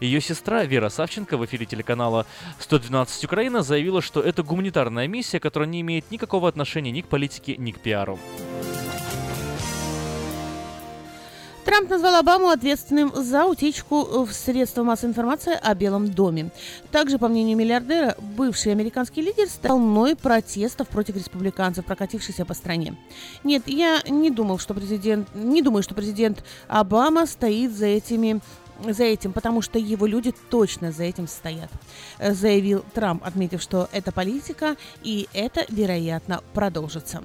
Ее 0.00 0.20
сестра 0.20 0.64
Вера 0.64 0.88
Савченко 0.88 1.36
в 1.36 1.44
эфире 1.44 1.66
телеканала 1.66 2.26
112 2.58 3.24
Украина 3.26 3.62
заявила, 3.62 4.02
что 4.02 4.20
это 4.20 4.42
гуманитарная 4.42 5.06
миссия, 5.06 5.38
которая 5.38 5.68
не 5.68 5.82
имеет 5.82 6.10
никакого 6.10 6.48
отношения 6.48 6.90
ни 6.90 7.02
к 7.02 7.06
политике, 7.06 7.56
ни 7.56 7.70
к 7.70 7.78
пиару. 7.78 8.18
Трамп 11.66 11.90
назвал 11.90 12.14
Обаму 12.14 12.50
ответственным 12.50 13.12
за 13.12 13.44
утечку 13.44 14.24
в 14.24 14.32
средства 14.32 14.84
массовой 14.84 15.10
информации 15.10 15.58
о 15.60 15.74
Белом 15.74 16.08
доме. 16.08 16.50
Также, 16.92 17.18
по 17.18 17.26
мнению 17.26 17.56
миллиардера, 17.56 18.14
бывший 18.20 18.70
американский 18.70 19.20
лидер 19.20 19.48
стал 19.48 19.76
волной 19.76 20.14
протестов 20.14 20.86
против 20.86 21.16
республиканцев, 21.16 21.84
прокатившихся 21.84 22.44
по 22.44 22.54
стране. 22.54 22.96
Нет, 23.42 23.64
я 23.66 24.00
не 24.06 24.30
думал, 24.30 24.58
что 24.58 24.74
президент, 24.74 25.28
не 25.34 25.60
думаю, 25.60 25.82
что 25.82 25.96
президент 25.96 26.44
Обама 26.68 27.26
стоит 27.26 27.76
за 27.76 27.86
этими 27.86 28.40
за 28.86 29.04
этим, 29.04 29.32
потому 29.32 29.62
что 29.62 29.78
его 29.78 30.06
люди 30.06 30.34
точно 30.50 30.92
за 30.92 31.04
этим 31.04 31.26
стоят, 31.26 31.70
заявил 32.20 32.84
Трамп, 32.92 33.24
отметив, 33.24 33.62
что 33.62 33.88
это 33.90 34.12
политика 34.12 34.76
и 35.02 35.28
это, 35.32 35.64
вероятно, 35.70 36.42
продолжится. 36.52 37.22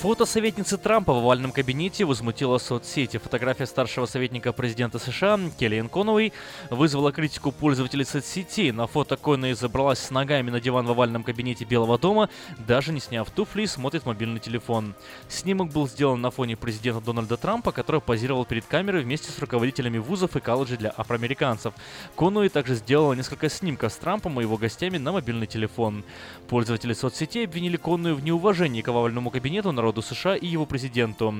Фото 0.00 0.24
советницы 0.24 0.78
Трампа 0.78 1.12
в 1.12 1.18
овальном 1.18 1.52
кабинете 1.52 2.06
возмутило 2.06 2.56
соцсети. 2.56 3.18
Фотография 3.18 3.66
старшего 3.66 4.06
советника 4.06 4.50
президента 4.54 4.98
США 4.98 5.38
Келлиан 5.58 5.90
Коновой 5.90 6.32
вызвала 6.70 7.12
критику 7.12 7.52
пользователей 7.52 8.06
соцсетей. 8.06 8.72
На 8.72 8.86
фото 8.86 9.18
Конной 9.18 9.52
забралась 9.52 9.98
с 9.98 10.10
ногами 10.10 10.48
на 10.48 10.58
диван 10.58 10.86
в 10.86 10.90
овальном 10.92 11.22
кабинете 11.22 11.66
Белого 11.66 11.98
дома, 11.98 12.30
даже 12.66 12.94
не 12.94 13.00
сняв 13.00 13.30
туфли 13.30 13.66
смотрит 13.66 14.06
мобильный 14.06 14.40
телефон. 14.40 14.94
Снимок 15.28 15.70
был 15.70 15.86
сделан 15.86 16.22
на 16.22 16.30
фоне 16.30 16.56
президента 16.56 17.04
Дональда 17.04 17.36
Трампа, 17.36 17.70
который 17.70 18.00
позировал 18.00 18.46
перед 18.46 18.64
камерой 18.64 19.02
вместе 19.02 19.30
с 19.30 19.38
руководителями 19.38 19.98
вузов 19.98 20.34
и 20.34 20.40
колледжей 20.40 20.78
для 20.78 20.94
афроамериканцев. 20.96 21.74
Конуэй 22.16 22.48
также 22.48 22.76
сделала 22.76 23.12
несколько 23.12 23.50
снимков 23.50 23.92
с 23.92 23.96
Трампом 23.96 24.40
и 24.40 24.44
его 24.44 24.56
гостями 24.56 24.96
на 24.96 25.12
мобильный 25.12 25.46
телефон. 25.46 26.04
Пользователи 26.48 26.94
соцсетей 26.94 27.44
обвинили 27.44 27.76
Конную 27.76 28.16
в 28.16 28.24
неуважении 28.24 28.80
к 28.80 28.88
овальному 28.88 29.28
кабинету 29.28 29.72
народа 29.72 29.89
народу 29.90 30.02
США 30.02 30.36
и 30.36 30.46
его 30.46 30.66
президенту. 30.66 31.34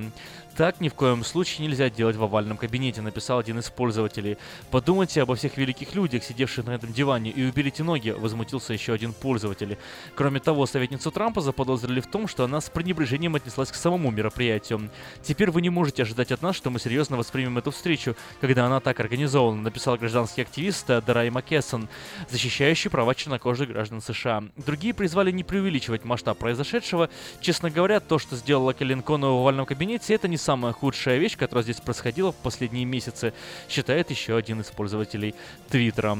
Так 0.56 0.80
ни 0.80 0.88
в 0.88 0.94
коем 0.94 1.24
случае 1.24 1.66
нельзя 1.66 1.88
делать 1.88 2.16
в 2.16 2.22
овальном 2.22 2.56
кабинете, 2.56 3.00
написал 3.00 3.38
один 3.38 3.58
из 3.60 3.70
пользователей. 3.70 4.36
Подумайте 4.70 5.22
обо 5.22 5.34
всех 5.34 5.56
великих 5.56 5.94
людях, 5.94 6.24
сидевших 6.24 6.66
на 6.66 6.72
этом 6.72 6.92
диване, 6.92 7.30
и 7.30 7.44
уберите 7.44 7.82
ноги, 7.82 8.10
возмутился 8.10 8.72
еще 8.72 8.92
один 8.92 9.12
пользователь. 9.12 9.78
Кроме 10.14 10.40
того, 10.40 10.66
советницу 10.66 11.10
Трампа 11.10 11.40
заподозрили 11.40 12.00
в 12.00 12.06
том, 12.06 12.28
что 12.28 12.44
она 12.44 12.60
с 12.60 12.68
пренебрежением 12.68 13.36
отнеслась 13.36 13.70
к 13.70 13.74
самому 13.74 14.10
мероприятию. 14.10 14.90
Теперь 15.22 15.50
вы 15.50 15.62
не 15.62 15.70
можете 15.70 16.02
ожидать 16.02 16.32
от 16.32 16.42
нас, 16.42 16.56
что 16.56 16.70
мы 16.70 16.78
серьезно 16.78 17.16
воспримем 17.16 17.56
эту 17.56 17.70
встречу, 17.70 18.16
когда 18.40 18.66
она 18.66 18.80
так 18.80 19.00
организована, 19.00 19.62
написал 19.62 19.96
гражданский 19.96 20.42
активист 20.42 20.86
Дарай 20.86 21.30
Маккессон, 21.30 21.88
защищающий 22.28 22.90
права 22.90 23.14
чернокожих 23.14 23.68
граждан 23.68 24.02
США. 24.02 24.44
Другие 24.56 24.94
призвали 24.94 25.30
не 25.30 25.44
преувеличивать 25.44 26.04
масштаб 26.04 26.38
произошедшего. 26.38 27.08
Честно 27.40 27.70
говоря, 27.70 28.00
то, 28.00 28.18
что 28.18 28.36
сделала 28.36 28.72
Коннелл 28.72 29.36
в 29.36 29.40
овальном 29.40 29.64
кабинете, 29.64 30.14
это 30.14 30.28
не 30.28 30.36
самая 30.40 30.72
худшая 30.72 31.18
вещь, 31.18 31.36
которая 31.36 31.62
здесь 31.62 31.80
происходила 31.80 32.32
в 32.32 32.36
последние 32.36 32.84
месяцы, 32.84 33.32
считает 33.68 34.10
еще 34.10 34.36
один 34.36 34.60
из 34.60 34.66
пользователей 34.66 35.34
Твиттера. 35.68 36.18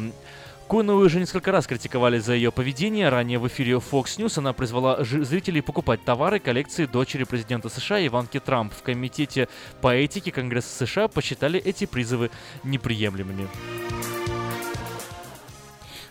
Конную 0.68 1.04
уже 1.04 1.18
несколько 1.18 1.50
раз 1.50 1.66
критиковали 1.66 2.20
за 2.20 2.34
ее 2.34 2.52
поведение. 2.52 3.08
Ранее 3.08 3.40
в 3.40 3.48
эфире 3.48 3.72
Fox 3.72 4.18
News 4.18 4.38
она 4.38 4.52
призвала 4.52 5.02
зрителей 5.02 5.62
покупать 5.62 6.04
товары 6.04 6.38
коллекции 6.38 6.86
дочери 6.86 7.24
президента 7.24 7.68
США 7.68 8.07
Иванки 8.07 8.38
Трамп. 8.38 8.72
В 8.72 8.82
Комитете 8.82 9.49
по 9.80 9.92
этике 9.92 10.30
Конгресса 10.30 10.86
США 10.86 11.08
посчитали 11.08 11.58
эти 11.58 11.86
призывы 11.86 12.30
неприемлемыми. 12.62 13.49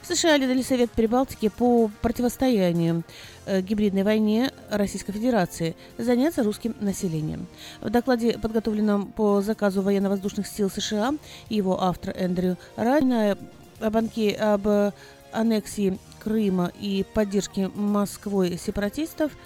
США 0.09 0.39
дали 0.39 0.63
Совет 0.63 0.89
Прибалтики 0.89 1.49
по 1.49 1.91
противостоянию 2.01 3.03
э, 3.45 3.61
гибридной 3.61 4.01
войне 4.01 4.51
Российской 4.71 5.11
Федерации 5.11 5.75
заняться 5.99 6.41
русским 6.41 6.75
населением. 6.79 7.45
В 7.79 7.91
докладе, 7.91 8.39
подготовленном 8.39 9.11
по 9.11 9.41
заказу 9.41 9.83
военно-воздушных 9.83 10.47
сил 10.47 10.71
США, 10.71 11.13
его 11.49 11.79
автор 11.79 12.15
Эндрю 12.17 12.57
Райна 12.75 13.37
об, 13.79 13.97
об 13.97 14.93
аннексии 15.31 15.99
Крыма 16.23 16.71
и 16.79 17.05
поддержке 17.13 17.69
Москвой 17.75 18.57
сепаратистов– 18.57 19.31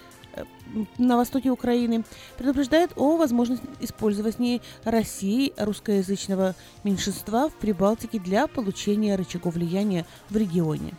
на 0.98 1.18
востоке 1.18 1.50
Украины 1.50 2.04
предупреждает 2.38 2.92
о 2.96 3.18
возможности 3.18 3.66
использования 3.80 4.62
России 4.84 5.54
русскоязычного 5.58 6.56
меньшинства 6.84 7.50
в 7.50 7.54
Прибалтике 7.54 8.20
для 8.20 8.48
получения 8.48 9.16
рычагов 9.16 9.54
влияния 9.56 10.06
в 10.30 10.38
регионе. 10.38 10.94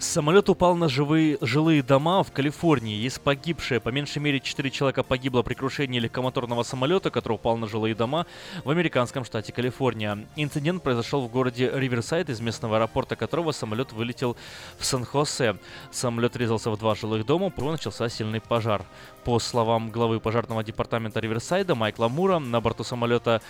Самолет 0.00 0.48
упал 0.48 0.76
на 0.76 0.88
живые, 0.88 1.38
жилые 1.40 1.82
дома 1.82 2.22
в 2.22 2.30
Калифорнии. 2.30 2.94
Есть 2.94 3.20
погибшие. 3.20 3.80
По 3.80 3.88
меньшей 3.88 4.18
мере 4.18 4.38
4 4.38 4.70
человека 4.70 5.02
погибло 5.02 5.42
при 5.42 5.54
крушении 5.54 5.98
легкомоторного 5.98 6.62
самолета, 6.62 7.10
который 7.10 7.32
упал 7.32 7.56
на 7.56 7.66
жилые 7.66 7.96
дома 7.96 8.24
в 8.62 8.70
американском 8.70 9.24
штате 9.24 9.52
Калифорния. 9.52 10.24
Инцидент 10.36 10.84
произошел 10.84 11.22
в 11.22 11.32
городе 11.32 11.68
Риверсайд, 11.74 12.30
из 12.30 12.40
местного 12.40 12.76
аэропорта 12.76 13.16
которого 13.16 13.50
самолет 13.50 13.92
вылетел 13.92 14.36
в 14.78 14.84
Сан-Хосе. 14.84 15.56
Самолет 15.90 16.36
резался 16.36 16.70
в 16.70 16.78
два 16.78 16.94
жилых 16.94 17.26
дома, 17.26 17.50
по 17.50 17.68
начался 17.68 18.08
сильный 18.08 18.40
пожар. 18.40 18.84
По 19.24 19.40
словам 19.40 19.90
главы 19.90 20.20
пожарного 20.20 20.62
департамента 20.62 21.18
Риверсайда 21.18 21.74
Майкла 21.74 22.06
Мура, 22.06 22.38
на 22.38 22.60
борту 22.60 22.84
самолета 22.84 23.42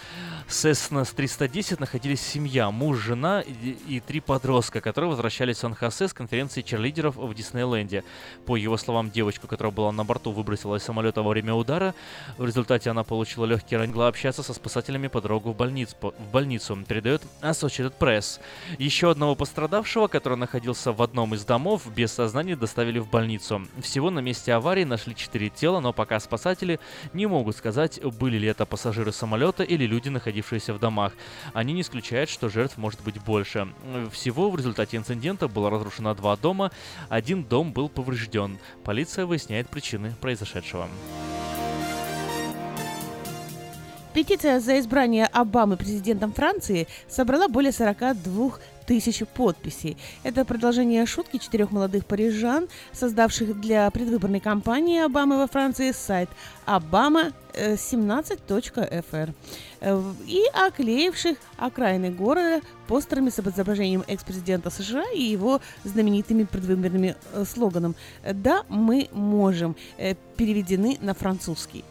Cessna 0.48 1.06
310 1.14 1.78
находились 1.78 2.22
семья, 2.22 2.70
муж, 2.70 2.96
жена 2.96 3.42
и, 3.42 3.76
и 3.86 4.00
три 4.00 4.20
подростка, 4.20 4.80
которые 4.80 5.10
возвращались 5.10 5.58
в 5.58 5.60
Сан-Хосе 5.60 6.08
с 6.08 6.14
конференции 6.14 6.37
черлидеров 6.46 7.16
в 7.16 7.34
Диснейленде. 7.34 8.04
По 8.46 8.54
его 8.54 8.76
словам, 8.76 9.10
девочку, 9.10 9.48
которая 9.48 9.72
была 9.72 9.90
на 9.90 10.04
борту, 10.04 10.30
выбросила 10.30 10.76
из 10.76 10.84
самолета 10.84 11.22
во 11.22 11.30
время 11.30 11.54
удара. 11.54 11.96
В 12.36 12.46
результате 12.46 12.90
она 12.90 13.02
получила 13.02 13.44
легкие 13.44 13.78
ранения, 13.78 13.88
могла 13.88 14.08
общаться 14.08 14.42
со 14.42 14.54
спасателями 14.54 15.08
по 15.08 15.20
дорогу 15.20 15.50
в, 15.52 15.56
больниц, 15.56 15.96
в 16.00 16.12
больницу, 16.30 16.78
передает 16.86 17.22
Associated 17.40 17.94
Press. 17.98 18.38
Еще 18.78 19.10
одного 19.10 19.34
пострадавшего, 19.34 20.06
который 20.06 20.36
находился 20.36 20.92
в 20.92 21.02
одном 21.02 21.34
из 21.34 21.44
домов, 21.44 21.90
без 21.96 22.12
сознания 22.12 22.54
доставили 22.54 22.98
в 23.00 23.08
больницу. 23.08 23.62
Всего 23.80 24.10
на 24.10 24.20
месте 24.20 24.52
аварии 24.52 24.84
нашли 24.84 25.16
четыре 25.16 25.48
тела, 25.48 25.80
но 25.80 25.92
пока 25.92 26.20
спасатели 26.20 26.78
не 27.12 27.26
могут 27.26 27.56
сказать, 27.56 28.00
были 28.20 28.36
ли 28.38 28.46
это 28.46 28.66
пассажиры 28.66 29.10
самолета 29.10 29.64
или 29.64 29.86
люди, 29.86 30.10
находившиеся 30.10 30.74
в 30.74 30.78
домах. 30.78 31.14
Они 31.54 31.72
не 31.72 31.80
исключают, 31.80 32.30
что 32.30 32.48
жертв 32.48 32.76
может 32.76 33.00
быть 33.00 33.20
больше. 33.20 33.66
Всего 34.12 34.50
в 34.50 34.56
результате 34.56 34.98
инцидента 34.98 35.48
было 35.48 35.70
разрушено 35.70 36.14
два 36.14 36.27
дома, 36.36 36.70
один 37.08 37.44
дом 37.44 37.72
был 37.72 37.88
поврежден. 37.88 38.58
Полиция 38.84 39.26
выясняет 39.26 39.68
причины 39.68 40.14
произошедшего. 40.20 40.88
Петиция 44.14 44.58
за 44.58 44.80
избрание 44.80 45.26
Обамы 45.26 45.76
президентом 45.76 46.32
Франции 46.32 46.88
собрала 47.08 47.46
более 47.46 47.70
42 47.70 48.52
тысяч 48.84 49.22
подписей. 49.26 49.96
Это 50.24 50.44
продолжение 50.44 51.04
шутки 51.06 51.36
четырех 51.36 51.70
молодых 51.70 52.06
парижан, 52.06 52.68
создавших 52.92 53.60
для 53.60 53.88
предвыборной 53.90 54.40
кампании 54.40 55.04
Обамы 55.04 55.36
во 55.36 55.46
Франции 55.46 55.92
сайт 55.92 56.30
obama17.fr 57.58 59.34
и 60.26 60.42
оклеивших 60.52 61.38
окраины 61.56 62.10
города 62.10 62.60
постерами 62.86 63.30
с 63.30 63.38
изображением 63.38 64.04
экс-президента 64.06 64.70
США 64.70 65.04
и 65.14 65.22
его 65.22 65.60
знаменитыми 65.84 66.44
предвыборными 66.44 67.16
э, 67.32 67.44
слоганом 67.44 67.94
«Да, 68.24 68.64
мы 68.68 69.08
можем», 69.12 69.76
э, 69.98 70.14
переведены 70.36 70.98
на 71.00 71.14
французский. 71.14 71.84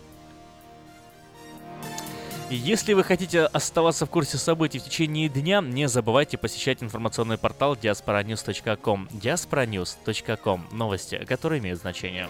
Если 2.49 2.93
вы 2.93 3.03
хотите 3.03 3.41
оставаться 3.41 4.05
в 4.05 4.09
курсе 4.09 4.37
событий 4.37 4.79
в 4.79 4.83
течение 4.83 5.27
дня, 5.27 5.61
не 5.61 5.89
забывайте 5.89 6.37
посещать 6.37 6.81
информационный 6.81 7.37
портал 7.37 7.75
diasporanews.com. 7.75 9.09
diasporanews.com. 9.11 10.67
Новости, 10.71 11.25
которые 11.25 11.59
имеют 11.59 11.81
значение. 11.81 12.29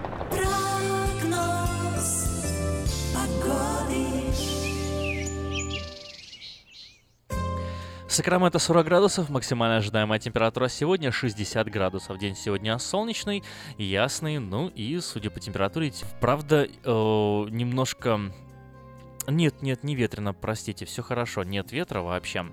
Сакраменто 8.11 8.59
40 8.59 8.85
градусов, 8.85 9.29
максимальная 9.29 9.77
ожидаемая 9.77 10.19
температура 10.19 10.67
сегодня 10.67 11.13
60 11.13 11.69
градусов. 11.69 12.17
День 12.17 12.35
сегодня 12.35 12.77
солнечный, 12.77 13.41
ясный, 13.77 14.37
ну 14.37 14.67
и, 14.67 14.99
судя 14.99 15.29
по 15.29 15.39
температуре, 15.39 15.93
правда, 16.19 16.65
э, 16.65 16.89
немножко... 16.89 18.19
Нет, 19.27 19.61
нет, 19.61 19.85
не 19.85 19.95
ветрено, 19.95 20.33
простите, 20.33 20.83
все 20.83 21.01
хорошо, 21.01 21.45
нет 21.45 21.71
ветра 21.71 22.01
вообще. 22.01 22.47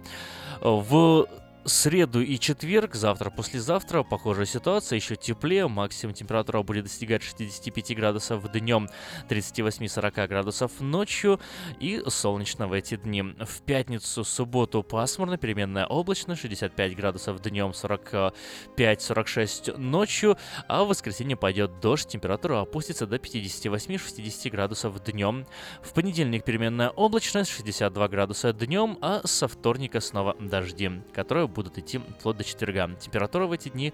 В 0.61 1.27
среду 1.69 2.21
и 2.21 2.39
четверг, 2.39 2.95
завтра, 2.95 3.31
послезавтра, 3.31 4.03
похожая 4.03 4.47
ситуация, 4.47 4.97
еще 4.97 5.17
теплее, 5.17 5.69
максимум 5.69 6.15
температура 6.15 6.63
будет 6.63 6.85
достигать 6.85 7.23
65 7.23 7.97
градусов 7.97 8.51
днем, 8.51 8.89
38-40 9.29 10.27
градусов 10.27 10.81
ночью 10.81 11.41
и 11.79 12.03
солнечно 12.09 12.69
в 12.69 12.73
эти 12.73 12.97
дни. 12.97 13.23
В 13.23 13.63
пятницу, 13.63 14.25
субботу 14.25 14.83
пасмурно, 14.83 15.37
переменная 15.37 15.87
облачность, 15.87 16.43
65 16.43 16.97
градусов 16.97 17.41
днем, 17.43 17.71
45-46 17.71 19.77
ночью, 19.77 20.37
а 20.67 20.85
в 20.85 20.89
воскресенье 20.89 21.37
пойдет 21.37 21.81
дождь, 21.81 22.09
температура 22.09 22.61
опустится 22.61 23.07
до 23.07 23.17
58-60 23.17 24.51
градусов 24.51 25.03
днем. 25.05 25.47
В 25.83 25.93
понедельник 25.93 26.45
переменная 26.45 26.91
облачность, 26.91 27.51
62 27.51 28.09
градуса 28.09 28.53
днем, 28.53 28.99
а 29.03 29.21
со 29.25 29.49
вторника 29.49 30.01
снова 30.01 30.37
дожди, 30.41 30.91
которые 31.13 31.49
будут 31.59 31.77
идти 31.77 31.99
вплоть 31.99 32.37
до 32.37 32.45
четверга. 32.45 32.89
Температура 33.01 33.47
в 33.47 33.53
эти 33.53 33.69
дни 33.69 33.93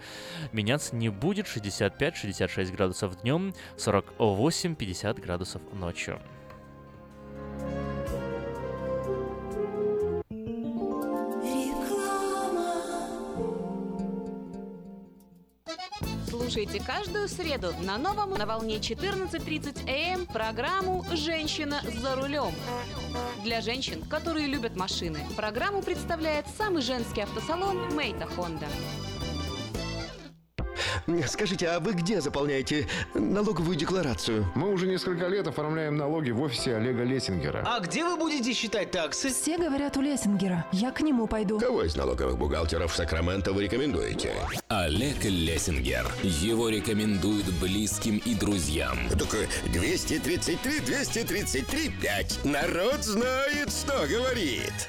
меняться 0.53 0.95
не 0.95 1.09
будет. 1.09 1.47
65-66 1.47 2.71
градусов 2.73 3.23
днем, 3.23 3.55
48-50 3.79 5.21
градусов 5.23 5.63
ночью. 5.73 6.21
Слушайте 16.45 16.79
каждую 16.79 17.27
среду 17.27 17.73
на 17.81 17.97
новом 17.97 18.35
на 18.35 18.45
волне 18.45 18.77
14.30 18.77 19.89
АМ 19.89 20.27
программу 20.27 21.03
«Женщина 21.11 21.81
за 22.03 22.17
рулем». 22.17 22.53
Для 23.43 23.63
женщин, 23.63 24.03
которые 24.03 24.47
любят 24.47 24.77
машины, 24.77 25.21
программу 25.37 25.81
представляет 25.81 26.45
самый 26.59 26.83
женский 26.83 27.23
автосалон 27.23 27.95
«Мейта 27.95 28.27
Хонда». 28.27 28.67
Скажите, 31.27 31.69
а 31.69 31.81
вы 31.81 31.93
где 31.93 32.21
заполняете 32.21 32.87
налоговую 33.15 33.77
декларацию? 33.77 34.47
Мы 34.55 34.71
уже 34.71 34.87
несколько 34.87 35.29
лет 35.29 35.47
оформляем 35.47 35.97
налоги 35.97 36.31
в 36.31 36.41
офисе 36.41 36.77
Олега 36.77 37.03
Лессингера. 37.03 37.65
А 37.67 37.81
где 37.81 38.05
вы 38.05 38.17
будете 38.17 38.53
считать 38.53 38.91
таксы? 38.91 39.29
Все 39.29 39.59
говорят 39.59 39.97
у 39.97 40.01
Лессингера. 40.01 40.67
Я 40.73 40.91
к 40.91 41.01
нему 41.01 41.27
пойду. 41.27 41.59
Кого 41.59 41.83
из 41.85 41.97
налоговых 41.97 42.39
бухгалтеров 42.39 42.95
Сакраменто 42.95 43.53
вы 43.53 43.65
рекомендуете? 43.65 44.33
Олег 44.69 45.25
Лессингер. 45.25 46.07
Его 46.23 46.69
рекомендуют 46.69 47.47
близким 47.61 48.19
и 48.19 48.35
друзьям. 48.35 48.99
Так 49.11 49.49
233, 49.73 50.81
233, 50.81 51.91
5. 52.01 52.45
Народ 52.45 53.03
знает, 53.03 53.71
что 53.71 54.07
говорит. 54.07 54.89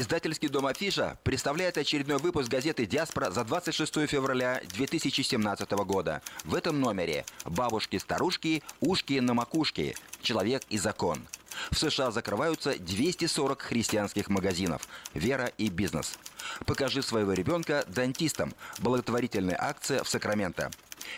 Издательский 0.00 0.48
дом 0.48 0.64
«Афиша» 0.66 1.18
представляет 1.24 1.76
очередной 1.76 2.18
выпуск 2.18 2.48
газеты 2.48 2.86
«Диаспора» 2.86 3.32
за 3.32 3.42
26 3.42 4.06
февраля 4.06 4.62
2017 4.76 5.72
года. 5.72 6.22
В 6.44 6.54
этом 6.54 6.80
номере 6.80 7.26
«Бабушки-старушки, 7.44 8.62
ушки 8.78 9.14
на 9.14 9.34
макушке. 9.34 9.96
Человек 10.22 10.62
и 10.68 10.78
закон». 10.78 11.26
В 11.72 11.78
США 11.78 12.12
закрываются 12.12 12.78
240 12.78 13.60
христианских 13.60 14.28
магазинов 14.28 14.86
«Вера 15.14 15.46
и 15.58 15.68
бизнес». 15.68 16.16
Покажи 16.64 17.02
своего 17.02 17.32
ребенка 17.32 17.84
дантистам. 17.88 18.54
Благотворительная 18.78 19.60
акция 19.60 20.04
в 20.04 20.08
Сакраменто. 20.08 20.70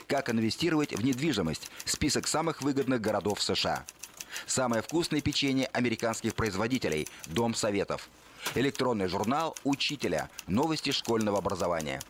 Как 0.07 0.31
инвестировать 0.31 0.95
в 0.95 1.05
недвижимость? 1.05 1.71
Список 1.85 2.27
самых 2.27 2.63
выгодных 2.63 3.03
городов 3.03 3.43
США. 3.43 3.85
Самое 4.47 4.81
вкусное 4.81 5.21
печенье 5.21 5.67
американских 5.67 6.35
производителей. 6.35 7.09
Дом 7.27 7.55
советов. 7.55 8.09
Электронный 8.55 9.09
журнал 9.09 9.57
«Учителя». 9.65 10.29
Новости 10.47 10.91
школьного 10.91 11.39
образования. 11.39 12.01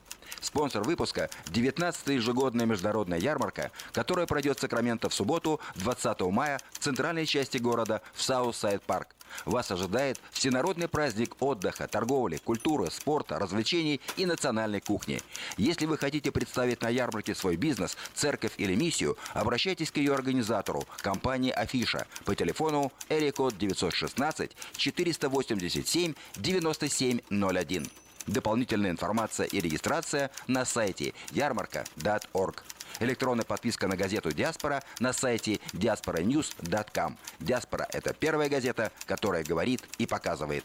Спонсор 0.40 0.82
выпуска– 0.84 1.28
19-я 1.46 2.14
ежегодная 2.14 2.66
международная 2.66 3.18
ярмарка, 3.18 3.70
которая 3.92 4.26
пройдет 4.26 4.58
в 4.58 4.60
Сакраменто 4.60 5.08
в 5.08 5.14
субботу, 5.14 5.60
20 5.76 6.20
мая, 6.32 6.60
в 6.72 6.78
центральной 6.78 7.26
части 7.26 7.58
города, 7.58 8.02
в 8.14 8.22
Саутсайд 8.22 8.82
Парк. 8.82 9.08
Вас 9.44 9.70
ожидает 9.70 10.20
всенародный 10.32 10.88
праздник 10.88 11.36
отдыха, 11.40 11.86
торговли, 11.86 12.38
культуры, 12.38 12.90
спорта, 12.90 13.38
развлечений 13.38 14.00
и 14.16 14.26
национальной 14.26 14.80
кухни. 14.80 15.20
Если 15.56 15.86
вы 15.86 15.98
хотите 15.98 16.32
представить 16.32 16.82
на 16.82 16.88
ярмарке 16.88 17.34
свой 17.34 17.56
бизнес, 17.56 17.96
церковь 18.14 18.52
или 18.56 18.74
миссию, 18.74 19.16
обращайтесь 19.32 19.90
к 19.90 19.98
ее 19.98 20.14
организатору, 20.14 20.84
компании 20.98 21.52
«Афиша» 21.52 22.06
по 22.24 22.34
телефону 22.34 22.92
Эрикод 23.08 23.56
916 23.56 24.50
487 24.76 26.14
9701. 26.36 27.90
Дополнительная 28.30 28.92
информация 28.92 29.46
и 29.46 29.60
регистрация 29.60 30.30
на 30.46 30.64
сайте 30.64 31.14
ярмарка.org. 31.32 32.62
Электронная 33.00 33.44
подписка 33.44 33.88
на 33.88 33.96
газету 33.96 34.30
«Диаспора» 34.30 34.84
на 35.00 35.12
сайте 35.12 35.58
diasporanews.com. 35.72 37.16
«Диаспора»— 37.40 37.88
это 37.92 38.14
первая 38.14 38.48
газета, 38.48 38.92
которая 39.06 39.42
говорит 39.42 39.82
и 39.98 40.06
показывает. 40.06 40.64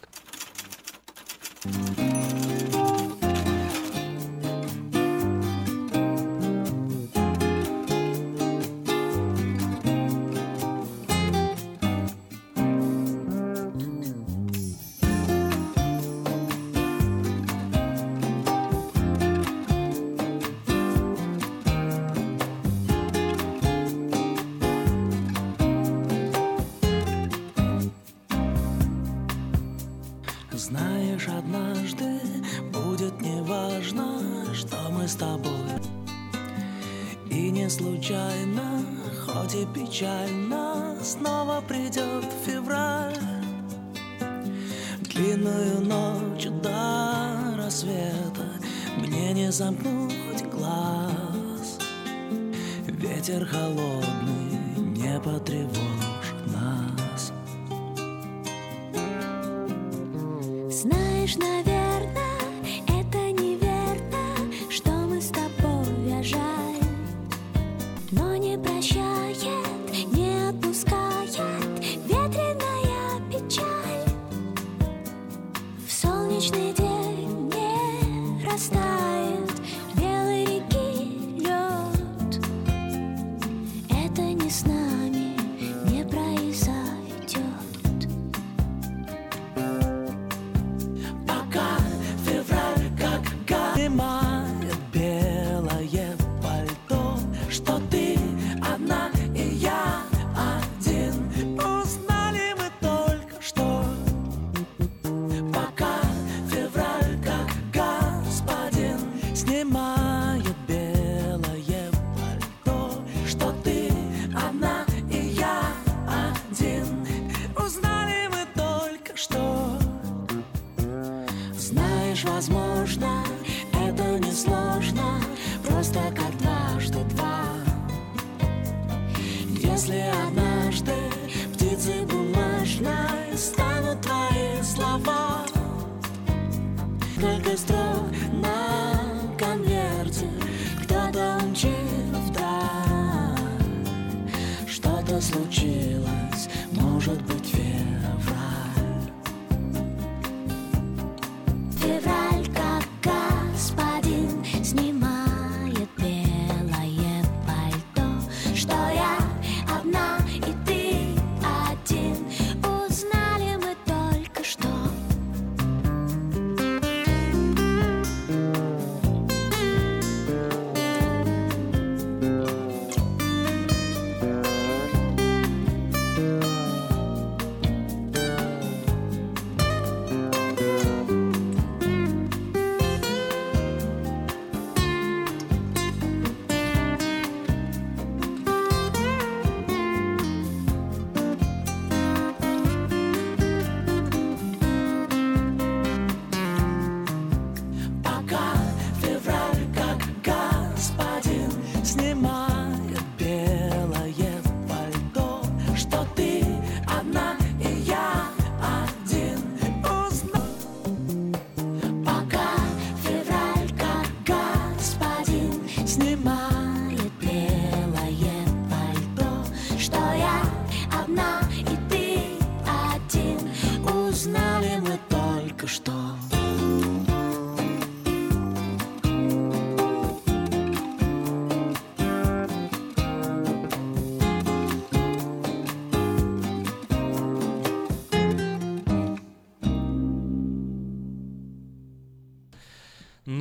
Знаешь, 1.63 2.35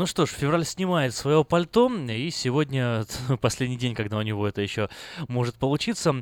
Ну 0.05 0.07
что 0.07 0.27
ж, 0.27 0.33
февраль 0.33 0.67
снимает 0.67 1.15
свое 1.15 1.47
пальто, 1.47 1.91
и 1.91 2.29
сегодня 2.31 3.07
последний 3.41 3.79
день, 3.79 3.95
когда 3.95 4.19
у 4.19 4.21
него 4.21 4.47
это 4.47 4.61
еще 4.61 4.91
может 5.29 5.55
получиться, 5.55 6.17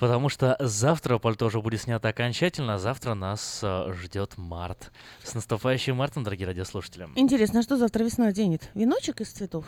потому 0.00 0.28
что 0.28 0.56
завтра 0.58 1.18
пальто 1.18 1.46
уже 1.46 1.60
будет 1.60 1.80
снято 1.82 2.08
окончательно, 2.08 2.74
а 2.74 2.78
завтра 2.78 3.14
нас 3.14 3.60
э, 3.62 3.94
ждет 3.96 4.36
март. 4.38 4.90
С 5.22 5.34
наступающим 5.34 5.94
мартом, 5.94 6.24
дорогие 6.24 6.48
радиослушатели. 6.48 7.06
Интересно, 7.14 7.60
а 7.60 7.62
что 7.62 7.76
завтра 7.76 8.02
весна 8.02 8.26
оденет? 8.26 8.70
Веночек 8.74 9.20
из 9.20 9.28
цветов? 9.28 9.66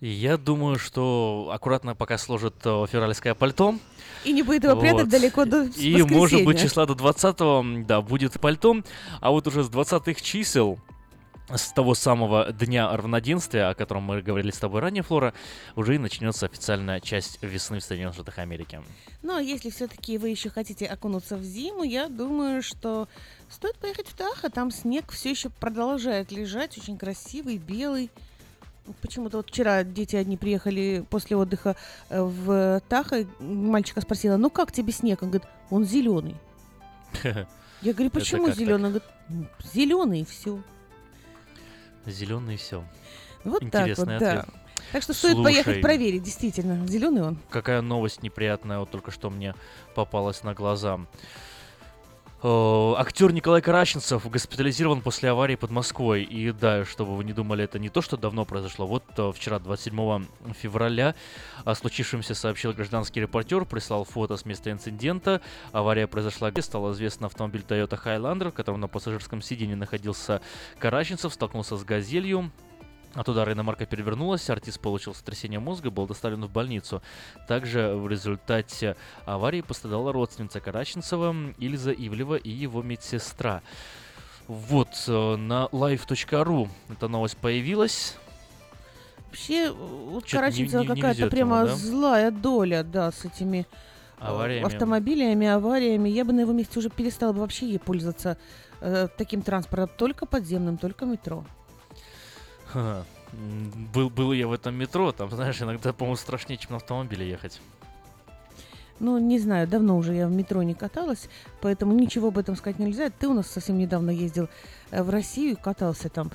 Я 0.00 0.38
думаю, 0.38 0.78
что 0.78 1.50
аккуратно 1.52 1.94
пока 1.94 2.16
сложит 2.16 2.54
э, 2.64 2.86
февральское 2.90 3.34
пальто. 3.34 3.74
И 4.24 4.32
не 4.32 4.42
будет 4.42 4.64
его 4.64 4.76
прятать 4.76 5.02
Вот. 5.02 5.08
далеко 5.10 5.44
до 5.44 5.64
И, 5.64 6.02
может 6.04 6.42
быть, 6.42 6.58
числа 6.58 6.86
до 6.86 6.94
20 6.94 7.86
да, 7.86 8.00
будет 8.00 8.40
пальто, 8.40 8.76
а 9.20 9.30
вот 9.30 9.46
уже 9.46 9.62
с 9.62 9.68
20 9.68 10.22
чисел 10.22 10.78
с 11.48 11.72
того 11.72 11.94
самого 11.94 12.52
дня 12.52 12.96
равноденствия, 12.96 13.68
о 13.68 13.74
котором 13.74 14.04
мы 14.04 14.22
говорили 14.22 14.50
с 14.50 14.58
тобой 14.58 14.80
ранее, 14.80 15.02
Флора, 15.02 15.34
уже 15.76 15.96
и 15.96 15.98
начнется 15.98 16.46
официальная 16.46 17.00
часть 17.00 17.42
весны 17.42 17.80
в 17.80 17.84
Соединенных 17.84 18.14
Штатах 18.14 18.38
Америки. 18.38 18.80
Но 19.22 19.38
если 19.38 19.70
все-таки 19.70 20.16
вы 20.16 20.30
еще 20.30 20.48
хотите 20.48 20.86
окунуться 20.86 21.36
в 21.36 21.42
зиму, 21.42 21.82
я 21.82 22.08
думаю, 22.08 22.62
что 22.62 23.08
стоит 23.50 23.76
поехать 23.76 24.08
в 24.08 24.14
Тахо. 24.14 24.50
Там 24.50 24.70
снег 24.70 25.10
все 25.12 25.30
еще 25.30 25.50
продолжает 25.50 26.32
лежать, 26.32 26.78
очень 26.78 26.96
красивый, 26.96 27.58
белый. 27.58 28.10
Почему-то 29.00 29.38
вот 29.38 29.48
вчера 29.48 29.82
дети 29.82 30.16
одни 30.16 30.36
приехали 30.36 31.04
после 31.08 31.36
отдыха 31.36 31.76
э, 32.10 32.22
в 32.22 32.82
Тахо. 32.88 33.26
Мальчика 33.40 34.00
спросила, 34.00 34.36
ну 34.36 34.50
как 34.50 34.72
тебе 34.72 34.92
снег? 34.92 35.22
Он 35.22 35.30
говорит, 35.30 35.48
он 35.70 35.84
зеленый. 35.84 36.36
Я 37.82 37.92
говорю, 37.92 38.10
почему 38.10 38.50
зеленый? 38.50 38.88
Он 38.88 38.98
говорит, 38.98 39.48
зеленый 39.72 40.20
и 40.20 40.24
все. 40.24 40.60
Зеленый 42.06 42.54
и 42.54 42.58
все. 42.58 42.84
Вот 43.44 43.62
Интересный 43.62 43.94
так 43.94 44.14
вот, 44.14 44.18
да. 44.20 44.40
ответ. 44.40 44.54
Так 44.92 45.02
что 45.02 45.12
стоит 45.12 45.34
Слушай, 45.34 45.44
поехать 45.44 45.80
проверить, 45.80 46.22
действительно, 46.22 46.86
зеленый 46.86 47.22
он. 47.22 47.38
Какая 47.50 47.80
новость 47.80 48.22
неприятная, 48.22 48.78
вот 48.78 48.90
только 48.90 49.10
что 49.10 49.30
мне 49.30 49.54
попалась 49.94 50.42
на 50.42 50.54
глаза. 50.54 51.00
Э, 52.46 52.94
Актер 52.98 53.32
Николай 53.32 53.62
Караченцев 53.62 54.28
госпитализирован 54.28 55.00
после 55.00 55.30
аварии 55.30 55.54
под 55.54 55.70
Москвой. 55.70 56.24
И 56.24 56.52
да, 56.52 56.84
чтобы 56.84 57.16
вы 57.16 57.24
не 57.24 57.32
думали, 57.32 57.64
это 57.64 57.78
не 57.78 57.88
то, 57.88 58.02
что 58.02 58.18
давно 58.18 58.44
произошло. 58.44 58.86
Вот 58.86 59.02
э, 59.16 59.32
вчера, 59.34 59.58
27 59.58 60.26
февраля, 60.52 61.14
о 61.64 61.74
случившемся 61.74 62.34
сообщил 62.34 62.74
гражданский 62.74 63.22
репортер, 63.22 63.64
прислал 63.64 64.04
фото 64.04 64.36
с 64.36 64.44
места 64.44 64.70
инцидента. 64.70 65.40
Авария 65.72 66.06
произошла, 66.06 66.50
где 66.50 66.60
стало 66.60 66.92
известно 66.92 67.28
автомобиль 67.28 67.64
Toyota 67.66 67.98
Highlander, 67.98 68.50
в 68.50 68.54
котором 68.54 68.80
на 68.80 68.88
пассажирском 68.88 69.40
сиденье 69.40 69.74
находился 69.74 70.42
Караченцев, 70.78 71.32
столкнулся 71.32 71.78
с 71.78 71.84
«Газелью». 71.84 72.50
От 73.14 73.28
удара 73.28 73.52
иномарка 73.52 73.86
перевернулась, 73.86 74.50
артист 74.50 74.80
получил 74.80 75.14
сотрясение 75.14 75.60
мозга, 75.60 75.90
был 75.90 76.06
доставлен 76.06 76.44
в 76.44 76.50
больницу. 76.50 77.00
Также 77.46 77.94
в 77.94 78.08
результате 78.08 78.96
аварии 79.24 79.60
пострадала 79.60 80.12
родственница 80.12 80.58
Караченцева 80.60 81.54
Ильза 81.58 81.92
Ивлева 81.92 82.34
и 82.34 82.50
его 82.50 82.82
медсестра. 82.82 83.62
Вот, 84.48 84.88
э, 85.06 85.36
на 85.36 85.68
live.ru 85.72 86.68
эта 86.90 87.08
новость 87.08 87.36
появилась. 87.36 88.16
Вообще, 89.28 89.70
вот 89.70 90.24
Чё-то 90.24 90.46
не- 90.46 90.66
Караченцева 90.66 90.84
какая-то 90.84 91.26
прямо 91.28 91.58
ему, 91.58 91.66
да? 91.68 91.74
злая 91.76 92.30
доля, 92.30 92.82
да, 92.82 93.10
с 93.12 93.24
этими 93.24 93.66
э, 94.18 94.24
Авариями. 94.26 94.66
автомобилями, 94.66 95.46
авариями. 95.46 96.08
Я 96.08 96.24
бы 96.24 96.32
на 96.32 96.40
его 96.40 96.52
месте 96.52 96.78
уже 96.78 96.90
перестала 96.90 97.32
бы 97.32 97.40
вообще 97.40 97.66
ей 97.66 97.78
пользоваться 97.78 98.38
э, 98.80 99.08
таким 99.16 99.42
транспортом, 99.42 99.88
только 99.96 100.26
подземным, 100.26 100.76
только 100.78 101.04
метро. 101.06 101.44
Был, 103.92 104.10
был 104.10 104.32
я 104.32 104.46
в 104.46 104.52
этом 104.52 104.74
метро, 104.74 105.10
там, 105.12 105.30
знаешь, 105.30 105.60
иногда, 105.60 105.92
по-моему, 105.92 106.16
страшнее, 106.16 106.56
чем 106.56 106.72
на 106.72 106.76
автомобиле 106.76 107.28
ехать. 107.28 107.60
Ну, 109.00 109.18
не 109.18 109.40
знаю, 109.40 109.66
давно 109.66 109.96
уже 109.96 110.14
я 110.14 110.28
в 110.28 110.30
метро 110.30 110.62
не 110.62 110.74
каталась, 110.74 111.28
поэтому 111.60 111.92
ничего 111.92 112.28
об 112.28 112.38
этом 112.38 112.54
сказать 112.56 112.78
нельзя. 112.78 113.10
Ты 113.10 113.26
у 113.26 113.32
нас 113.32 113.48
совсем 113.48 113.76
недавно 113.76 114.10
ездил 114.10 114.48
э, 114.92 115.02
в 115.02 115.10
Россию 115.10 115.56
катался 115.56 116.08
там. 116.08 116.30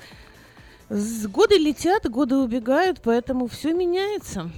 Годы 0.90 1.56
летят, 1.56 2.10
годы 2.10 2.36
убегают, 2.36 3.00
поэтому 3.02 3.46
все 3.46 3.72
меняется. 3.72 4.50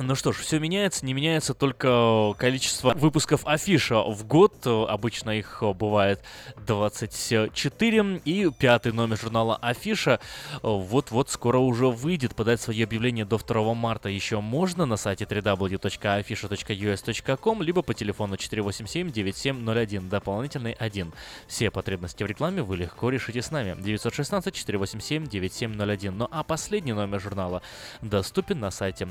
Ну 0.00 0.14
что 0.14 0.30
ж, 0.30 0.36
все 0.36 0.60
меняется, 0.60 1.04
не 1.04 1.12
меняется 1.12 1.54
только 1.54 2.32
количество 2.38 2.94
выпусков 2.94 3.44
афиша 3.44 4.00
в 4.00 4.24
год. 4.24 4.54
Э, 4.64 4.84
Обычно 4.88 5.30
их 5.30 5.58
э, 5.60 5.72
бывает 5.72 6.20
24. 6.64 8.20
И 8.24 8.48
пятый 8.56 8.92
номер 8.92 9.18
журнала 9.18 9.56
Афиша 9.56 10.20
э, 10.52 10.58
вот-вот 10.62 11.30
скоро 11.30 11.58
уже 11.58 11.88
выйдет. 11.88 12.36
Подать 12.36 12.60
свои 12.60 12.84
объявления 12.84 13.24
до 13.24 13.38
2 13.38 13.74
марта 13.74 14.08
еще 14.08 14.40
можно 14.40 14.86
на 14.86 14.96
сайте 14.96 15.24
www.afisha.us.com 15.24 17.62
либо 17.62 17.82
по 17.82 17.92
телефону 17.92 18.36
487-9701, 18.36 20.08
дополнительный 20.08 20.74
1. 20.74 21.12
Все 21.48 21.72
потребности 21.72 22.22
в 22.22 22.26
рекламе 22.26 22.62
вы 22.62 22.76
легко 22.76 23.10
решите 23.10 23.42
с 23.42 23.50
нами. 23.50 23.72
916-487-9701. 23.72 26.12
Ну 26.12 26.28
а 26.30 26.44
последний 26.44 26.92
номер 26.92 27.20
журнала 27.20 27.62
доступен 28.00 28.60
на 28.60 28.70
сайте 28.70 29.04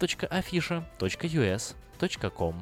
www.afisha.us.com. 0.00 2.54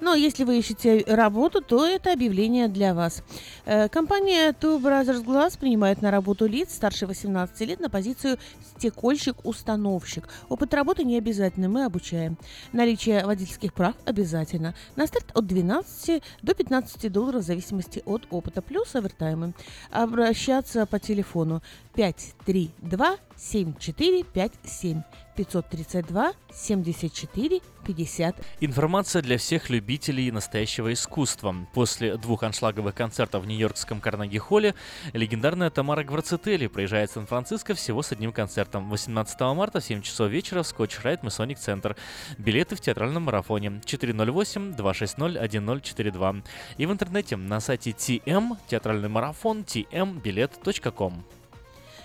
Но 0.00 0.14
если 0.14 0.44
вы 0.44 0.58
ищете 0.58 1.04
работу, 1.06 1.60
то 1.60 1.86
это 1.86 2.12
объявление 2.12 2.68
для 2.68 2.94
вас. 2.94 3.22
Э, 3.66 3.88
Компания 3.88 4.52
Two 4.52 4.80
Brothers 4.80 5.22
Glass 5.22 5.58
принимает 5.58 6.00
на 6.00 6.10
работу 6.10 6.46
лиц 6.46 6.74
старше 6.74 7.06
18 7.06 7.60
лет 7.68 7.80
на 7.80 7.90
позицию 7.90 8.38
стекольщик-установщик. 8.76 10.26
Опыт 10.48 10.72
работы 10.72 11.04
не 11.04 11.18
обязательно, 11.18 11.68
мы 11.68 11.84
обучаем. 11.84 12.38
Наличие 12.72 13.26
водительских 13.26 13.74
прав 13.74 13.94
обязательно. 14.06 14.74
На 14.96 15.06
старт 15.06 15.26
от 15.34 15.46
12 15.46 16.22
до 16.40 16.54
15 16.54 17.12
долларов 17.12 17.42
в 17.42 17.46
зависимости 17.46 18.02
от 18.06 18.26
опыта, 18.30 18.62
плюс 18.62 18.94
овертаймы. 18.94 19.52
Обращаться 19.90 20.86
по 20.86 20.98
телефону 20.98 21.62
532 21.94 23.18
7457 23.36 25.02
532 25.36 26.32
74 26.52 27.60
50. 27.86 28.36
Информация 28.60 29.22
для 29.22 29.38
всех 29.38 29.70
любителей 29.70 30.30
настоящего 30.30 30.92
искусства. 30.92 31.56
После 31.72 32.18
двух 32.18 32.42
аншлаговых 32.42 32.94
концертов 32.94 33.44
в 33.44 33.46
нью-йоркском 33.46 34.00
Карнеги-холле 34.00 34.74
легендарная 35.12 35.70
Тамара 35.70 36.04
Гварцетели 36.04 36.66
проезжает 36.66 37.08
в 37.10 37.14
Сан-Франциско 37.14 37.74
всего 37.74 38.02
с 38.02 38.12
одним 38.12 38.32
концертом. 38.32 38.90
18 38.90 39.40
марта 39.40 39.80
в 39.80 39.84
7 39.84 40.02
часов 40.02 40.30
вечера 40.30 40.62
в 40.62 40.66
Скотч 40.66 41.00
Райт 41.02 41.22
Масоник 41.22 41.58
Центр. 41.58 41.96
Билеты 42.38 42.76
в 42.76 42.80
театральном 42.80 43.22
марафоне 43.24 43.80
408-260-1042. 43.84 46.44
И 46.76 46.86
в 46.86 46.92
интернете 46.92 47.36
на 47.36 47.60
сайте 47.60 47.90
TM, 47.92 48.56
театральный 48.68 49.08
марафон, 49.08 49.60
tmbilet.com. 49.60 51.24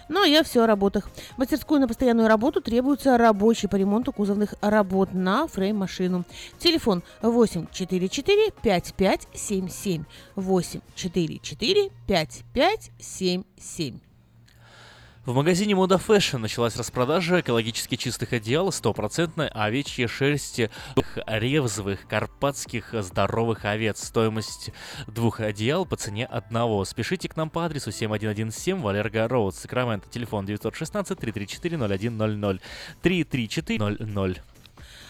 Ну, 0.08 0.22
а 0.24 0.28
я 0.28 0.44
все 0.44 0.64
о 0.64 0.68
работах. 0.68 1.10
В 1.36 1.38
мастерскую 1.38 1.80
на 1.80 1.88
постоянную 1.88 2.28
работу 2.28 2.62
требуется 2.62 3.18
рабочий 3.18 3.68
по 3.68 3.76
ремонту 3.76 4.12
кузовных 4.14 4.54
работ 4.62 5.14
на 5.14 5.48
фрейм-машину. 5.48 6.26
Телефон 6.60 7.02
844 7.22 8.52
5577 8.62 10.04
844 10.36 11.90
5577. 12.08 14.00
В 15.26 15.34
магазине 15.34 15.74
Мода 15.74 15.96
Fashion 15.96 16.38
началась 16.38 16.76
распродажа 16.76 17.40
экологически 17.40 17.96
чистых 17.96 18.32
одеял 18.32 18.72
стопроцентной 18.72 19.48
овечьей 19.48 20.08
шерсти 20.08 20.70
ревзовых 21.26 22.08
карпатских 22.08 22.94
здоровых 23.02 23.66
овец. 23.66 24.04
Стоимость 24.04 24.70
двух 25.08 25.40
одеял 25.40 25.88
по 25.88 25.96
цене 25.96 26.28
одного. 26.28 26.86
Спешите 26.86 27.28
к 27.28 27.36
нам 27.38 27.50
по 27.50 27.66
адресу 27.66 27.92
7117 27.92 28.76
Валерго 28.76 29.28
Роуд, 29.28 29.56
Сакраменто, 29.56 30.08
телефон 30.10 30.46
916 30.46 31.18
334 31.18 31.76
0100 31.76 32.60
334 33.02 33.98
00. 34.06 34.42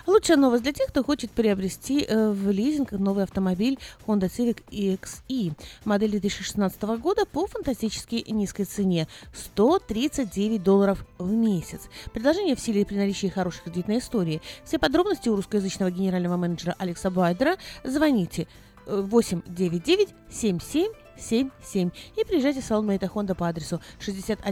Лучшая 0.08 0.38
новость 0.38 0.62
для 0.62 0.72
тех, 0.72 0.88
кто 0.90 1.04
хочет 1.04 1.32
приобрести 1.32 2.06
э, 2.08 2.30
в 2.30 2.52
лизинг 2.52 2.92
новый 2.92 3.24
автомобиль 3.24 3.80
Honda 4.06 4.30
Civic 4.30 4.64
EXE 4.70 5.54
модель 5.84 6.12
2016 6.12 6.82
года 7.00 7.26
по 7.26 7.48
фантастически 7.48 8.24
низкой 8.30 8.66
цене 8.66 9.08
139 9.34 10.62
долларов 10.62 11.04
в 11.18 11.32
месяц. 11.32 11.82
Предложение 12.14 12.56
в 12.56 12.60
силе 12.60 12.86
при 12.86 12.98
наличии 12.98 13.28
хорошей 13.28 13.64
кредитной 13.64 13.98
истории. 13.98 14.42
Все 14.64 14.78
подробности 14.78 15.30
у 15.30 15.36
русскоязычного 15.36 15.90
генерального 15.90 16.38
менеджера 16.38 16.76
Алекса 16.78 17.10
Байдера. 17.10 17.58
Звоните 17.84 18.48
э, 18.86 19.02
899 19.02 20.10
77 20.30 20.92
77 21.18 21.90
и 22.16 22.24
приезжайте 22.26 22.62
в 22.62 22.66
салон 22.66 22.86
Мэйта 22.86 23.08
Honda 23.08 23.34
по 23.34 23.48
адресу 23.48 23.82
6100 24.00 24.52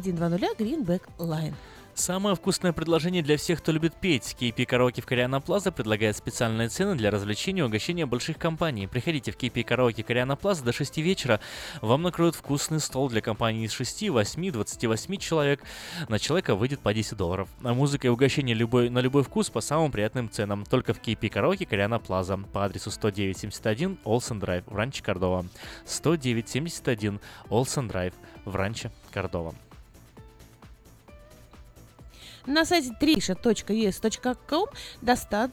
Greenback 0.58 1.02
Line. 1.20 1.54
Самое 1.96 2.36
вкусное 2.36 2.74
предложение 2.74 3.22
для 3.22 3.38
всех, 3.38 3.60
кто 3.60 3.72
любит 3.72 3.94
петь. 3.94 4.36
KP 4.40 4.66
Караоке 4.66 5.04
в 5.04 5.06
Кориана 5.06 5.40
Плаза 5.40 5.72
предлагает 5.72 6.18
специальные 6.18 6.70
цены 6.70 6.96
для 6.96 7.12
развлечения 7.12 7.62
и 7.62 7.66
угощения 7.66 8.08
больших 8.08 8.40
компаний. 8.40 8.88
Приходите 8.88 9.32
в 9.32 9.38
KP 9.38 9.64
Караоке 9.64 10.04
Кориана 10.04 10.36
Плаза 10.36 10.64
до 10.64 10.74
6 10.74 10.98
вечера. 10.98 11.40
Вам 11.82 12.02
накроют 12.02 12.36
вкусный 12.36 12.80
стол 12.80 13.10
для 13.10 13.22
компании 13.22 13.66
из 13.66 13.74
6, 13.74 14.10
8, 14.10 14.52
28 14.52 15.18
человек. 15.18 15.62
На 16.10 16.18
человека 16.18 16.56
выйдет 16.56 16.80
по 16.80 16.96
10 16.96 17.16
долларов. 17.16 17.48
А 17.64 17.76
музыка 17.76 18.08
и 18.08 18.10
угощение 18.10 18.56
любой, 18.56 18.90
на 18.90 18.98
любой 18.98 19.24
вкус 19.24 19.52
по 19.52 19.62
самым 19.62 19.92
приятным 19.92 20.32
ценам. 20.32 20.66
Только 20.66 20.96
в 20.96 21.00
KP 21.00 21.30
Караоке 21.30 21.68
Кориана 21.68 22.00
Плаза 22.00 22.38
по 22.38 22.66
адресу 22.66 22.90
10971 22.90 24.00
Олсен 24.04 24.40
Драйв 24.40 24.64
в 24.66 24.76
Ранче 24.76 25.04
Кордова. 25.04 25.46
10971 25.86 27.20
Олсен 27.50 27.88
Драйв 27.88 28.14
в 28.46 28.56
Ранче 28.56 28.92
Кордова. 29.12 29.54
На 32.46 32.66
сайте 32.66 32.92
trisha.us.com 33.00 34.68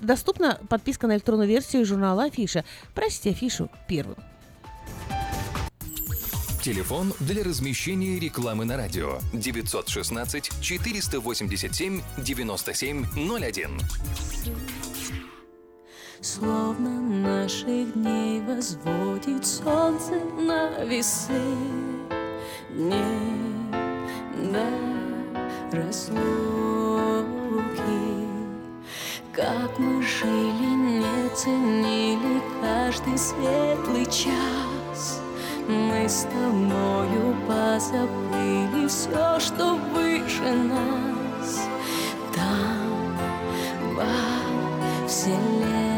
доступна 0.01 0.59
подписка 0.69 1.07
на 1.07 1.15
электронную 1.15 1.49
версию 1.49 1.87
журнала 1.87 2.25
Афиша. 2.25 2.65
Прочти 2.95 3.31
афишу 3.31 3.71
первым. 3.89 4.17
Телефон 6.63 7.15
для 7.21 7.43
размещения 7.43 8.19
рекламы 8.19 8.67
на 8.67 8.77
радио 8.77 9.19
916 9.33 10.51
487 10.61 12.03
9701. 12.19 13.81
Словно 16.21 17.01
наших 17.01 17.95
дней 17.95 18.43
возводит 18.43 19.47
солнце 19.47 20.21
на 20.39 20.85
весы 20.85 21.41
Дней 22.75 23.71
до 24.53 24.67
разлуки 25.73 26.70
Как 29.33 29.79
мы 29.79 30.03
жили, 30.03 30.67
не 30.67 31.29
ценили 31.37 32.43
каждый 32.61 33.17
светлый 33.17 34.05
час. 34.07 35.21
Мы 35.69 36.09
с 36.09 36.23
тобою 36.25 37.37
позабыли 37.47 38.89
все, 38.89 39.39
что 39.39 39.77
выше 39.95 40.53
нас. 40.53 41.61
Там, 42.35 43.17
во 43.95 45.07
вселенной 45.07 45.90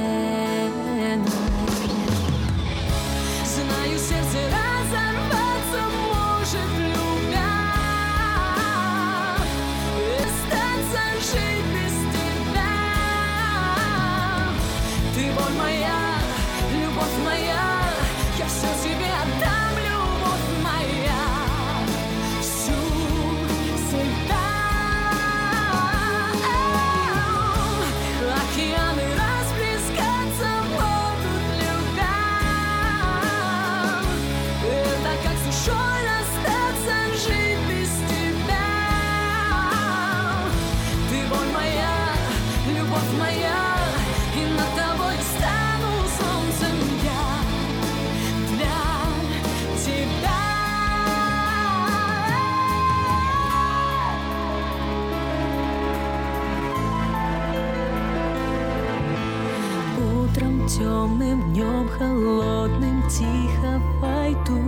холодным 62.02 63.02
Тихо 63.08 63.80
войду. 64.00 64.60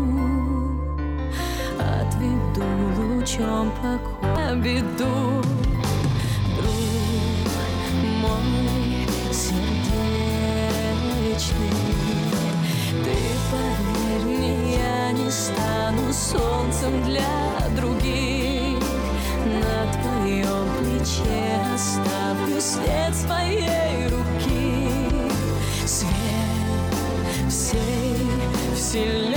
Отведу 1.79 2.65
лучом 2.97 3.73
покоя 3.83 4.55
беду 4.55 5.43
Друг 6.57 7.91
мой 8.23 9.07
сердечный 9.33 9.75
Ты 13.05 13.17
поверь 13.51 14.29
я 14.77 15.13
не 15.13 15.31
стану 15.31 16.13
солнцем 16.13 17.03
для 17.05 17.35
других. 17.77 18.79
На 19.45 19.77
твоем 19.93 20.67
плече 20.79 21.59
оставлю 21.75 22.61
след 22.61 23.15
своей 23.15 23.84
вселенной 28.95 29.34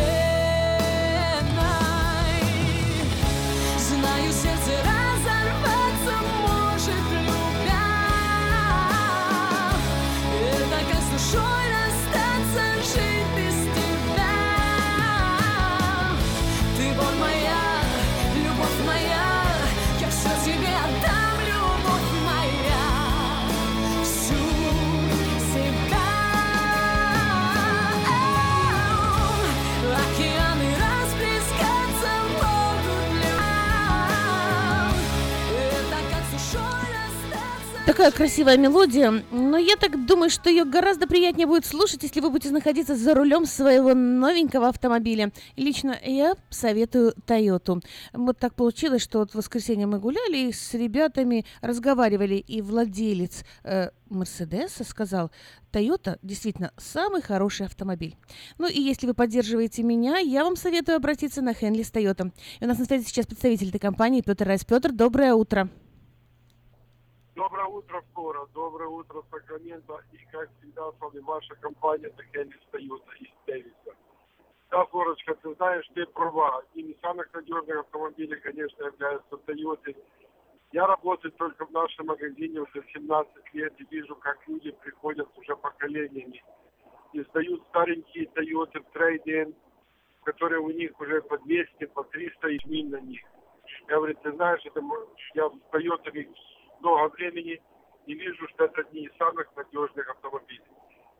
Такая 37.98 38.12
красивая 38.12 38.58
мелодия, 38.58 39.12
но 39.32 39.58
я 39.58 39.76
так 39.76 40.06
думаю, 40.06 40.30
что 40.30 40.52
ее 40.52 40.66
гораздо 40.66 41.08
приятнее 41.08 41.48
будет 41.48 41.66
слушать, 41.66 42.04
если 42.04 42.20
вы 42.20 42.30
будете 42.30 42.54
находиться 42.54 42.96
за 42.96 43.16
рулем 43.16 43.48
своего 43.48 43.96
новенького 43.96 44.68
автомобиля. 44.68 45.32
Лично 45.56 45.98
я 46.04 46.36
советую 46.52 47.16
Тойоту. 47.26 47.82
Вот 48.14 48.38
так 48.38 48.54
получилось, 48.54 49.02
что 49.02 49.18
вот 49.18 49.32
в 49.32 49.36
воскресенье 49.36 49.88
мы 49.88 49.98
гуляли 49.98 50.50
и 50.50 50.54
с 50.54 50.76
ребятами 50.76 51.44
разговаривали, 51.62 52.36
и 52.36 52.62
владелец 52.62 53.44
э, 53.64 53.90
Мерседеса 54.10 54.84
сказал, 54.84 55.32
Тойота 55.72 56.20
действительно 56.22 56.74
самый 56.78 57.24
хороший 57.24 57.66
автомобиль. 57.66 58.16
Ну 58.60 58.68
и 58.68 58.80
если 58.80 59.08
вы 59.08 59.16
поддерживаете 59.16 59.82
меня, 59.82 60.20
я 60.20 60.44
вам 60.44 60.56
советую 60.56 60.98
обратиться 60.98 61.42
на 61.42 61.56
Хенли 61.56 61.82
с 61.82 61.90
Тойота. 61.90 62.32
И 62.60 62.64
у 62.64 62.68
нас 62.68 62.78
на 62.78 62.86
связи 62.86 63.06
сейчас 63.06 63.26
представитель 63.26 63.70
этой 63.70 63.80
компании 63.80 64.22
Петр 64.22 64.46
Райс. 64.46 64.64
Петр, 64.64 64.92
доброе 64.92 65.34
утро. 65.34 65.68
Утро, 67.68 68.02
Флора. 68.14 68.46
Доброе 68.54 68.88
утро, 68.88 69.22
Сакраменто. 69.30 70.02
И, 70.14 70.18
как 70.32 70.50
всегда, 70.58 70.92
с 70.92 71.00
вами 71.00 71.20
ваша 71.20 71.56
компания 71.56 72.10
Тахенис 72.10 72.56
Тойота 72.72 73.12
из 73.20 73.30
Дэвиса. 73.46 73.96
Да, 74.72 74.86
Флорочка, 74.86 75.36
ты 75.36 75.54
знаешь, 75.56 75.88
ты 75.94 76.06
права. 76.08 76.60
Одним 76.60 76.92
из 76.92 77.00
самых 77.02 77.32
надежных 77.34 77.80
автомобилей, 77.80 78.40
конечно, 78.40 78.86
являются 78.86 79.38
Тойоты. 79.38 79.96
Я 80.72 80.88
работаю 80.88 81.32
только 81.34 81.66
в 81.66 81.72
нашем 81.72 82.08
магазине 82.08 82.60
уже 82.60 82.84
17 82.94 83.54
лет 83.54 83.74
и 83.80 83.86
вижу, 83.90 84.16
как 84.16 84.38
люди 84.48 84.72
приходят 84.72 85.30
уже 85.38 85.56
поколениями 85.56 86.44
и 87.14 87.22
сдают 87.22 87.64
старенькие 87.70 88.28
Тойоты 88.28 88.80
в 88.80 88.90
трейдинг, 88.92 89.56
которые 90.24 90.60
у 90.60 90.70
них 90.70 91.00
уже 91.00 91.22
по 91.22 91.38
200, 91.38 91.86
по 91.86 92.04
300 92.04 92.48
и 92.50 92.60
миль 92.66 92.90
на 92.90 93.00
них. 93.00 93.22
Я 93.88 93.96
говорю, 93.96 94.16
ты 94.22 94.32
знаешь, 94.34 94.62
это 94.66 94.82
я 95.34 95.48
с 95.48 95.60
Тойотами 95.72 96.30
много 96.82 97.10
времени 97.16 97.62
и 98.06 98.14
вижу, 98.14 98.48
что 98.50 98.66
это 98.66 98.82
одни 98.82 99.06
из 99.06 99.18
самых 99.18 99.48
надежных 99.56 100.10
автомобилей. 100.10 100.64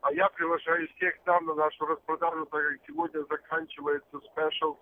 А 0.00 0.12
я 0.12 0.28
приглашаю 0.28 0.88
всех 0.96 1.20
там 1.24 1.44
на 1.46 1.54
нашу 1.54 1.86
распродажу, 1.86 2.46
так 2.46 2.62
как 2.62 2.78
сегодня 2.86 3.20
заканчивается 3.28 4.20
special, 4.20 4.78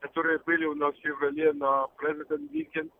которые 0.00 0.38
были 0.40 0.66
у 0.66 0.74
нас 0.74 0.94
в 0.94 1.00
феврале 1.00 1.52
на 1.52 1.86
President 1.98 2.50
Weekend. 2.50 2.90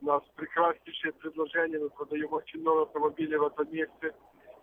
У 0.00 0.06
нас 0.06 0.22
прекраснейшие 0.36 1.12
предложения, 1.14 1.78
мы 1.78 1.90
продаем 1.90 2.32
очень 2.32 2.60
много 2.60 2.82
автомобилей 2.82 3.36
в 3.36 3.46
этом 3.46 3.72
месте. 3.72 4.14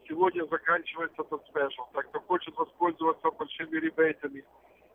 Сегодня 0.07 0.45
заканчивается 0.45 1.23
этот 1.23 1.45
special. 1.47 1.83
Так 1.93 2.07
кто 2.09 2.19
хочет 2.21 2.55
воспользоваться 2.55 3.31
большими 3.31 3.77
ребейтами 3.77 4.45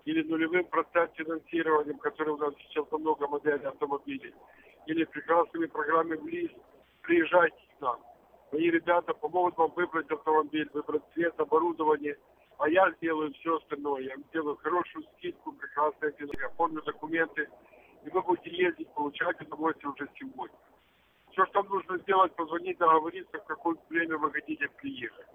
или 0.04 0.22
нулевым 0.22 0.64
процент 0.66 1.12
финансированием, 1.14 1.98
который 1.98 2.34
у 2.34 2.36
нас 2.38 2.54
сейчас 2.58 2.86
много 2.92 3.26
моделей 3.26 3.66
автомобилей, 3.66 4.34
или 4.86 5.04
прекрасными 5.04 5.66
программами 5.66 6.16
ВЛИС, 6.16 6.52
приезжайте 7.02 7.56
к 7.76 7.80
нам. 7.80 8.00
Мои 8.52 8.70
ребята 8.70 9.14
помогут 9.14 9.56
вам 9.56 9.72
выбрать 9.76 10.10
автомобиль, 10.10 10.68
выбрать 10.72 11.02
цвет, 11.14 11.38
оборудование, 11.38 12.16
а 12.58 12.68
я 12.68 12.90
сделаю 12.92 13.32
все 13.34 13.56
остальное. 13.56 14.02
Я 14.02 14.16
сделаю 14.28 14.56
хорошую 14.56 15.04
скидку, 15.14 15.52
прекрасное 15.52 16.12
финансовое, 16.12 16.46
оформлю 16.46 16.82
документы, 16.82 17.48
и 18.04 18.10
вы 18.10 18.22
будете 18.22 18.50
ездить, 18.50 18.92
получать 18.94 19.40
удовольствие 19.40 19.92
уже 19.92 20.08
сегодня. 20.18 20.56
Все, 21.32 21.46
что 21.46 21.62
нужно 21.62 21.98
сделать, 21.98 22.34
позвонить, 22.34 22.78
договориться, 22.78 23.38
в 23.38 23.44
какое 23.44 23.76
время 23.88 24.18
вы 24.18 24.32
хотите 24.32 24.68
приехать. 24.76 25.26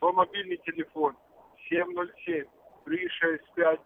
Мой 0.00 0.12
мобильный 0.12 0.56
телефон 0.58 1.16
707 1.68 2.44
365 2.84 3.80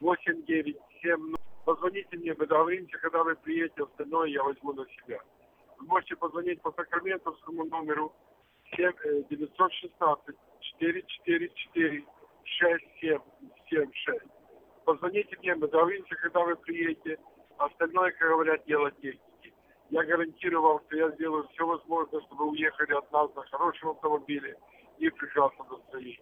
8970. 0.00 1.40
Позвоните 1.64 2.16
мне, 2.16 2.34
мы 2.36 2.46
договоримся, 2.46 2.98
когда 2.98 3.22
вы 3.22 3.36
приедете, 3.36 3.84
остальное 3.84 4.28
я 4.28 4.42
возьму 4.42 4.72
на 4.72 4.84
себя. 4.86 5.20
Вы 5.78 5.86
можете 5.86 6.16
позвонить 6.16 6.60
по 6.62 6.72
сакраментовскому 6.72 7.64
номеру 7.64 8.12
7, 8.76 8.92
э, 9.04 9.22
916 9.30 10.36
444 10.60 12.04
6776. 12.44 14.20
Позвоните 14.84 15.36
мне, 15.38 15.54
мы 15.54 15.68
договоримся, 15.68 16.14
когда 16.16 16.40
вы 16.44 16.56
приедете. 16.56 17.18
Остальное, 17.56 18.10
как 18.12 18.28
говорят, 18.28 18.64
дело 18.66 18.90
техники. 18.90 19.54
Я 19.90 20.02
гарантирую 20.04 20.62
вам, 20.62 20.80
что 20.86 20.96
я 20.96 21.10
сделаю 21.10 21.48
все 21.48 21.66
возможное, 21.66 22.20
чтобы 22.22 22.44
вы 22.44 22.50
уехали 22.50 22.92
от 22.92 23.12
нас 23.12 23.34
на 23.34 23.42
хорошем 23.42 23.90
автомобиле 23.90 24.56
и 24.98 25.08
в 25.08 25.14
прекрасном 25.14 25.68
настроении. 25.68 26.20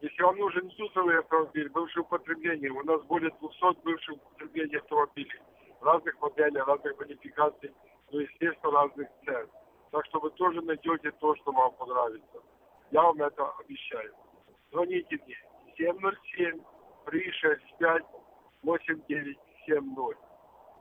Если 0.00 0.22
вам 0.22 0.36
нужен 0.36 0.68
юзовый 0.68 1.18
автомобиль, 1.18 1.68
бывшее 1.70 2.02
употребление, 2.02 2.70
у 2.70 2.84
нас 2.84 3.02
более 3.04 3.30
200 3.40 3.82
бывших 3.82 4.14
употреблений 4.14 4.78
автомобилей, 4.78 5.40
разных 5.80 6.20
моделей, 6.20 6.60
разных 6.60 6.98
модификаций, 6.98 7.72
но, 8.10 8.20
естественно, 8.20 8.72
разных 8.72 9.08
цен. 9.24 9.48
Так 9.90 10.04
что 10.06 10.20
вы 10.20 10.30
тоже 10.30 10.60
найдете 10.62 11.10
то, 11.12 11.34
что 11.36 11.52
вам 11.52 11.72
понравится. 11.72 12.42
Я 12.90 13.02
вам 13.02 13.20
это 13.22 13.50
обещаю. 13.58 14.14
Звоните 14.70 15.18
мне 15.24 15.36
707 15.76 16.60
365 17.06 18.02
8970. 18.62 20.18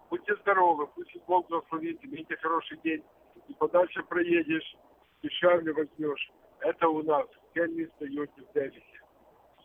Будьте 0.09 0.35
здоровы, 0.37 0.87
пусть 0.87 1.15
Бог 1.25 1.47
благословит, 1.49 2.03
имейте 2.03 2.37
хороший 2.37 2.77
день. 2.77 3.03
И 3.47 3.53
подальше 3.53 4.03
проедешь, 4.03 4.77
дешевле 5.21 5.73
возьмешь. 5.73 6.31
Это 6.59 6.87
у 6.87 7.03
нас 7.03 7.27
в 7.27 7.53
Кенни 7.53 7.85
Тойоте 7.99 8.41
в 8.41 8.53
Дэвисе. 8.53 9.01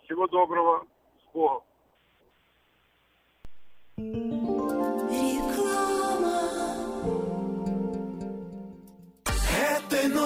Всего 0.05 0.27
доброго, 0.27 0.87
с 1.21 1.33
Богом. 1.33 1.63
Этой 3.97 4.42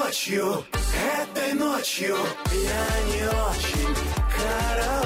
ночью, 0.06 0.64
этой 1.20 1.52
ночью 1.54 2.16
я 2.52 3.02
не 3.12 3.24
очень 3.24 3.96
караочен. 4.36 5.05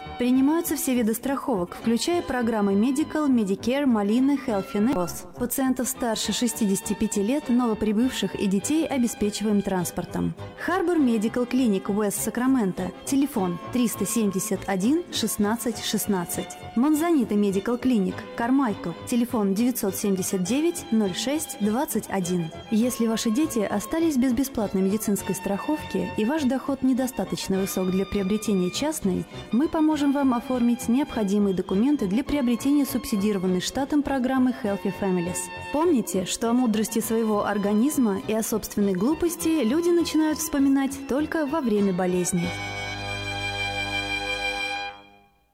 Принимаются 0.21 0.75
все 0.75 0.93
виды 0.93 1.15
страховок, 1.15 1.75
включая 1.81 2.21
программы 2.21 2.73
Medical, 2.73 3.27
Medicare, 3.27 3.87
Малины, 3.87 4.37
Healthy 4.45 4.93
Ross. 4.93 5.25
Пациентов 5.39 5.87
старше 5.87 6.31
65 6.31 7.17
лет, 7.17 7.49
новоприбывших 7.49 8.35
и 8.35 8.45
детей 8.45 8.85
обеспечиваем 8.85 9.63
транспортом. 9.63 10.35
Харбор 10.63 10.99
Medical 10.99 11.49
Clinic 11.49 11.85
West 11.85 12.21
Сакраменто. 12.21 12.91
Телефон 13.03 13.57
371 13.73 15.05
16 15.11 15.83
16. 15.83 16.45
Монзанита 16.75 17.33
Medical 17.33 17.81
Clinic 17.81 18.13
Кармайкл. 18.37 18.91
Телефон 19.07 19.55
979 19.55 21.15
06 21.15 21.57
21. 21.61 22.51
Если 22.69 23.07
ваши 23.07 23.31
дети 23.31 23.57
остались 23.57 24.17
без 24.17 24.33
бесплатной 24.33 24.83
медицинской 24.83 25.33
страховки 25.33 26.11
и 26.15 26.25
ваш 26.25 26.43
доход 26.43 26.83
недостаточно 26.83 27.57
высок 27.57 27.89
для 27.89 28.05
приобретения 28.05 28.69
частной, 28.69 29.25
мы 29.51 29.67
поможем 29.67 30.10
вам 30.11 30.33
оформить 30.33 30.87
необходимые 30.87 31.55
документы 31.55 32.07
для 32.07 32.23
приобретения 32.23 32.85
субсидированной 32.85 33.61
штатом 33.61 34.03
программы 34.03 34.53
Healthy 34.63 34.93
Families. 34.99 35.37
Помните, 35.71 36.25
что 36.25 36.49
о 36.49 36.53
мудрости 36.53 36.99
своего 36.99 37.45
организма 37.45 38.21
и 38.27 38.33
о 38.33 38.43
собственной 38.43 38.93
глупости 38.93 39.63
люди 39.63 39.89
начинают 39.89 40.39
вспоминать 40.39 41.07
только 41.07 41.45
во 41.45 41.61
время 41.61 41.93
болезни. 41.93 42.47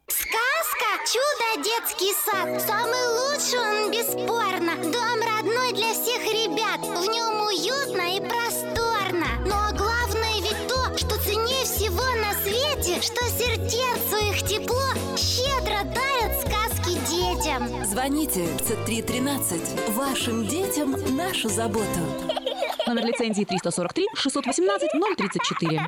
Сказка 0.08 0.90
«Чудо 1.06 1.64
детский 1.64 2.14
сад». 2.26 2.62
Самый 2.62 3.06
лучший 3.20 3.60
он, 3.60 3.92
бесспорно. 3.92 4.76
Дом 4.92 5.20
родной 5.22 5.74
для 5.74 5.94
всех 5.94 6.24
ребят. 6.26 6.80
В 6.82 7.10
нем 7.10 7.46
уютно 7.46 8.16
и 8.16 8.20
просторно. 8.20 8.77
Что 13.02 13.24
сердцу 13.26 14.18
их 14.30 14.41
тепло 14.48 14.82
щедро 15.15 15.84
дарят 15.84 16.40
сказки 16.41 16.98
детям. 17.10 17.86
Звоните 17.86 18.48
5313. 18.57 19.90
Вашим 19.90 20.48
детям 20.48 20.95
нашу 21.15 21.49
заботу. 21.49 21.86
Номер 22.88 23.06
лицензии 23.06 23.44
343 23.44 24.07
618 24.15 24.90
034. 25.18 25.88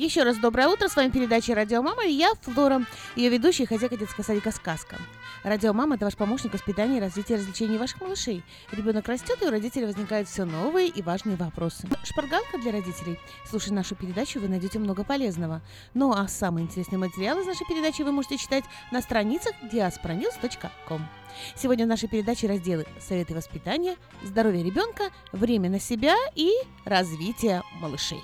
Еще 0.00 0.22
раз 0.22 0.38
доброе 0.38 0.66
утро. 0.68 0.88
С 0.88 0.96
вами 0.96 1.10
передача 1.10 1.54
«Радио 1.54 1.82
Мама» 1.82 2.06
и 2.06 2.12
я, 2.12 2.32
Флора, 2.40 2.86
ее 3.16 3.28
ведущая 3.28 3.64
и 3.64 3.66
хозяйка 3.66 3.98
детского 3.98 4.24
садика 4.24 4.50
«Сказка». 4.50 4.96
«Радио 5.42 5.74
Мама»— 5.74 5.94
это 5.96 6.06
ваш 6.06 6.16
помощник 6.16 6.52
в 6.52 6.54
воспитании 6.54 6.96
и 6.96 7.00
развитии 7.00 7.34
развлечений 7.34 7.76
ваших 7.76 8.00
малышей. 8.00 8.42
Ребенок 8.72 9.06
растет, 9.08 9.42
и 9.42 9.44
у 9.44 9.50
родителей 9.50 9.84
возникают 9.84 10.26
все 10.26 10.46
новые 10.46 10.88
и 10.88 11.02
важные 11.02 11.36
вопросы. 11.36 11.86
Шпаргалка 12.02 12.56
для 12.56 12.72
родителей. 12.72 13.18
Слушая 13.44 13.74
нашу 13.74 13.94
передачу, 13.94 14.40
вы 14.40 14.48
найдете 14.48 14.78
много 14.78 15.04
полезного. 15.04 15.60
Ну 15.92 16.12
а 16.12 16.26
самые 16.28 16.64
интересные 16.64 16.98
материалы 16.98 17.42
из 17.42 17.46
нашей 17.46 17.66
передачи 17.66 18.00
вы 18.00 18.10
можете 18.10 18.38
читать 18.38 18.64
на 18.90 19.02
страницах 19.02 19.52
diasporanews.com. 19.70 21.06
Сегодня 21.56 21.84
в 21.84 21.88
нашей 21.88 22.08
передаче 22.08 22.46
разделы 22.46 22.86
«Советы 23.06 23.34
воспитания», 23.34 23.96
«Здоровье 24.22 24.64
ребенка», 24.64 25.10
«Время 25.32 25.68
на 25.68 25.78
себя» 25.78 26.16
и 26.34 26.50
«Развитие 26.86 27.62
малышей». 27.82 28.22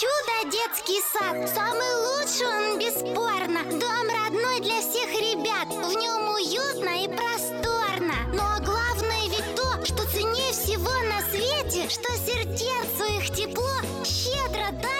«Чудо 0.00 0.52
детский 0.52 1.02
сад». 1.12 1.50
Самый 1.52 1.92
лучший 2.06 2.46
он, 2.46 2.78
бесспорно. 2.78 3.64
Дом 3.64 4.06
родной 4.08 4.60
для 4.60 4.80
всех 4.80 5.10
ребят. 5.10 5.66
В 5.66 5.92
нем 5.96 6.28
уютно 6.34 7.02
и 7.02 7.08
просторно. 7.08 8.14
Но 8.32 8.64
главное 8.64 9.28
ведь 9.28 9.56
то, 9.56 9.84
что 9.84 10.08
ценнее 10.12 10.52
всего 10.52 10.92
на 11.02 11.20
свете, 11.32 11.88
что 11.88 12.12
сердцу 12.18 13.12
их 13.18 13.34
тепло 13.34 14.04
щедро 14.04 14.68
сказки 14.80 14.97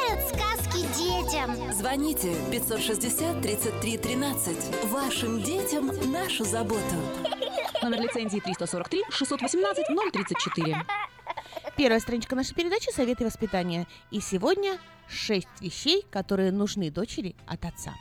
детям. 1.38 1.72
Звоните 1.72 2.34
560 2.50 3.40
33 3.40 3.98
13. 3.98 4.84
Вашим 4.90 5.42
детям 5.42 5.90
нашу 6.10 6.44
заботу. 6.44 6.82
Номер 7.82 8.02
лицензии 8.02 8.40
343 8.40 9.04
618 9.10 9.86
034. 10.12 10.86
Первая 11.76 12.00
страничка 12.00 12.34
нашей 12.34 12.54
передачи 12.54 12.90
«Советы 12.90 13.24
воспитания». 13.24 13.86
И 14.10 14.20
сегодня 14.20 14.78
шесть 15.08 15.48
вещей, 15.60 16.04
которые 16.10 16.50
нужны 16.50 16.90
дочери 16.90 17.36
от 17.46 17.64
отца. 17.64 17.94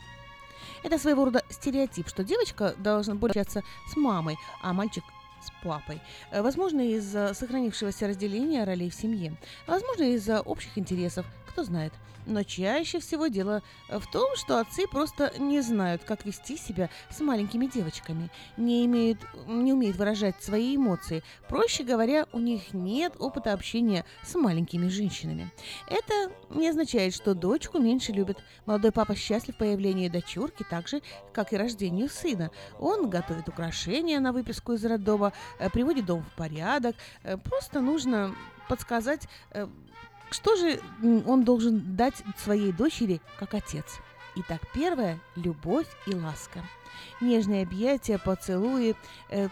Это 0.82 0.98
своего 0.98 1.24
рода 1.24 1.42
стереотип, 1.48 2.08
что 2.08 2.24
девочка 2.24 2.74
должна 2.78 3.14
больше 3.14 3.38
общаться 3.38 3.62
с 3.92 3.96
мамой, 3.96 4.36
а 4.62 4.72
мальчик 4.72 5.04
с 5.42 5.64
папой. 5.64 6.00
Э, 6.30 6.42
Возможно, 6.42 6.80
из-за 6.80 7.34
сохранившегося 7.34 8.08
разделения 8.08 8.64
ролей 8.64 8.90
в 8.90 8.94
семье. 8.94 9.36
Возможно, 9.66 10.02
из-за 10.14 10.40
общих 10.40 10.76
интересов, 10.76 11.24
кто 11.46 11.62
знает. 11.62 11.92
Но 12.28 12.42
чаще 12.42 13.00
всего 13.00 13.28
дело 13.28 13.62
в 13.88 14.06
том, 14.12 14.36
что 14.36 14.60
отцы 14.60 14.86
просто 14.86 15.32
не 15.38 15.62
знают, 15.62 16.04
как 16.04 16.26
вести 16.26 16.58
себя 16.58 16.90
с 17.10 17.20
маленькими 17.20 17.64
девочками, 17.66 18.28
не, 18.58 18.84
имеют, 18.84 19.18
не 19.46 19.72
умеют 19.72 19.96
выражать 19.96 20.42
свои 20.42 20.76
эмоции. 20.76 21.22
Проще 21.48 21.84
говоря, 21.84 22.26
у 22.32 22.38
них 22.38 22.74
нет 22.74 23.14
опыта 23.18 23.54
общения 23.54 24.04
с 24.22 24.34
маленькими 24.34 24.88
женщинами. 24.88 25.50
Это 25.88 26.30
не 26.50 26.68
означает, 26.68 27.14
что 27.14 27.34
дочку 27.34 27.78
меньше 27.78 28.12
любят. 28.12 28.44
Молодой 28.66 28.92
папа 28.92 29.14
счастлив 29.14 29.56
появлению 29.56 30.10
дочурки, 30.10 30.66
так 30.68 30.86
же, 30.86 31.00
как 31.32 31.54
и 31.54 31.56
рождению 31.56 32.10
сына. 32.10 32.50
Он 32.78 33.08
готовит 33.08 33.48
украшения 33.48 34.20
на 34.20 34.32
выписку 34.32 34.74
из 34.74 34.84
роддома, 34.84 35.32
э, 35.58 35.70
приводит 35.70 36.04
дом 36.04 36.22
в 36.24 36.36
порядок. 36.36 36.94
Э, 37.22 37.38
Просто 37.38 37.80
нужно 37.80 38.34
подсказать, 38.68 39.26
э, 39.52 39.66
что 40.30 40.56
же 40.56 40.80
он 41.26 41.44
должен 41.44 41.96
дать 41.96 42.22
своей 42.36 42.72
дочери 42.72 43.20
как 43.38 43.54
отец. 43.54 43.98
Итак, 44.36 44.60
первое– 44.72 45.18
любовь 45.36 45.86
и 46.06 46.14
ласка. 46.14 46.62
Нежные 47.20 47.64
объятия, 47.64 48.18
поцелуи, 48.18 48.94
э, 49.30 49.48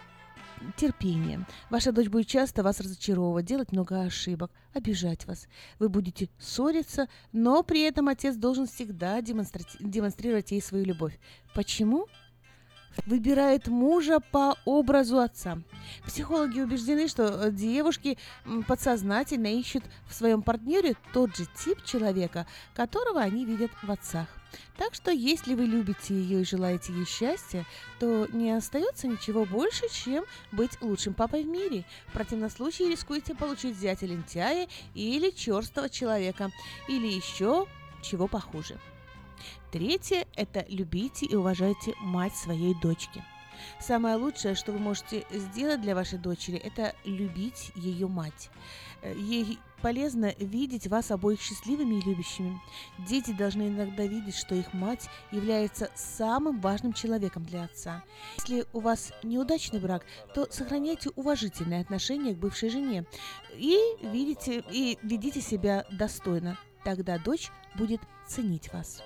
терпение. 0.75 1.45
Ваша 1.69 1.91
дочь 1.91 2.07
будет 2.07 2.27
часто 2.27 2.63
вас 2.63 2.79
разочаровывать, 2.79 3.45
делать 3.45 3.71
много 3.71 4.01
ошибок, 4.01 4.51
обижать 4.73 5.25
вас. 5.25 5.47
Вы 5.79 5.89
будете 5.89 6.29
ссориться, 6.39 7.07
но 7.31 7.63
при 7.63 7.81
этом 7.81 8.07
отец 8.07 8.35
должен 8.35 8.67
всегда 8.67 9.21
демонстрировать 9.21 10.51
ей 10.51 10.61
свою 10.61 10.85
любовь. 10.85 11.19
Почему? 11.53 12.07
Выбирает 13.05 13.67
мужа 13.67 14.19
по 14.19 14.57
образу 14.65 15.19
отца. 15.19 15.59
Психологи 16.05 16.59
убеждены, 16.59 17.07
что 17.07 17.23
э, 17.23 17.51
девушки 17.51 18.17
подсознательно 18.67 19.47
ищут 19.47 19.83
в 20.07 20.13
своем 20.13 20.41
партнере 20.41 20.95
тот 21.13 21.35
же 21.35 21.45
тип 21.63 21.83
человека, 21.83 22.47
которого 22.73 23.21
они 23.21 23.45
видят 23.45 23.71
в 23.83 23.91
отцах. 23.91 24.27
Так 24.77 24.93
что, 24.93 25.11
если 25.11 25.55
вы 25.55 25.65
любите 25.65 26.13
ее 26.13 26.41
и 26.41 26.45
желаете 26.45 26.93
ей 26.93 27.05
счастья, 27.05 27.65
то 27.99 28.27
не 28.31 28.51
остается 28.51 29.07
ничего 29.07 29.45
больше, 29.45 29.89
чем 29.91 30.25
быть 30.51 30.81
лучшим 30.81 31.13
папой 31.13 31.43
в 31.43 31.47
мире. 31.47 31.83
В 32.07 32.13
противном 32.13 32.49
случае 32.49 32.89
рискуете 32.89 33.35
получить 33.35 33.77
зятя 33.77 34.05
лентяя 34.05 34.67
или 34.93 35.31
черстого 35.31 35.89
человека, 35.89 36.51
или 36.87 37.07
еще 37.07 37.67
чего 38.01 38.27
похуже. 38.27 38.79
Третье– 39.71 40.25
это 40.35 40.65
любите 40.69 41.25
и 41.25 41.35
уважайте 41.35 41.93
мать 41.99 42.35
своей 42.35 42.73
дочки. 42.81 43.23
Самое 43.79 44.15
лучшее, 44.15 44.55
что 44.55 44.71
вы 44.71 44.79
можете 44.79 45.25
сделать 45.31 45.81
для 45.81 45.95
вашей 45.95 46.19
дочери, 46.19 46.57
это 46.57 46.95
любить 47.03 47.71
ее 47.75 48.07
мать. 48.07 48.49
Э, 49.01 49.13
Ей 49.17 49.59
полезно 49.81 50.33
видеть 50.39 50.87
вас 50.87 51.11
обоих 51.11 51.41
счастливыми 51.41 51.95
и 51.95 52.01
любящими. 52.01 52.59
Дети 52.99 53.31
должны 53.31 53.67
иногда 53.67 54.05
видеть, 54.05 54.35
что 54.35 54.55
их 54.55 54.73
мать 54.73 55.09
является 55.31 55.91
самым 55.95 56.59
важным 56.61 56.93
человеком 56.93 57.43
для 57.43 57.65
отца. 57.65 58.03
Если 58.37 58.65
у 58.73 58.79
вас 58.79 59.11
неудачный 59.23 59.79
брак, 59.79 60.05
то 60.33 60.47
сохраняйте 60.49 61.09
уважительные 61.15 61.81
отношения 61.81 62.33
к 62.33 62.39
бывшей 62.39 62.69
жене 62.69 63.05
и 63.53 63.77
видите 64.01 64.63
и 64.71 64.97
ведите 65.03 65.41
себя 65.41 65.85
достойно. 65.91 66.57
Тогда 66.83 67.19
дочь 67.19 67.51
будет 67.75 68.01
ценить 68.27 68.71
вас. 68.71 69.03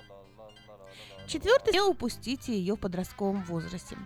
Четвертое, 1.26 1.72
не 1.72 1.80
упустите 1.80 2.52
ее 2.52 2.74
в 2.74 2.80
подростковом 2.80 3.42
возрасте. 3.44 3.96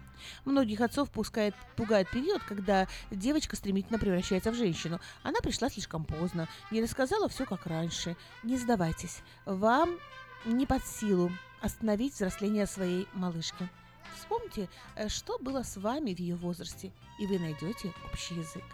Многих 0.45 0.81
отцов 0.81 1.11
пускает, 1.11 1.55
пугает 1.77 2.11
период, 2.11 2.43
когда 2.43 2.87
девочка 3.11 3.57
стремительно 3.57 3.99
превращается 3.99 4.53
в 4.53 4.55
женщину. 4.55 5.01
Она 5.23 5.41
пришла 5.41 5.69
слишком 5.69 6.05
поздно, 6.05 6.49
не 6.71 6.83
рассказала 6.83 7.29
все 7.29 7.45
как 7.47 7.67
раньше. 7.67 8.17
Не 8.43 8.57
сдавайтесь, 8.57 9.23
вам 9.45 9.99
не 10.45 10.67
под 10.67 10.87
силу 10.87 11.33
остановить 11.61 12.15
взросление 12.15 12.67
своей 12.67 13.09
малышки. 13.13 13.69
Вспомните, 14.17 14.69
э, 14.95 15.09
что 15.09 15.39
было 15.39 15.63
с 15.63 15.77
вами 15.77 16.15
в 16.15 16.19
ее 16.19 16.37
возрасте, 16.37 16.93
и 17.19 17.27
вы 17.27 17.39
найдете 17.39 17.93
общий 18.13 18.35
язык. 18.35 18.65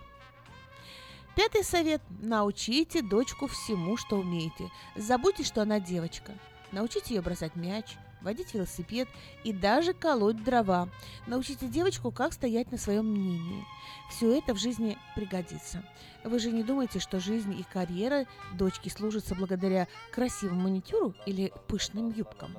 Пятый 1.34 1.64
совет. 1.64 2.02
Научите 2.20 3.00
дочку 3.00 3.46
всему, 3.46 3.96
что 3.96 4.18
умеете. 4.18 4.70
Забудьте, 4.96 5.44
что 5.44 5.62
она 5.62 5.80
девочка. 5.80 6.32
Научите 6.72 7.14
ее 7.14 7.22
бросать 7.22 7.56
мяч, 7.56 7.96
водить 8.22 8.54
велосипед 8.54 9.08
и 9.44 9.52
даже 9.52 9.92
колоть 9.92 10.42
дрова. 10.42 10.88
Научите 11.26 11.66
девочку, 11.68 12.10
как 12.10 12.32
стоять 12.32 12.70
на 12.72 12.78
своем 12.78 13.06
мнении. 13.06 13.64
Все 14.10 14.38
это 14.38 14.54
в 14.54 14.58
жизни 14.58 14.98
пригодится. 15.14 15.82
Вы 16.24 16.38
же 16.38 16.50
не 16.50 16.62
думаете, 16.62 16.98
что 16.98 17.20
жизнь 17.20 17.52
и 17.58 17.64
карьера 17.72 18.26
дочки 18.54 18.88
служатся 18.88 19.34
благодаря 19.34 19.88
красивому 20.12 20.62
маникюру 20.62 21.14
или 21.26 21.52
пышным 21.68 22.10
юбкам? 22.10 22.56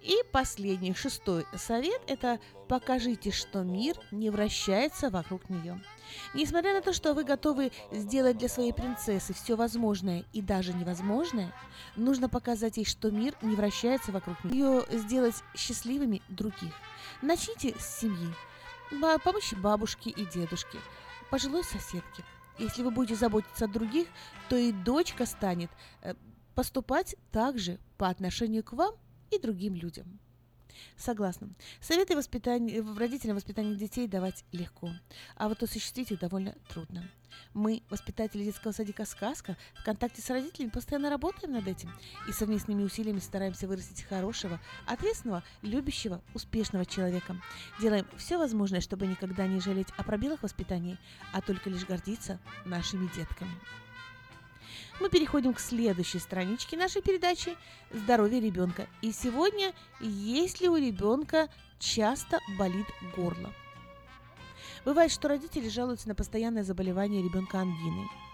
И 0.00 0.16
последний, 0.32 0.94
шестой 0.94 1.44
совет– 1.56 2.00
это 2.06 2.38
покажите, 2.68 3.32
что 3.32 3.62
мир 3.62 3.96
не 4.12 4.30
вращается 4.30 5.10
вокруг 5.10 5.50
нее. 5.50 5.82
Несмотря 6.34 6.74
на 6.74 6.82
то, 6.82 6.92
что 6.92 7.14
вы 7.14 7.24
готовы 7.24 7.72
сделать 7.90 8.38
для 8.38 8.48
своей 8.48 8.72
принцессы 8.72 9.34
все 9.34 9.56
возможное 9.56 10.24
и 10.32 10.40
даже 10.40 10.72
невозможное, 10.72 11.52
нужно 11.96 12.28
показать 12.28 12.76
ей, 12.76 12.84
что 12.84 13.10
мир 13.10 13.34
не 13.42 13.56
вращается 13.56 14.12
вокруг 14.12 14.42
нее, 14.44 14.84
ее 14.88 14.98
сделать 14.98 15.34
счастливыми 15.56 16.22
других. 16.28 16.74
Начните 17.20 17.74
с 17.78 18.00
семьи, 18.00 18.32
помощи 19.24 19.56
бабушке 19.56 20.10
и 20.10 20.24
дедушке, 20.26 20.78
пожилой 21.30 21.64
соседке. 21.64 22.24
Если 22.58 22.82
вы 22.82 22.90
будете 22.90 23.16
заботиться 23.16 23.64
о 23.64 23.68
других, 23.68 24.06
то 24.48 24.56
и 24.56 24.72
дочка 24.72 25.26
станет 25.26 25.70
э, 26.02 26.14
поступать 26.54 27.14
так 27.30 27.58
же 27.58 27.78
по 27.96 28.08
отношению 28.08 28.64
к 28.64 28.72
вам 28.72 28.94
и 29.30 29.38
другим 29.38 29.74
людям. 29.74 30.18
Согласна. 30.96 31.50
Советы 31.80 32.16
воспитания, 32.16 32.84
родителям 32.96 33.36
воспитания 33.36 33.74
детей 33.74 34.06
давать 34.06 34.44
легко, 34.52 34.90
а 35.36 35.48
вот 35.48 35.62
осуществить 35.62 36.10
их 36.12 36.20
довольно 36.20 36.54
трудно. 36.68 37.08
Мы, 37.54 37.82
воспитатели 37.90 38.44
детского 38.44 38.72
садика 38.72 39.04
«Сказка», 39.04 39.56
в 39.74 39.84
контакте 39.84 40.22
с 40.22 40.30
родителями 40.30 40.70
постоянно 40.70 41.10
работаем 41.10 41.52
над 41.52 41.68
этим 41.68 41.92
и 42.26 42.32
совместными 42.32 42.82
усилиями 42.82 43.20
стараемся 43.20 43.68
вырастить 43.68 44.02
хорошего, 44.02 44.60
ответственного, 44.86 45.44
любящего, 45.62 46.22
успешного 46.34 46.84
человека. 46.84 47.40
Делаем 47.80 48.06
все 48.16 48.38
возможное, 48.38 48.80
чтобы 48.80 49.06
никогда 49.06 49.46
не 49.46 49.60
жалеть 49.60 49.88
о 49.96 50.04
пробелах 50.04 50.42
воспитания, 50.42 50.98
а 51.32 51.40
только 51.40 51.70
лишь 51.70 51.84
гордиться 51.84 52.40
нашими 52.64 53.08
детками 53.14 53.52
мы 55.00 55.10
переходим 55.10 55.54
к 55.54 55.60
следующей 55.60 56.18
страничке 56.18 56.76
нашей 56.76 57.02
передачи 57.02 57.56
«Здоровье 57.92 58.40
ребенка». 58.40 58.86
И 59.02 59.12
сегодня, 59.12 59.72
есть 60.00 60.60
ли 60.60 60.68
у 60.68 60.76
ребенка 60.76 61.48
часто 61.78 62.40
болит 62.58 62.86
горло? 63.16 63.52
Бывает, 64.84 65.10
что 65.10 65.28
родители 65.28 65.68
жалуются 65.68 66.08
на 66.08 66.14
постоянное 66.14 66.64
заболевание 66.64 67.22
ребенка 67.22 67.60
ангиной– 67.60 68.06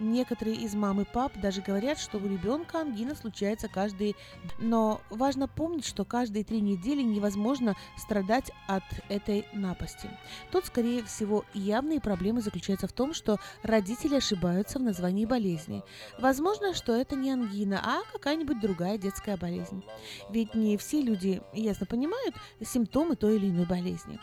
Некоторые 0.00 0.56
из 0.56 0.74
мам 0.74 1.00
и 1.00 1.04
пап 1.04 1.32
даже 1.40 1.60
говорят, 1.60 1.98
что 1.98 2.18
у 2.18 2.24
ребенка 2.24 2.80
ангина 2.80 3.14
случается 3.14 3.68
каждые... 3.68 4.14
Но 4.58 5.00
важно 5.10 5.48
помнить, 5.48 5.86
что 5.86 6.04
каждые 6.04 6.44
три 6.44 6.60
недели 6.60 7.02
невозможно 7.02 7.76
страдать 7.96 8.50
от 8.66 8.84
этой 9.08 9.46
напасти. 9.52 10.08
Тут, 10.50 10.66
скорее 10.66 11.02
всего, 11.02 11.44
явные 11.52 12.00
проблемы 12.00 12.40
заключаются 12.40 12.86
в 12.86 12.92
том, 12.92 13.12
что 13.12 13.38
родители 13.62 14.16
ошибаются 14.16 14.78
в 14.78 14.82
названии 14.82 15.24
болезни. 15.24 15.82
Возможно, 16.18 16.74
что 16.74 16.94
это 16.94 17.16
не 17.16 17.30
ангина, 17.32 17.80
а 17.84 18.02
какая-нибудь 18.12 18.60
другая 18.60 18.98
детская 18.98 19.36
болезнь. 19.36 19.84
Ведь 20.30 20.54
не 20.54 20.76
все 20.76 21.00
люди 21.00 21.42
ясно 21.52 21.86
понимают 21.86 22.34
симптомы 22.64 23.16
той 23.16 23.36
или 23.36 23.48
иной 23.48 23.66
болезни. 23.66 24.20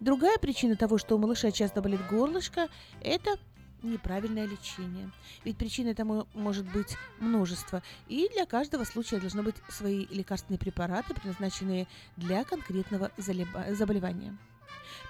Другая 0.00 0.38
причина 0.38 0.76
того, 0.76 0.98
что 0.98 1.16
у 1.16 1.18
малыша 1.18 1.50
часто 1.50 1.82
болит 1.82 2.00
горлышко, 2.08 2.68
это 3.02 3.38
неправильное 3.82 4.46
лечение. 4.46 5.10
Ведь 5.44 5.56
причин 5.56 5.88
этому 5.88 6.26
может 6.34 6.70
быть 6.72 6.96
множество, 7.18 7.82
и 8.08 8.28
для 8.32 8.46
каждого 8.46 8.84
случая 8.84 9.18
должны 9.18 9.42
быть 9.42 9.56
свои 9.68 10.06
лекарственные 10.06 10.58
препараты, 10.58 11.14
предназначенные 11.14 11.86
для 12.16 12.44
конкретного 12.44 13.10
заболевания. 13.16 14.36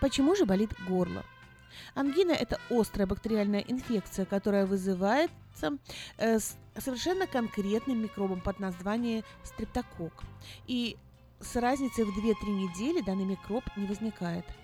Почему 0.01 0.35
же 0.35 0.45
болит 0.45 0.71
горло? 0.89 1.25
Ангина– 1.95 2.33
это 2.33 2.59
острая 2.71 3.07
бактериальная 3.07 3.61
инфекция, 3.61 4.25
которая 4.25 4.67
вызывается 4.67 5.79
э, 6.17 6.39
совершенно 6.77 7.27
конкретным 7.27 8.03
микробом 8.03 8.41
под 8.41 8.61
названием 8.61 9.25
стрептокок. 9.45 10.23
И 10.67 10.97
с 11.41 11.57
разницей 11.57 12.05
в 12.05 12.19
2-3 12.19 12.49
недели 12.49 13.03
данный 13.03 13.25
микроб 13.25 13.65
не 13.77 13.87
возникает– 13.87 14.45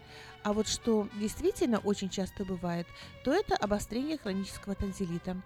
а 0.42 0.52
вот 0.52 0.68
что 0.68 1.08
действительно 1.14 1.78
очень 1.78 2.08
часто 2.08 2.44
бывает, 2.44 2.86
то 3.24 3.32
это 3.32 3.56
обострение 3.56 4.18
хронического 4.18 4.74
танзелита. 4.74 5.36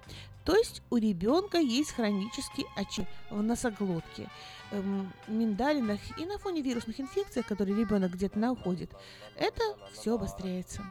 То 0.44 0.56
есть 0.56 0.81
у 0.90 0.97
ребенка 0.97 1.59
есть 1.59 1.93
хронический 1.93 2.66
очаг 2.77 3.06
в 3.31 3.43
носоглотке, 3.43 4.28
эм, 4.70 5.12
миндалинах 5.26 6.01
и 6.18 6.24
на 6.24 6.38
фоне 6.38 6.62
вирусных 6.62 7.01
инфекций, 7.01 7.43
которые 7.43 7.76
ребенок 7.76 8.12
где-то 8.12 8.38
находит, 8.38 8.90
это 9.36 9.62
все 9.93 10.14
обостряется. 10.14 10.82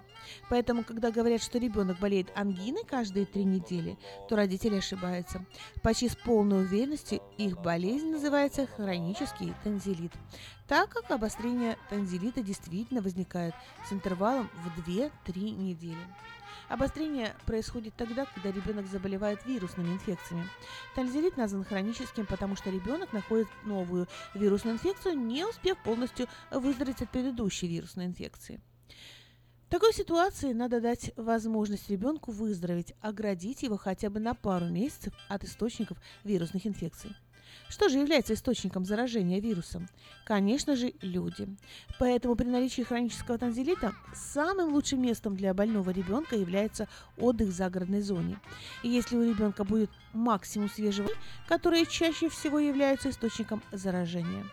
Поэтому, 0.49 0.84
когда 0.84 1.11
говорят, 1.11 1.41
что 1.41 1.60
ребенок 1.60 1.99
болеет 1.99 2.27
ангиной 2.35 2.84
каждые 2.84 3.26
три 3.26 3.43
недели, 3.43 3.97
то 4.27 4.35
родители 4.35 4.77
ошибаются. 4.77 5.45
Почти 5.81 6.10
с 6.10 6.15
полной 6.15 6.64
уверенностью 6.64 7.22
их 7.38 7.61
болезнь 7.61 8.10
называется 8.10 8.68
хронический 8.68 9.53
танзелит, 9.64 10.14
так 10.68 10.89
как 10.89 11.11
обострение 11.11 11.77
танзелита 11.89 12.41
действительно 12.41 13.02
возникает 13.02 13.53
с 13.88 13.93
интервалом 13.93 14.49
в 14.64 14.89
2-3 14.89 15.11
недели. 15.52 15.97
Обострение 16.67 17.35
происходит 17.45 17.93
тогда, 17.95 18.25
когда 18.25 18.51
ребенок 18.51 18.87
заболевает 18.87 19.45
вирусными 19.45 19.93
инфекциями. 19.93 20.49
Танзелит 20.95 21.37
назван 21.37 21.63
хроническим, 21.63 22.25
потому 22.25 22.55
что 22.55 22.71
ребенок 22.71 23.13
находит 23.13 23.47
новую 23.63 24.07
вирусную 24.33 24.75
инфекцию, 24.75 25.15
не 25.15 25.45
успев 25.45 25.77
полностью 25.83 26.27
выздороветь 26.51 27.01
от 27.01 27.09
предыдущей 27.11 27.67
вирусной 27.67 28.05
инфекции. 28.05 28.59
В 29.67 29.69
такой 29.69 29.93
ситуации 29.93 30.53
надо 30.53 30.79
дать 30.79 31.11
возможность 31.17 31.89
ребенку 31.89 32.31
выздороветь, 32.31 32.93
оградить 33.01 33.63
его 33.63 33.77
хотя 33.77 34.09
бы 34.09 34.19
на 34.19 34.33
пару 34.33 34.67
месяцев 34.67 35.13
от 35.27 35.43
источников 35.43 35.97
вирусных 36.23 36.65
инфекций. 36.65 37.15
Что 37.69 37.90
же 37.90 37.98
является 37.98 38.34
источником 38.34 38.86
заражения 38.86 39.40
вирусом? 39.40 39.88
Конечно 40.26 40.76
же, 40.76 40.94
люди. 41.02 41.48
Поэтому 41.99 42.36
при 42.36 42.45
наличии 42.45 42.84
хронического 42.84 43.38
танзелита 43.38 43.94
самым 44.14 44.73
лучшим 44.73 45.02
местом 45.02 45.36
для 45.36 45.53
больного 45.53 45.90
ребенка 45.90 46.36
является 46.36 46.88
отдых 47.18 47.49
в 47.49 47.52
загородной 47.52 48.02
зоне. 48.02 48.40
И 48.84 48.90
если 48.90 49.18
у 49.18 49.23
ребенка 49.23 49.64
будет 49.64 49.90
максимум 50.14 50.69
свежего, 50.69 51.10
которые 51.48 51.86
чаще 51.86 52.30
всего 52.30 52.60
являются 52.60 53.10
источником 53.10 53.61
заражения. 53.72 54.45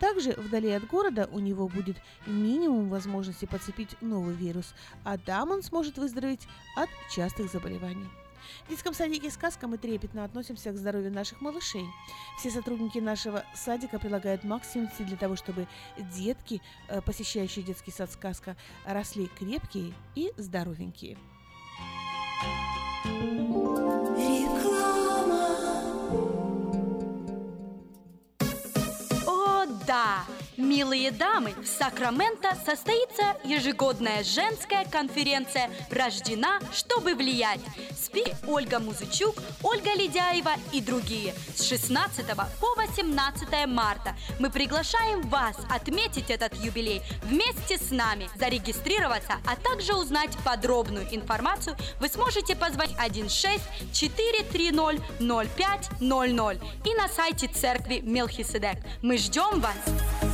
Также 0.00 0.32
вдали 0.32 0.70
от 0.70 0.86
города 0.86 1.28
у 1.32 1.38
него 1.38 1.68
будет 1.68 1.96
минимум 2.26 2.88
возможности 2.88 3.46
подцепить 3.46 3.96
новый 4.00 4.34
вирус, 4.34 4.74
а 5.04 5.16
там 5.16 5.50
он 5.50 5.62
сможет 5.62 5.98
выздороветь 5.98 6.46
от 6.76 6.88
частых 7.10 7.50
заболеваний. 7.50 8.08
В 8.66 8.70
детском 8.70 8.94
садике 8.94 9.30
«Сказка» 9.30 9.66
мы 9.66 9.78
трепетно 9.78 10.24
относимся 10.24 10.72
к 10.72 10.76
здоровью 10.76 11.12
наших 11.12 11.40
малышей. 11.40 11.86
Все 12.38 12.50
сотрудники 12.50 12.98
нашего 12.98 13.44
садика 13.54 13.98
прилагают 13.98 14.44
максимум 14.44 14.90
сил 14.96 15.06
для 15.06 15.16
того, 15.16 15.36
чтобы 15.36 15.66
детки, 16.14 16.60
э, 16.88 17.00
посещающие 17.00 17.64
детский 17.64 17.90
сад 17.90 18.10
«Сказка», 18.10 18.56
росли 18.84 19.26
крепкие 19.26 19.92
и 20.14 20.32
здоровенькие. 20.36 21.16
Милые 30.56 31.10
дамы, 31.10 31.52
в 31.62 31.66
Сакраменто 31.66 32.56
состоится 32.64 33.36
ежегодная 33.44 34.22
женская 34.22 34.84
конференция 34.84 35.68
«Рождена, 35.90 36.60
чтобы 36.72 37.14
влиять». 37.14 37.60
Спикеры 38.00 38.14
Ольга 38.46 38.78
Музычук, 38.78 39.34
Ольга 39.62 39.92
Ледяева 39.94 40.52
и 40.72 40.80
другие. 40.80 41.34
С 41.56 41.64
16 41.66 42.24
по 42.60 42.74
18 42.76 43.66
марта 43.66 44.16
мы 44.38 44.50
приглашаем 44.50 45.22
вас 45.22 45.56
отметить 45.70 46.30
этот 46.30 46.54
юбилей 46.54 47.02
вместе 47.24 47.78
с 47.78 47.90
нами. 47.90 48.28
Зарегистрироваться, 48.36 49.34
а 49.46 49.56
также 49.56 49.94
узнать 49.94 50.36
подробную 50.44 51.06
информацию 51.14 51.76
вы 52.00 52.08
сможете 52.08 52.54
позвонить 52.54 52.96
16 52.96 53.92
430 53.92 55.00
0500 55.18 56.62
и 56.86 56.94
на 56.94 57.08
сайте 57.08 57.48
церкви 57.48 58.00
Мелхиседек. 58.04 58.78
Мы 59.02 59.18
ждем 59.18 59.60
вас! 59.60 60.33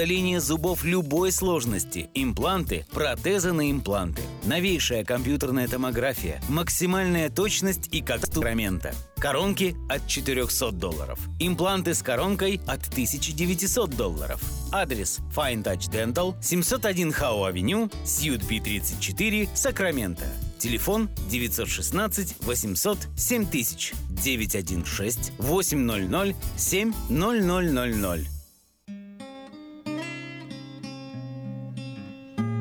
удаление 0.00 0.40
зубов 0.40 0.82
любой 0.82 1.30
сложности, 1.30 2.08
импланты, 2.14 2.86
протезы 2.90 3.52
на 3.52 3.70
импланты, 3.70 4.22
новейшая 4.46 5.04
компьютерная 5.04 5.68
томография, 5.68 6.40
максимальная 6.48 7.28
точность 7.28 7.88
и 7.92 8.00
как 8.00 8.24
Сакрамента. 8.24 8.94
Коронки 9.18 9.76
от 9.90 10.06
400 10.06 10.72
долларов. 10.72 11.18
Импланты 11.38 11.92
с 11.92 12.02
коронкой 12.02 12.62
от 12.66 12.88
1900 12.88 13.90
долларов. 13.90 14.40
Адрес 14.72 15.18
Fine 15.36 15.62
Touch 15.62 15.90
Dental, 15.92 16.34
701 16.42 17.12
Хау 17.12 17.44
Авеню, 17.44 17.90
Сьют 18.02 18.42
Би 18.44 18.58
34, 18.58 19.50
Сакраменто. 19.52 20.24
Телефон 20.58 21.10
916 21.28 22.36
800 22.40 22.98
7000 23.18 23.92
916 24.08 25.32
800 25.36 26.36
7000. 26.56 28.29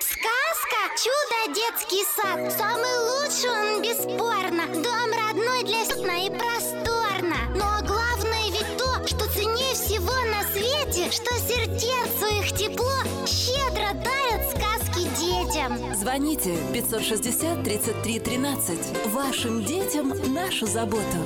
Сказка 0.00 0.78
«Чудо 0.96 1.54
детский 1.54 2.04
сад» 2.04 2.52
Самый 2.52 2.98
лучший 3.08 3.50
он 3.50 3.82
бесспорно 3.82 4.66
Дом 4.82 5.10
родной 5.12 5.64
для 5.64 5.82
всех 5.82 5.98
и 5.98 6.30
просторно 6.30 7.36
Но 7.54 7.84
главное 7.84 8.50
ведь 8.52 8.76
то, 8.76 9.06
что 9.08 9.28
ценнее 9.32 9.74
всего 9.74 10.12
на 10.30 10.42
свете 10.52 11.10
Что 11.10 11.34
сердцу 11.34 12.26
их 12.38 12.56
тепло 12.56 13.26
щедро 13.26 13.92
дарят 13.94 14.48
сказки 14.50 15.08
детям 15.18 15.94
Звоните 15.94 16.56
560 16.72 17.64
33 17.64 18.20
13. 18.20 19.06
Вашим 19.08 19.64
детям 19.64 20.12
нашу 20.32 20.66
заботу. 20.66 21.18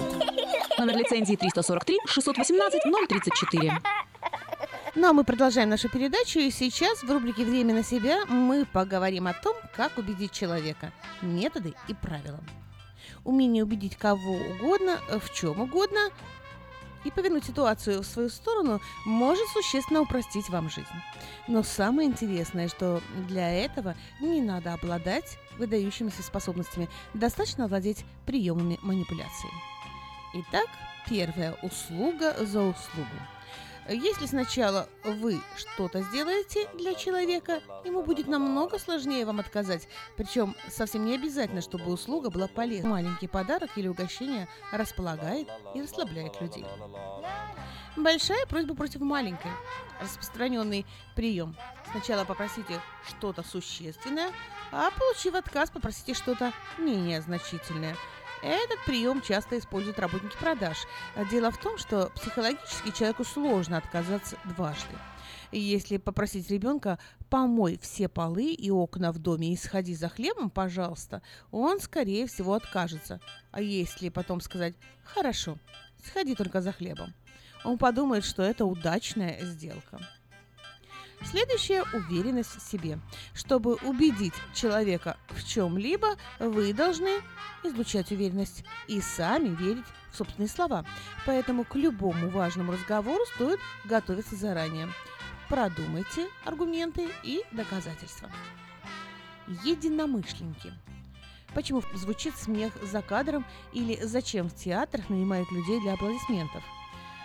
Номер 0.78 0.96
лицензии 0.96 1.36
343 1.36 1.98
618 2.06 2.82
034. 3.08 3.80
Ну 4.94 5.08
а 5.08 5.14
мы 5.14 5.24
продолжаем 5.24 5.70
нашу 5.70 5.88
передачу, 5.88 6.38
и 6.38 6.50
сейчас 6.50 7.02
в 7.02 7.10
рубрике 7.10 7.46
«Время 7.46 7.72
на 7.72 7.82
себя» 7.82 8.26
мы 8.26 8.66
поговорим 8.66 9.26
о 9.26 9.32
том, 9.32 9.56
как 9.74 9.96
убедить 9.96 10.32
человека, 10.32 10.92
методы 11.22 11.72
и 11.88 11.94
правила. 11.94 12.40
Умение 13.24 13.64
убедить 13.64 13.96
кого 13.96 14.34
угодно, 14.34 14.98
в 15.08 15.32
чем 15.32 15.62
угодно, 15.62 16.10
и 17.04 17.10
повернуть 17.10 17.46
ситуацию 17.46 18.02
в 18.02 18.06
свою 18.06 18.28
сторону 18.28 18.82
может 19.06 19.48
существенно 19.54 20.02
упростить 20.02 20.50
вам 20.50 20.68
жизнь. 20.68 20.86
Но 21.48 21.62
самое 21.62 22.06
интересное, 22.06 22.68
что 22.68 23.00
для 23.28 23.50
этого 23.50 23.94
не 24.20 24.42
надо 24.42 24.74
обладать 24.74 25.38
выдающимися 25.56 26.22
способностями, 26.22 26.90
достаточно 27.14 27.66
владеть 27.66 28.04
приемами 28.26 28.78
манипуляции. 28.82 29.48
Итак, 30.34 30.66
первая 31.08 31.56
услуга 31.62 32.36
за 32.44 32.60
услугу. 32.60 33.08
Если 33.88 34.26
сначала 34.26 34.88
вы 35.04 35.40
что-то 35.56 36.02
сделаете 36.02 36.68
для 36.74 36.94
человека, 36.94 37.60
ему 37.84 38.02
будет 38.02 38.28
намного 38.28 38.78
сложнее 38.78 39.26
вам 39.26 39.40
отказать. 39.40 39.88
Причем 40.16 40.54
совсем 40.68 41.04
не 41.04 41.14
обязательно, 41.16 41.60
чтобы 41.60 41.92
услуга 41.92 42.30
была 42.30 42.46
полезна. 42.46 42.90
Маленький 42.90 43.26
подарок 43.26 43.70
или 43.76 43.88
угощение 43.88 44.48
располагает 44.70 45.48
и 45.74 45.82
расслабляет 45.82 46.40
людей. 46.40 46.64
Большая 47.96 48.46
просьба 48.46 48.74
против 48.74 49.00
маленькой. 49.00 49.50
Распространенный 50.00 50.86
прием. 51.14 51.56
Сначала 51.90 52.24
попросите 52.24 52.80
что-то 53.06 53.42
существенное, 53.42 54.30
а 54.70 54.90
получив 54.90 55.34
отказ, 55.34 55.70
попросите 55.70 56.14
что-то 56.14 56.52
менее 56.78 57.20
значительное. 57.20 57.96
Этот 58.42 58.84
прием 58.84 59.22
часто 59.22 59.56
используют 59.56 60.00
работники 60.00 60.36
продаж. 60.36 60.76
Дело 61.30 61.52
в 61.52 61.58
том, 61.58 61.78
что 61.78 62.10
психологически 62.16 62.90
человеку 62.90 63.24
сложно 63.24 63.76
отказаться 63.78 64.36
дважды. 64.44 64.96
Если 65.52 65.98
попросить 65.98 66.50
ребенка 66.50 66.98
«помой 67.30 67.78
все 67.80 68.08
полы 68.08 68.52
и 68.52 68.70
окна 68.70 69.12
в 69.12 69.18
доме 69.18 69.52
и 69.52 69.56
сходи 69.56 69.94
за 69.94 70.08
хлебом, 70.08 70.50
пожалуйста», 70.50 71.22
он, 71.50 71.78
скорее 71.78 72.26
всего, 72.26 72.54
откажется. 72.54 73.20
А 73.52 73.60
если 73.60 74.08
потом 74.08 74.40
сказать 74.40 74.74
«хорошо, 75.04 75.58
сходи 76.04 76.34
только 76.34 76.62
за 76.62 76.72
хлебом», 76.72 77.14
он 77.64 77.78
подумает, 77.78 78.24
что 78.24 78.42
это 78.42 78.64
удачная 78.64 79.38
сделка. 79.42 80.00
Следующая– 81.32 81.82
уверенность 81.94 82.54
в 82.58 82.70
себе. 82.70 82.98
Чтобы 83.32 83.76
убедить 83.76 84.34
человека 84.52 85.16
в 85.28 85.42
чем-либо, 85.42 86.18
вы 86.38 86.74
должны 86.74 87.22
излучать 87.64 88.12
уверенность 88.12 88.64
и 88.86 89.00
сами 89.00 89.48
верить 89.48 89.86
в 90.10 90.16
собственные 90.18 90.50
слова. 90.50 90.84
Поэтому 91.24 91.64
к 91.64 91.74
любому 91.74 92.28
важному 92.28 92.72
разговору 92.72 93.24
стоит 93.34 93.58
готовиться 93.86 94.36
заранее. 94.36 94.90
Продумайте 95.48 96.28
аргументы 96.44 97.08
и 97.22 97.42
доказательства. 97.50 98.30
Единомышленники. 99.64 100.70
Почему 101.54 101.82
звучит 101.94 102.36
смех 102.36 102.74
за 102.82 103.00
кадром 103.00 103.46
или 103.72 103.98
зачем 104.02 104.50
в 104.50 104.54
театрах 104.54 105.08
нанимают 105.08 105.50
людей 105.50 105.80
для 105.80 105.94
аплодисментов– 105.94 106.62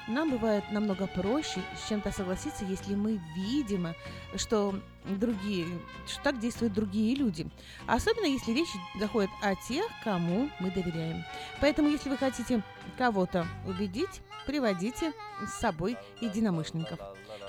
нам 0.07 0.31
бывает 0.31 0.63
намного 0.71 1.07
проще 1.07 1.61
с 1.75 1.89
чем-то 1.89 2.11
согласиться, 2.11 2.65
если 2.65 2.95
мы 2.95 3.19
видим, 3.35 3.93
что 4.35 4.79
другие, 5.05 5.67
что 6.07 6.23
так 6.23 6.39
действуют 6.39 6.73
другие 6.73 7.15
люди. 7.15 7.47
Особенно 7.87 8.25
если 8.25 8.53
речь 8.53 8.69
заходит 8.99 9.29
о 9.41 9.55
тех, 9.55 9.85
кому 10.03 10.49
мы 10.59 10.71
доверяем. 10.71 11.23
Поэтому, 11.59 11.89
если 11.89 12.09
вы 12.09 12.17
хотите 12.17 12.63
кого-то 12.97 13.45
убедить, 13.65 14.21
приводите 14.45 15.13
с 15.45 15.59
собой 15.59 15.97
единомышленников. 16.21 16.99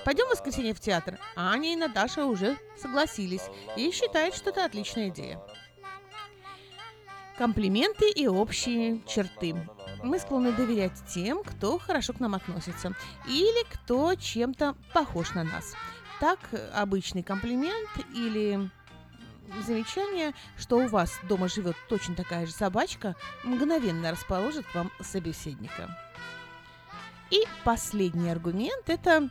Пойдем 0.05 0.27
в 0.27 0.31
воскресенье 0.31 0.73
в 0.73 0.79
театр. 0.79 1.17
Аня 1.35 1.73
и 1.73 1.75
Наташа 1.75 2.25
уже 2.25 2.57
согласились 2.77 3.43
и 3.75 3.91
считают, 3.91 4.35
что 4.35 4.49
это 4.49 4.65
отличная 4.65 5.09
идея. 5.09 5.41
Комплименты 7.37 8.09
и 8.09 8.27
общие 8.27 9.01
черты. 9.07 9.55
Мы 10.01 10.19
склонны 10.19 10.51
доверять 10.53 10.93
тем, 11.07 11.43
кто 11.43 11.77
хорошо 11.77 12.13
к 12.13 12.19
нам 12.19 12.35
относится 12.35 12.93
или 13.27 13.65
кто 13.73 14.15
чем-то 14.15 14.75
похож 14.93 15.33
на 15.33 15.43
нас. 15.43 15.73
Так, 16.19 16.39
обычный 16.73 17.23
комплимент 17.23 17.89
или 18.13 18.69
замечание, 19.65 20.33
что 20.57 20.77
у 20.77 20.87
вас 20.87 21.19
дома 21.23 21.47
живет 21.47 21.75
точно 21.87 22.15
такая 22.15 22.45
же 22.45 22.51
собачка, 22.51 23.15
мгновенно 23.43 24.11
расположит 24.11 24.65
к 24.67 24.75
вам 24.75 24.91
собеседника. 25.01 25.97
И 27.29 27.43
последний 27.63 28.29
аргумент– 28.29 28.83
это 28.89 29.29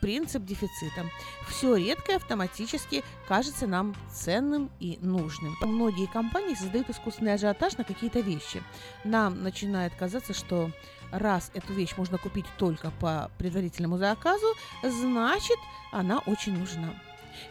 принцип 0.00 0.44
дефицита. 0.44 1.06
Все 1.48 1.76
редкое 1.76 2.16
автоматически 2.16 3.04
кажется 3.28 3.66
нам 3.66 3.94
ценным 4.12 4.70
и 4.80 4.98
нужным. 5.00 5.56
Многие 5.60 6.06
компании 6.06 6.54
создают 6.54 6.90
искусственный 6.90 7.34
ажиотаж 7.34 7.76
на 7.78 7.84
какие-то 7.84 8.20
вещи. 8.20 8.62
Нам 9.04 9.42
начинает 9.42 9.94
казаться, 9.94 10.34
что 10.34 10.70
раз 11.12 11.50
эту 11.54 11.72
вещь 11.72 11.94
можно 11.96 12.18
купить 12.18 12.46
только 12.58 12.90
по 13.00 13.30
предварительному 13.38 13.98
заказу, 13.98 14.46
значит 14.82 15.58
она 15.92 16.18
очень 16.26 16.56
нужна. 16.56 16.94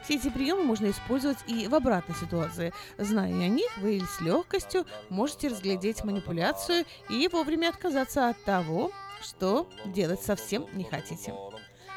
Все 0.04 0.16
эти 0.16 0.30
приемы 0.30 0.64
можно 0.64 0.90
использовать 0.90 1.38
и 1.48 1.68
в 1.68 1.76
обратной 1.76 2.16
ситуации. 2.16 2.74
Зная 2.98 3.34
о 3.34 3.48
них, 3.48 3.70
вы 3.78 4.02
с 4.02 4.22
легкостью 4.22 4.86
можете 5.10 5.48
разглядеть 5.48 6.04
манипуляцию 6.04 6.86
и 7.10 7.28
вовремя 7.32 7.70
отказаться 7.70 8.30
от 8.30 8.44
того, 8.44 8.92
что 9.22 9.70
делать 9.86 10.22
совсем 10.22 10.68
не 10.74 10.84
хотите. 10.84 11.34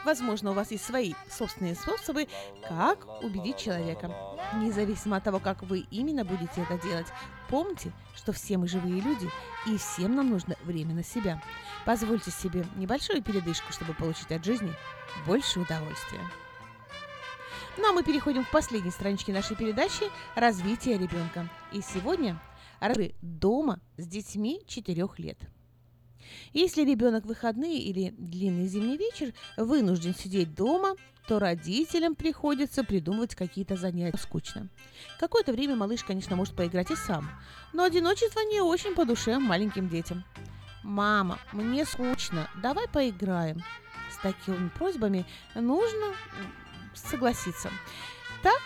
Возможно, 0.05 0.51
у 0.51 0.55
вас 0.55 0.70
есть 0.70 0.85
свои 0.85 1.15
собственные 1.31 1.74
способы, 1.74 2.27
как 2.69 3.07
убедить 3.23 3.59
человека. 3.59 4.11
Независимо 4.57 5.16
от 5.16 5.24
того, 5.24 5.39
как 5.39 5.62
вы 5.62 5.87
именно 5.91 6.24
будете 6.24 6.62
это 6.62 6.79
делать, 6.79 7.07
помните, 7.49 7.93
что 8.16 8.33
все 8.33 8.59
мы 8.59 8.66
живые 8.66 9.01
люди, 9.01 9.31
и 9.66 9.77
всем 9.77 10.16
нам 10.16 10.31
нужно 10.31 10.57
время 10.65 10.95
на 10.95 11.05
себя. 11.05 11.43
Позвольте 11.85 12.31
себе 12.31 12.66
небольшую 12.77 13.23
передышку, 13.23 13.73
чтобы 13.73 13.95
получить 13.95 14.33
от 14.33 14.45
жизни 14.45 14.73
больше 15.27 15.61
удовольствия. 15.61 16.20
Ну 17.79 17.89
а 17.89 17.93
мы 17.93 18.03
переходим 18.03 18.45
к 18.45 18.51
последней 18.51 18.91
страничке 18.91 19.33
нашей 19.33 19.57
передачи 19.57 20.05
«Развитие 20.35 20.99
ребенка». 20.99 21.49
И 21.73 21.81
сегодня 21.81 22.39
дома 23.23 23.81
с 23.97 24.07
детьми 24.07 24.62
4 24.66 25.09
лет. 25.19 25.39
Если 26.53 26.85
ребенок 26.85 27.24
в 27.24 27.28
выходные 27.28 27.78
или 27.78 28.15
длинный 28.19 28.66
зимний 28.66 28.97
вечер 28.97 29.32
вынужден 29.57 30.15
сидеть 30.15 30.55
дома, 30.55 30.97
то 31.28 31.39
родителям 31.39 32.15
приходится 32.15 32.85
придумывать 32.85 33.35
какие-то 33.35 33.77
занятия. 33.77 34.19
Скучно. 34.19 34.69
Какое-то 35.19 35.53
время 35.53 35.77
малыш, 35.77 36.05
конечно, 36.05 36.36
может 36.36 36.55
поиграть 36.55 36.90
и 36.90 36.97
сам, 36.97 37.28
но 37.73 37.85
одиночество 37.85 38.40
не 38.40 38.61
очень 38.61 38.94
по 38.94 39.05
душе 39.05 39.39
маленьким 39.39 39.89
детям. 39.89 40.24
«Мама, 40.82 41.39
мне 41.53 41.85
скучно, 41.85 42.51
давай 42.61 42.89
поиграем». 42.89 43.62
С 44.11 44.20
такими 44.20 44.69
просьбами 44.69 45.24
нужно 45.55 46.15
согласиться. 46.93 47.70
Так, 48.43 48.61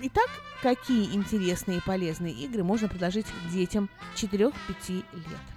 итак, 0.00 0.28
какие 0.62 1.14
интересные 1.14 1.78
и 1.78 1.82
полезные 1.82 2.34
игры 2.34 2.62
можно 2.62 2.88
предложить 2.88 3.26
детям 3.50 3.88
4-5 4.14 4.52
лет? 5.14 5.55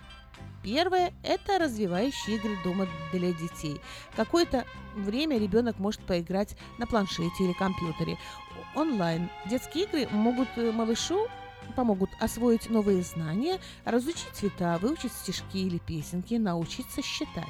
Первое– 0.63 1.13
это 1.23 1.57
развивающие 1.57 2.35
игры 2.35 2.57
дома 2.63 2.87
для 3.11 3.31
детей. 3.33 3.79
Какое-то 4.15 4.65
время 4.95 5.37
ребенок 5.37 5.79
может 5.79 6.01
поиграть 6.01 6.55
на 6.77 6.85
планшете 6.85 7.43
или 7.43 7.53
компьютере. 7.53 8.17
Онлайн. 8.75 9.29
Детские 9.45 9.85
игры 9.85 10.07
могут 10.11 10.49
э, 10.57 10.71
малышу 10.71 11.27
помогут 11.75 12.09
освоить 12.19 12.69
новые 12.69 13.03
знания, 13.03 13.59
разучить 13.85 14.29
цвета, 14.33 14.79
выучить 14.79 15.13
стишки 15.13 15.57
или 15.57 15.77
песенки, 15.77 16.35
научиться 16.35 17.01
считать. 17.03 17.45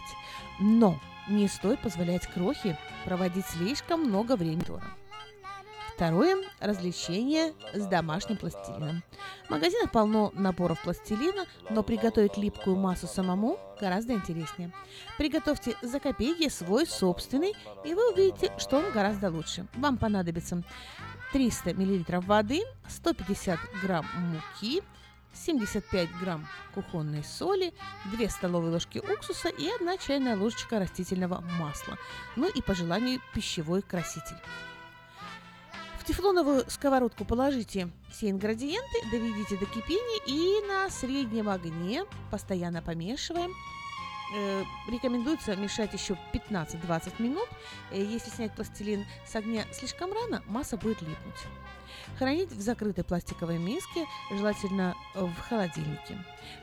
Но 0.60 1.00
не 1.30 1.48
стоит 1.48 1.80
позволять 1.80 2.28
крохе 2.28 2.78
проводить 3.06 3.46
слишком 3.46 4.04
много 4.04 4.36
времени. 4.36 4.66
Второе– 6.00 6.38
развлечение 6.62 7.54
с 7.74 7.86
домашним 7.86 8.38
пластилином. 8.38 9.04
В 9.48 9.50
магазинах 9.50 9.92
полно 9.92 10.32
наборов 10.34 10.82
пластилина, 10.82 11.46
но 11.70 11.84
приготовить 11.84 12.38
липкую 12.38 12.78
массу 12.78 13.06
самому 13.06 13.60
гораздо 13.82 14.14
интереснее. 14.14 14.72
Приготовьте 15.18 15.76
за 15.82 16.00
копейки 16.00 16.48
свой 16.48 16.88
собственный, 16.88 17.54
и 17.84 17.94
вы 17.94 18.14
увидите, 18.14 18.54
что 18.58 18.78
он 18.78 18.94
гораздо 18.94 19.30
лучше. 19.30 19.68
Вам 19.76 19.98
понадобится 19.98 20.64
300 21.34 21.74
мл 21.74 22.22
воды, 22.22 22.62
150 22.88 23.60
грамм 23.84 24.06
муки, 24.16 24.82
75 25.34 26.10
грамм 26.22 26.48
кухонной 26.74 27.26
соли, 27.26 27.74
2 28.06 28.30
столовые 28.30 28.72
ложки 28.72 29.00
уксуса 29.00 29.50
и 29.50 29.68
1 29.68 29.98
чайная 29.98 30.38
ложечка 30.38 30.80
растительного 30.80 31.42
масла. 31.60 31.98
Ну 32.38 32.48
и 32.48 32.62
по 32.62 32.74
желанию 32.74 33.20
пищевой 33.34 33.82
краситель. 33.82 34.38
Тефлоновую 36.10 36.68
сковородку 36.68 37.24
положите 37.24 37.88
все 38.10 38.32
ингредиенты, 38.32 39.12
доведите 39.12 39.58
до 39.58 39.68
кипения 39.68 40.20
и 40.26 40.68
на 40.68 40.90
среднем 40.90 41.50
огне, 41.50 42.04
постоянно 42.32 42.82
помешиваем, 42.82 43.52
э, 44.36 44.64
рекомендуется 44.90 45.56
мешать 45.56 45.94
еще 45.94 46.18
15-20 46.34 47.22
минут. 47.22 47.48
Э, 47.92 48.04
если 48.04 48.32
снять 48.32 48.56
пластилин 48.56 49.06
с 49.24 49.36
огня 49.36 49.66
слишком 49.72 50.12
рано, 50.12 50.42
масса 50.48 50.78
будет 50.78 51.00
липнуть. 51.04 51.46
Хранить 52.18 52.52
в 52.54 52.60
закрытой 52.60 53.04
пластиковой 53.04 53.60
миске, 53.60 54.08
желательно 54.32 54.96
в 55.14 55.36
холодильнике. 55.48 56.18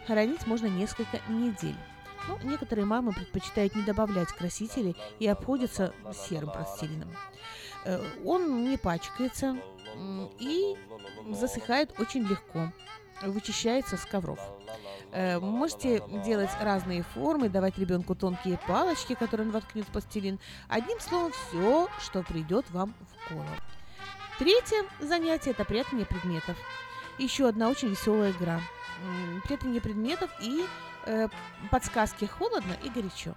Хранить 0.08 0.44
можно 0.48 0.66
несколько 0.66 1.20
недель. 1.28 1.76
Но 2.26 2.36
некоторые 2.42 2.84
мамы 2.84 3.12
предпочитают 3.12 3.76
не 3.76 3.82
добавлять 3.82 4.30
красителей 4.30 4.96
и 5.20 5.28
обходятся 5.28 5.94
серым 6.12 6.50
пластилином. 6.50 7.14
Э, 7.86 8.04
он 8.24 8.64
не 8.64 8.76
пачкается 8.76 9.56
и 10.40 10.76
засыхает 11.30 11.98
очень 12.00 12.24
легко, 12.24 12.72
вычищается 13.22 13.96
с 13.96 14.04
ковров. 14.04 14.40
Э, 15.12 15.38
можете 15.38 16.02
делать 16.24 16.50
разные 16.60 17.04
формы, 17.04 17.48
давать 17.48 17.78
ребенку 17.78 18.16
тонкие 18.16 18.58
палочки, 18.66 19.14
которые 19.14 19.46
он 19.46 19.52
воткнет 19.52 19.86
в 19.86 19.92
пластилин. 19.92 20.40
Одним 20.68 20.98
словом, 20.98 21.30
все, 21.32 21.88
что 22.00 22.24
придет 22.24 22.68
вам 22.70 22.92
в 23.00 23.32
голову. 23.32 23.48
Третье 24.40 24.84
занятие– 25.00 25.50
это 25.52 25.64
прятание 25.64 26.06
предметов. 26.06 26.56
Еще 27.18 27.48
одна 27.48 27.70
очень 27.70 27.88
веселая 27.88 28.32
игра. 28.32 28.60
Прятание 29.44 29.80
предметов 29.80 30.30
и 30.42 30.66
э, 31.06 31.28
подсказки 31.70 32.24
холодно 32.24 32.76
и 32.82 32.90
горячо. 32.90 33.34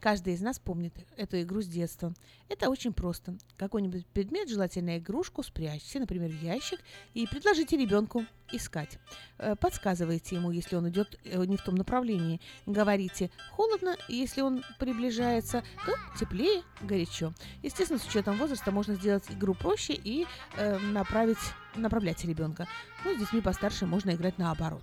Каждый 0.00 0.34
из 0.34 0.40
нас 0.40 0.58
помнит 0.58 0.92
эту 1.16 1.40
игру 1.42 1.60
с 1.62 1.66
детства. 1.66 2.14
Это 2.48 2.70
очень 2.70 2.92
просто. 2.92 3.36
Какой-нибудь 3.56 4.06
предмет, 4.06 4.48
желательно 4.48 4.98
игрушку, 4.98 5.42
спрячьте, 5.42 6.00
например, 6.00 6.30
в 6.30 6.42
ящик, 6.42 6.80
и 7.14 7.26
предложите 7.26 7.76
ребенку 7.76 8.24
искать. 8.52 8.98
Э, 9.38 9.54
подсказывайте 9.56 10.36
ему, 10.36 10.50
если 10.50 10.76
он 10.76 10.88
идет 10.88 11.18
э, 11.24 11.44
не 11.44 11.56
в 11.56 11.62
том 11.62 11.74
направлении. 11.74 12.40
Говорите 12.66 13.30
холодно, 13.52 13.96
если 14.08 14.40
он 14.40 14.64
приближается, 14.78 15.62
то 15.84 15.94
теплее, 16.18 16.62
горячо. 16.80 17.32
Естественно, 17.62 17.98
с 17.98 18.06
учетом 18.06 18.36
возраста 18.36 18.70
можно 18.70 18.94
сделать 18.94 19.24
игру 19.30 19.54
проще 19.54 19.94
и 19.94 20.26
э, 20.56 20.78
направить, 20.78 21.38
направлять 21.76 22.24
ребенка. 22.24 22.66
Ну, 23.04 23.14
с 23.14 23.18
детьми 23.18 23.40
постарше 23.40 23.86
можно 23.86 24.10
играть 24.10 24.38
наоборот. 24.38 24.82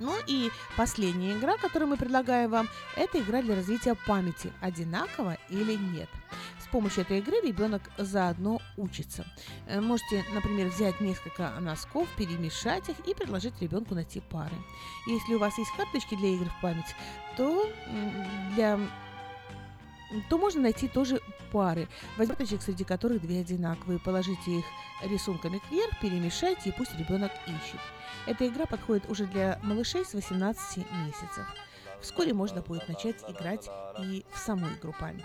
Ну 0.00 0.14
и 0.26 0.50
последняя 0.76 1.34
игра, 1.34 1.56
которую 1.56 1.88
мы 1.88 1.96
предлагаем 1.96 2.50
вам, 2.50 2.68
это 2.96 3.20
игра 3.20 3.42
для 3.42 3.56
развития 3.56 3.94
памяти. 4.06 4.52
Одинаково 4.60 5.38
или 5.48 5.74
нет? 5.74 6.08
С 6.62 6.68
помощью 6.68 7.02
этой 7.02 7.18
игры 7.18 7.40
ребенок 7.42 7.82
заодно 7.96 8.60
учится. 8.76 9.24
Э, 9.66 9.80
можете, 9.80 10.24
например, 10.34 10.68
взять 10.68 11.00
несколько 11.00 11.50
носков, 11.60 12.08
перемешать 12.16 12.88
их 12.88 12.96
и 13.06 13.14
предложить 13.14 13.60
ребенку 13.60 13.94
найти 13.94 14.20
пары. 14.20 14.54
Если 15.06 15.34
у 15.34 15.38
вас 15.38 15.56
есть 15.58 15.70
карточки 15.76 16.14
для 16.14 16.28
игр 16.28 16.46
в 16.46 16.60
память, 16.60 16.94
то 17.36 17.70
для 18.54 18.78
то 20.28 20.38
можно 20.38 20.62
найти 20.62 20.88
тоже 20.88 21.20
пары. 21.52 21.88
Возьмите 22.16 22.60
среди 22.60 22.84
которых 22.84 23.20
две 23.20 23.40
одинаковые, 23.40 23.98
положите 23.98 24.58
их 24.58 24.64
рисунками 25.04 25.60
кверх, 25.68 25.98
перемешайте 26.00 26.70
и 26.70 26.72
пусть 26.72 26.94
ребенок 26.98 27.32
ищет. 27.46 27.80
Эта 28.26 28.46
игра 28.46 28.66
подходит 28.66 29.10
уже 29.10 29.26
для 29.26 29.58
малышей 29.62 30.04
с 30.04 30.14
18 30.14 30.78
месяцев. 30.78 31.46
Вскоре 32.00 32.32
можно 32.32 32.62
будет 32.62 32.88
начать 32.88 33.16
играть 33.28 33.68
и 34.00 34.24
в 34.32 34.38
саму 34.38 34.68
игру 34.68 34.94
память. 34.98 35.24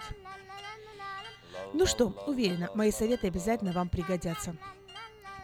Ну 1.74 1.86
что, 1.86 2.08
уверена, 2.28 2.70
мои 2.76 2.92
советы 2.92 3.28
обязательно 3.28 3.72
вам 3.72 3.90
пригодятся. 3.90 4.56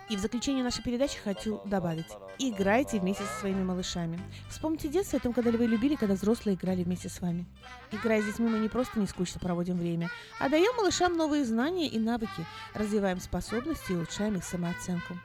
И 0.09 0.15
в 0.15 0.19
заключение 0.19 0.63
нашей 0.63 0.83
передачи 0.83 1.19
хочу 1.19 1.61
добавить. 1.65 2.07
Играйте 2.39 2.99
вместе 2.99 3.23
со 3.25 3.41
своими 3.41 3.63
малышами. 3.63 4.19
Вспомните 4.49 4.87
детство 4.87 5.19
о 5.19 5.21
том, 5.21 5.33
когда 5.33 5.51
вы 5.51 5.67
любили, 5.67 5.95
когда 5.95 6.15
взрослые 6.15 6.55
играли 6.55 6.83
вместе 6.83 7.09
с 7.09 7.21
вами. 7.21 7.45
Играя 7.91 8.21
с 8.21 8.25
детьми, 8.25 8.49
мы 8.49 8.57
не 8.57 8.69
просто 8.69 8.99
не 8.99 9.05
скучно 9.05 9.39
проводим 9.39 9.77
время, 9.77 10.09
а 10.39 10.49
даем 10.49 10.75
малышам 10.77 11.15
новые 11.15 11.45
знания 11.45 11.87
и 11.87 11.99
навыки, 11.99 12.45
развиваем 12.73 13.19
способности 13.19 13.91
и 13.91 13.95
улучшаем 13.95 14.35
их 14.35 14.43
самооценку. 14.43 15.15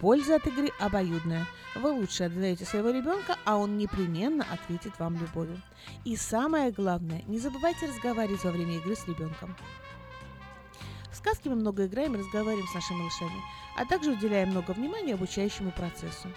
Польза 0.00 0.36
от 0.36 0.46
игры 0.48 0.70
обоюдная. 0.80 1.46
Вы 1.76 1.90
лучше 1.92 2.24
отдаете 2.24 2.64
своего 2.64 2.90
ребенка, 2.90 3.36
а 3.44 3.56
он 3.56 3.78
непременно 3.78 4.44
ответит 4.52 4.98
вам 4.98 5.16
любовью. 5.16 5.62
И 6.04 6.16
самое 6.16 6.72
главное, 6.72 7.22
не 7.26 7.38
забывайте 7.38 7.86
разговаривать 7.86 8.42
во 8.42 8.50
время 8.50 8.76
игры 8.78 8.96
с 8.96 9.06
ребенком. 9.06 9.56
В 11.24 11.26
сказке 11.26 11.48
мы 11.48 11.56
много 11.56 11.86
играем 11.86 12.14
и 12.14 12.18
разговариваем 12.18 12.68
с 12.68 12.74
нашими 12.74 12.98
малышами, 12.98 13.42
а 13.78 13.86
также 13.86 14.10
уделяем 14.12 14.50
много 14.50 14.72
внимания 14.72 15.14
обучающему 15.14 15.70
процессу. 15.70 16.28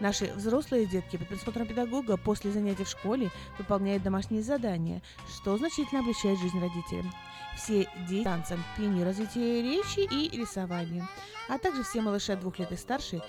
Наши 0.00 0.26
взрослые 0.34 0.84
детки 0.84 1.16
под 1.16 1.28
присмотром 1.28 1.66
педагога 1.66 2.18
после 2.18 2.52
занятий 2.52 2.84
в 2.84 2.88
школе 2.90 3.30
выполняют 3.56 4.02
домашние 4.02 4.42
задания, 4.42 5.00
что 5.34 5.56
значительно 5.56 6.02
облегчает 6.02 6.38
жизнь 6.40 6.60
родителям 6.60 7.10
все 7.56 7.88
дети 8.06 8.24
танцам, 8.24 8.62
пению, 8.76 9.06
развитию 9.06 9.62
речи 9.62 10.00
и 10.00 10.36
рисованию. 10.36 11.08
А 11.48 11.56
также 11.56 11.82
все 11.82 12.02
малыши 12.02 12.32
от 12.32 12.40
двух 12.40 12.58
лет 12.58 12.70
и 12.70 12.76
старше, 12.76 13.22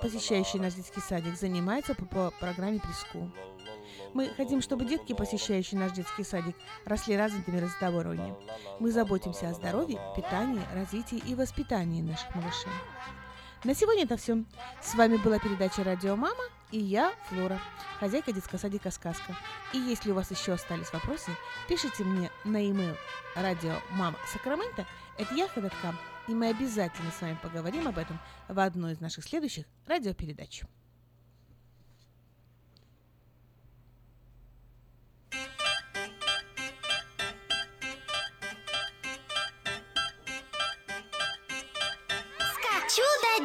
посещающие 0.00 0.62
наш 0.62 0.72
детский 0.72 1.00
садик, 1.00 1.36
занимаются 1.36 1.94
по, 1.94 2.06
по 2.06 2.30
программе 2.40 2.80
Приску. 2.80 3.30
Мы 4.14 4.28
хотим, 4.36 4.62
чтобы 4.62 4.84
детки, 4.84 5.12
посещающие 5.12 5.78
наш 5.78 5.92
детский 5.92 6.24
садик, 6.24 6.56
росли 6.84 7.16
развитыми 7.16 7.60
разговорными. 7.60 8.34
Мы 8.80 8.90
заботимся 8.90 9.50
о 9.50 9.54
здоровье, 9.54 10.00
питании, 10.16 10.62
развитии 10.74 11.22
и 11.26 11.34
воспитании 11.34 12.00
наших 12.00 12.34
малышей. 12.34 12.72
На 13.64 13.74
сегодня 13.74 14.04
это 14.04 14.16
все. 14.16 14.44
С 14.82 14.94
вами 14.94 15.16
была 15.16 15.38
передача 15.38 15.84
«Радио 15.84 16.16
Мама» 16.16 16.42
И 16.74 16.78
я, 16.78 17.14
Флора, 17.28 17.60
хозяйка 18.00 18.32
детского 18.32 18.58
садика 18.58 18.90
«Сказка». 18.90 19.36
И 19.72 19.78
если 19.78 20.10
у 20.10 20.14
вас 20.14 20.32
еще 20.32 20.54
остались 20.54 20.92
вопросы, 20.92 21.30
пишите 21.68 22.02
мне 22.02 22.32
на 22.44 22.56
e-mail 22.56 22.96
радио 23.36 23.74
мама 23.92 24.18
Сакрамента, 24.26 24.84
это 25.16 25.32
яха.ком, 25.36 25.96
и 26.26 26.34
мы 26.34 26.48
обязательно 26.48 27.12
с 27.12 27.20
вами 27.20 27.38
поговорим 27.40 27.86
об 27.86 27.98
этом 27.98 28.18
в 28.48 28.58
одной 28.58 28.94
из 28.94 29.00
наших 29.00 29.24
следующих 29.24 29.66
радиопередач. 29.86 30.62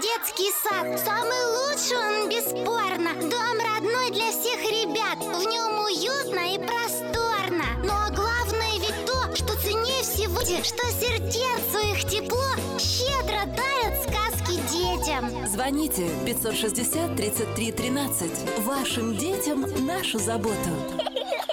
Детский 0.01 0.51
сад 0.63 0.99
Самый 0.99 1.43
лучший 1.57 1.97
он 1.97 2.29
бесспорно 2.29 3.13
Дом 3.29 3.57
родной 3.59 4.11
для 4.11 4.31
всех 4.31 4.61
ребят 4.61 5.19
В 5.19 5.41
нем 5.45 5.79
уютно 5.83 6.53
и 6.53 6.57
просторно 6.57 7.65
Но 7.83 8.15
главное 8.15 8.79
ведь 8.79 9.05
то, 9.05 9.35
что 9.35 9.59
ценнее 9.61 10.01
всего 10.03 10.39
Что 10.41 10.85
сердцу 10.91 11.79
их 11.91 12.09
тепло 12.09 12.49
Щедро 12.79 13.45
дарят 13.45 14.01
сказки 14.03 14.59
детям 14.71 15.47
Звоните 15.47 16.09
560 16.25 17.15
33 17.15 17.71
13. 17.71 18.59
Вашим 18.59 19.17
детям 19.17 19.65
нашу 19.85 20.19
заботу. 20.19 20.55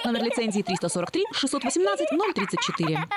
Номер 0.05 0.23
лицензии 0.23 0.61
343 0.61 1.25
618 1.33 2.07
034. 2.35 3.07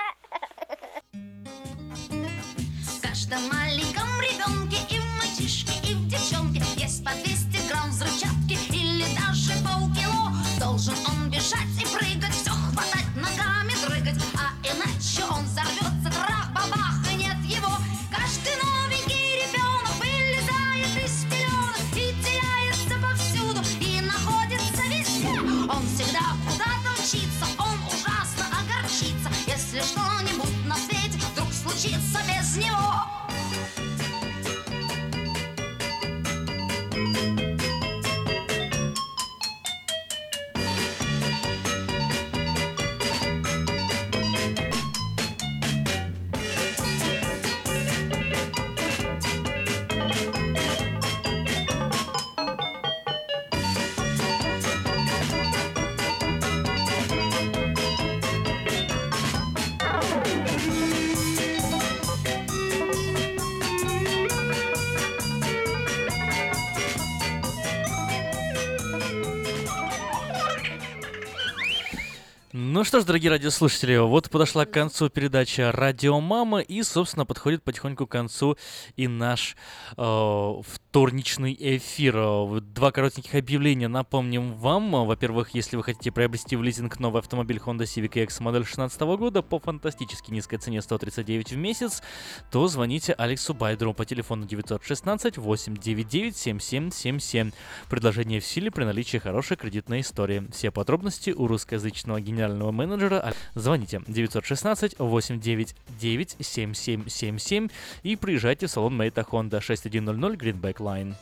Ж, 73.01 73.05
дорогие 73.05 73.31
радиослушатели, 73.31 73.97
вот 73.97 74.31
подошла 74.31 74.66
к 74.66 74.70
концу 74.70 75.09
передача 75.09 75.72
«Радио 75.72 76.20
Мама», 76.20 76.60
и, 76.60 76.82
собственно, 76.82 77.24
подходит 77.24 77.62
потихоньку 77.62 78.06
к 78.06 78.10
концу 78.10 78.59
и 78.97 79.09
наш 79.09 79.56
э, 79.97 80.62
вторничный 80.90 81.56
эфир. 81.58 82.16
Э, 82.16 82.60
Два 82.74 82.90
коротеньких 82.90 83.36
объявления 83.36 83.86
напомним 83.86 84.54
вам. 84.54 84.90
Во-первых, 85.06 85.50
если 85.54 85.76
вы 85.76 85.84
хотите 85.84 86.10
приобрести 86.10 86.56
в 86.56 86.64
лизинг 86.64 86.98
новый 86.98 87.20
автомобиль 87.20 87.58
Honda 87.64 87.82
Civic 87.82 88.20
X 88.24 88.40
модель 88.40 88.62
2016 88.62 89.00
года 89.02 89.42
по 89.42 89.60
фантастически 89.60 90.32
низкой 90.32 90.56
цене 90.56 90.82
139 90.82 91.52
в 91.52 91.56
месяц, 91.56 92.02
то 92.50 92.66
звоните 92.66 93.12
Алексу 93.12 93.54
Байдеру 93.54 93.94
по 93.94 94.04
телефону 94.04 94.46
916 94.46 95.38
899 95.38 96.36
7777. 96.36 97.52
Предложение 97.88 98.40
в 98.40 98.44
силе 98.44 98.72
при 98.72 98.82
наличии 98.82 99.18
хорошей 99.18 99.56
кредитной 99.56 100.00
истории. 100.00 100.48
Все 100.52 100.72
подробности 100.72 101.30
у 101.30 101.46
русскоязычного 101.46 102.20
генерального 102.20 102.72
менеджера. 102.72 103.32
Звоните 103.54 104.02
916 104.08 104.98
899 104.98 106.36
7777 106.40 107.68
и 108.02 108.16
приезжайте 108.16 108.66
в 108.66 108.70
салон 108.72 108.96
Мейта 108.96 109.20
Honda 109.20 109.60
6100 109.60 110.34
Greenback 110.34 110.80
Line. 110.81 111.15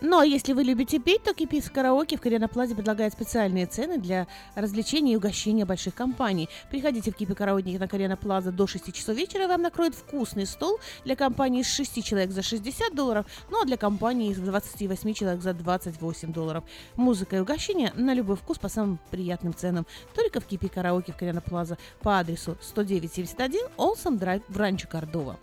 Ну 0.00 0.20
а 0.20 0.24
если 0.24 0.52
вы 0.52 0.62
любите 0.62 1.00
петь, 1.00 1.24
то 1.24 1.34
Кипис 1.34 1.68
Караоке 1.68 2.16
в 2.16 2.20
Кориана 2.20 2.46
Плазе 2.46 2.76
предлагает 2.76 3.12
специальные 3.12 3.66
цены 3.66 3.98
для 3.98 4.28
развлечений 4.54 5.14
и 5.14 5.16
угощения 5.16 5.64
больших 5.64 5.96
компаний. 5.96 6.48
Приходите 6.70 7.10
в 7.10 7.16
Кипи 7.16 7.34
Караоке 7.34 7.76
на 7.80 7.88
Кориана 7.88 8.16
Плаза 8.16 8.52
до 8.52 8.68
6 8.68 8.92
часов 8.92 9.16
вечера, 9.16 9.44
и 9.44 9.46
вам 9.48 9.60
накроют 9.60 9.96
вкусный 9.96 10.46
стол 10.46 10.78
для 11.04 11.16
компании 11.16 11.62
из 11.62 11.66
6 11.66 12.04
человек 12.04 12.30
за 12.30 12.42
60 12.42 12.94
долларов, 12.94 13.26
ну 13.50 13.60
а 13.60 13.64
для 13.64 13.76
компании 13.76 14.30
из 14.30 14.38
28 14.38 15.14
человек 15.14 15.42
за 15.42 15.52
28 15.52 16.32
долларов. 16.32 16.62
Музыка 16.94 17.34
и 17.34 17.40
угощения 17.40 17.92
на 17.96 18.14
любой 18.14 18.36
вкус 18.36 18.58
по 18.58 18.68
самым 18.68 19.00
приятным 19.10 19.52
ценам. 19.52 19.84
Только 20.14 20.38
в 20.40 20.46
Кипи 20.46 20.68
Караоке 20.68 21.12
в 21.12 21.16
Кориана 21.16 21.40
Плаза 21.40 21.76
по 22.02 22.20
адресу 22.20 22.56
10971 22.60 23.66
Олсом 23.76 24.16
Драйв 24.16 24.42
в 24.48 24.56
Ранчо 24.56 24.86
Кордова. 24.86 25.40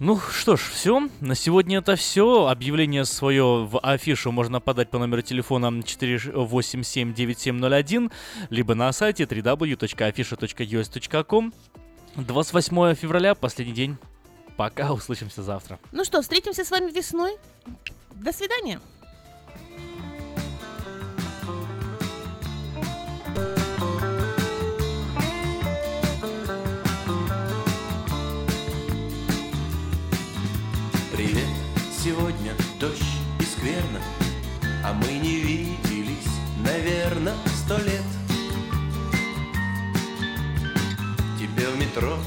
Ну 0.00 0.18
что 0.18 0.56
ж, 0.56 0.70
все. 0.72 1.08
На 1.20 1.36
сегодня 1.36 1.78
это 1.78 1.94
все. 1.94 2.48
Объявление 2.48 3.04
свое 3.04 3.64
в 3.64 3.78
афишу 3.78 4.32
можно 4.32 4.60
подать 4.60 4.90
по 4.90 4.98
номеру 4.98 5.22
телефона 5.22 5.66
487-9701, 5.66 8.10
либо 8.50 8.74
на 8.74 8.92
сайте 8.92 9.22
www.afisha.us.com. 9.24 11.52
28 12.16 12.94
февраля, 12.94 13.36
последний 13.36 13.74
день. 13.74 13.96
Пока, 14.56 14.92
услышимся 14.92 15.42
завтра. 15.42 15.78
Ну 15.92 16.04
что, 16.04 16.22
встретимся 16.22 16.64
с 16.64 16.70
вами 16.70 16.90
весной. 16.90 17.36
До 18.14 18.32
свидания. 18.32 18.80
А 34.86 34.92
мы 34.92 35.12
не 35.14 35.36
виделись, 35.36 36.28
наверное, 36.62 37.34
сто 37.64 37.78
лет. 37.78 38.04
Тебе 41.38 41.66
в 41.68 41.78
метро 41.78 42.18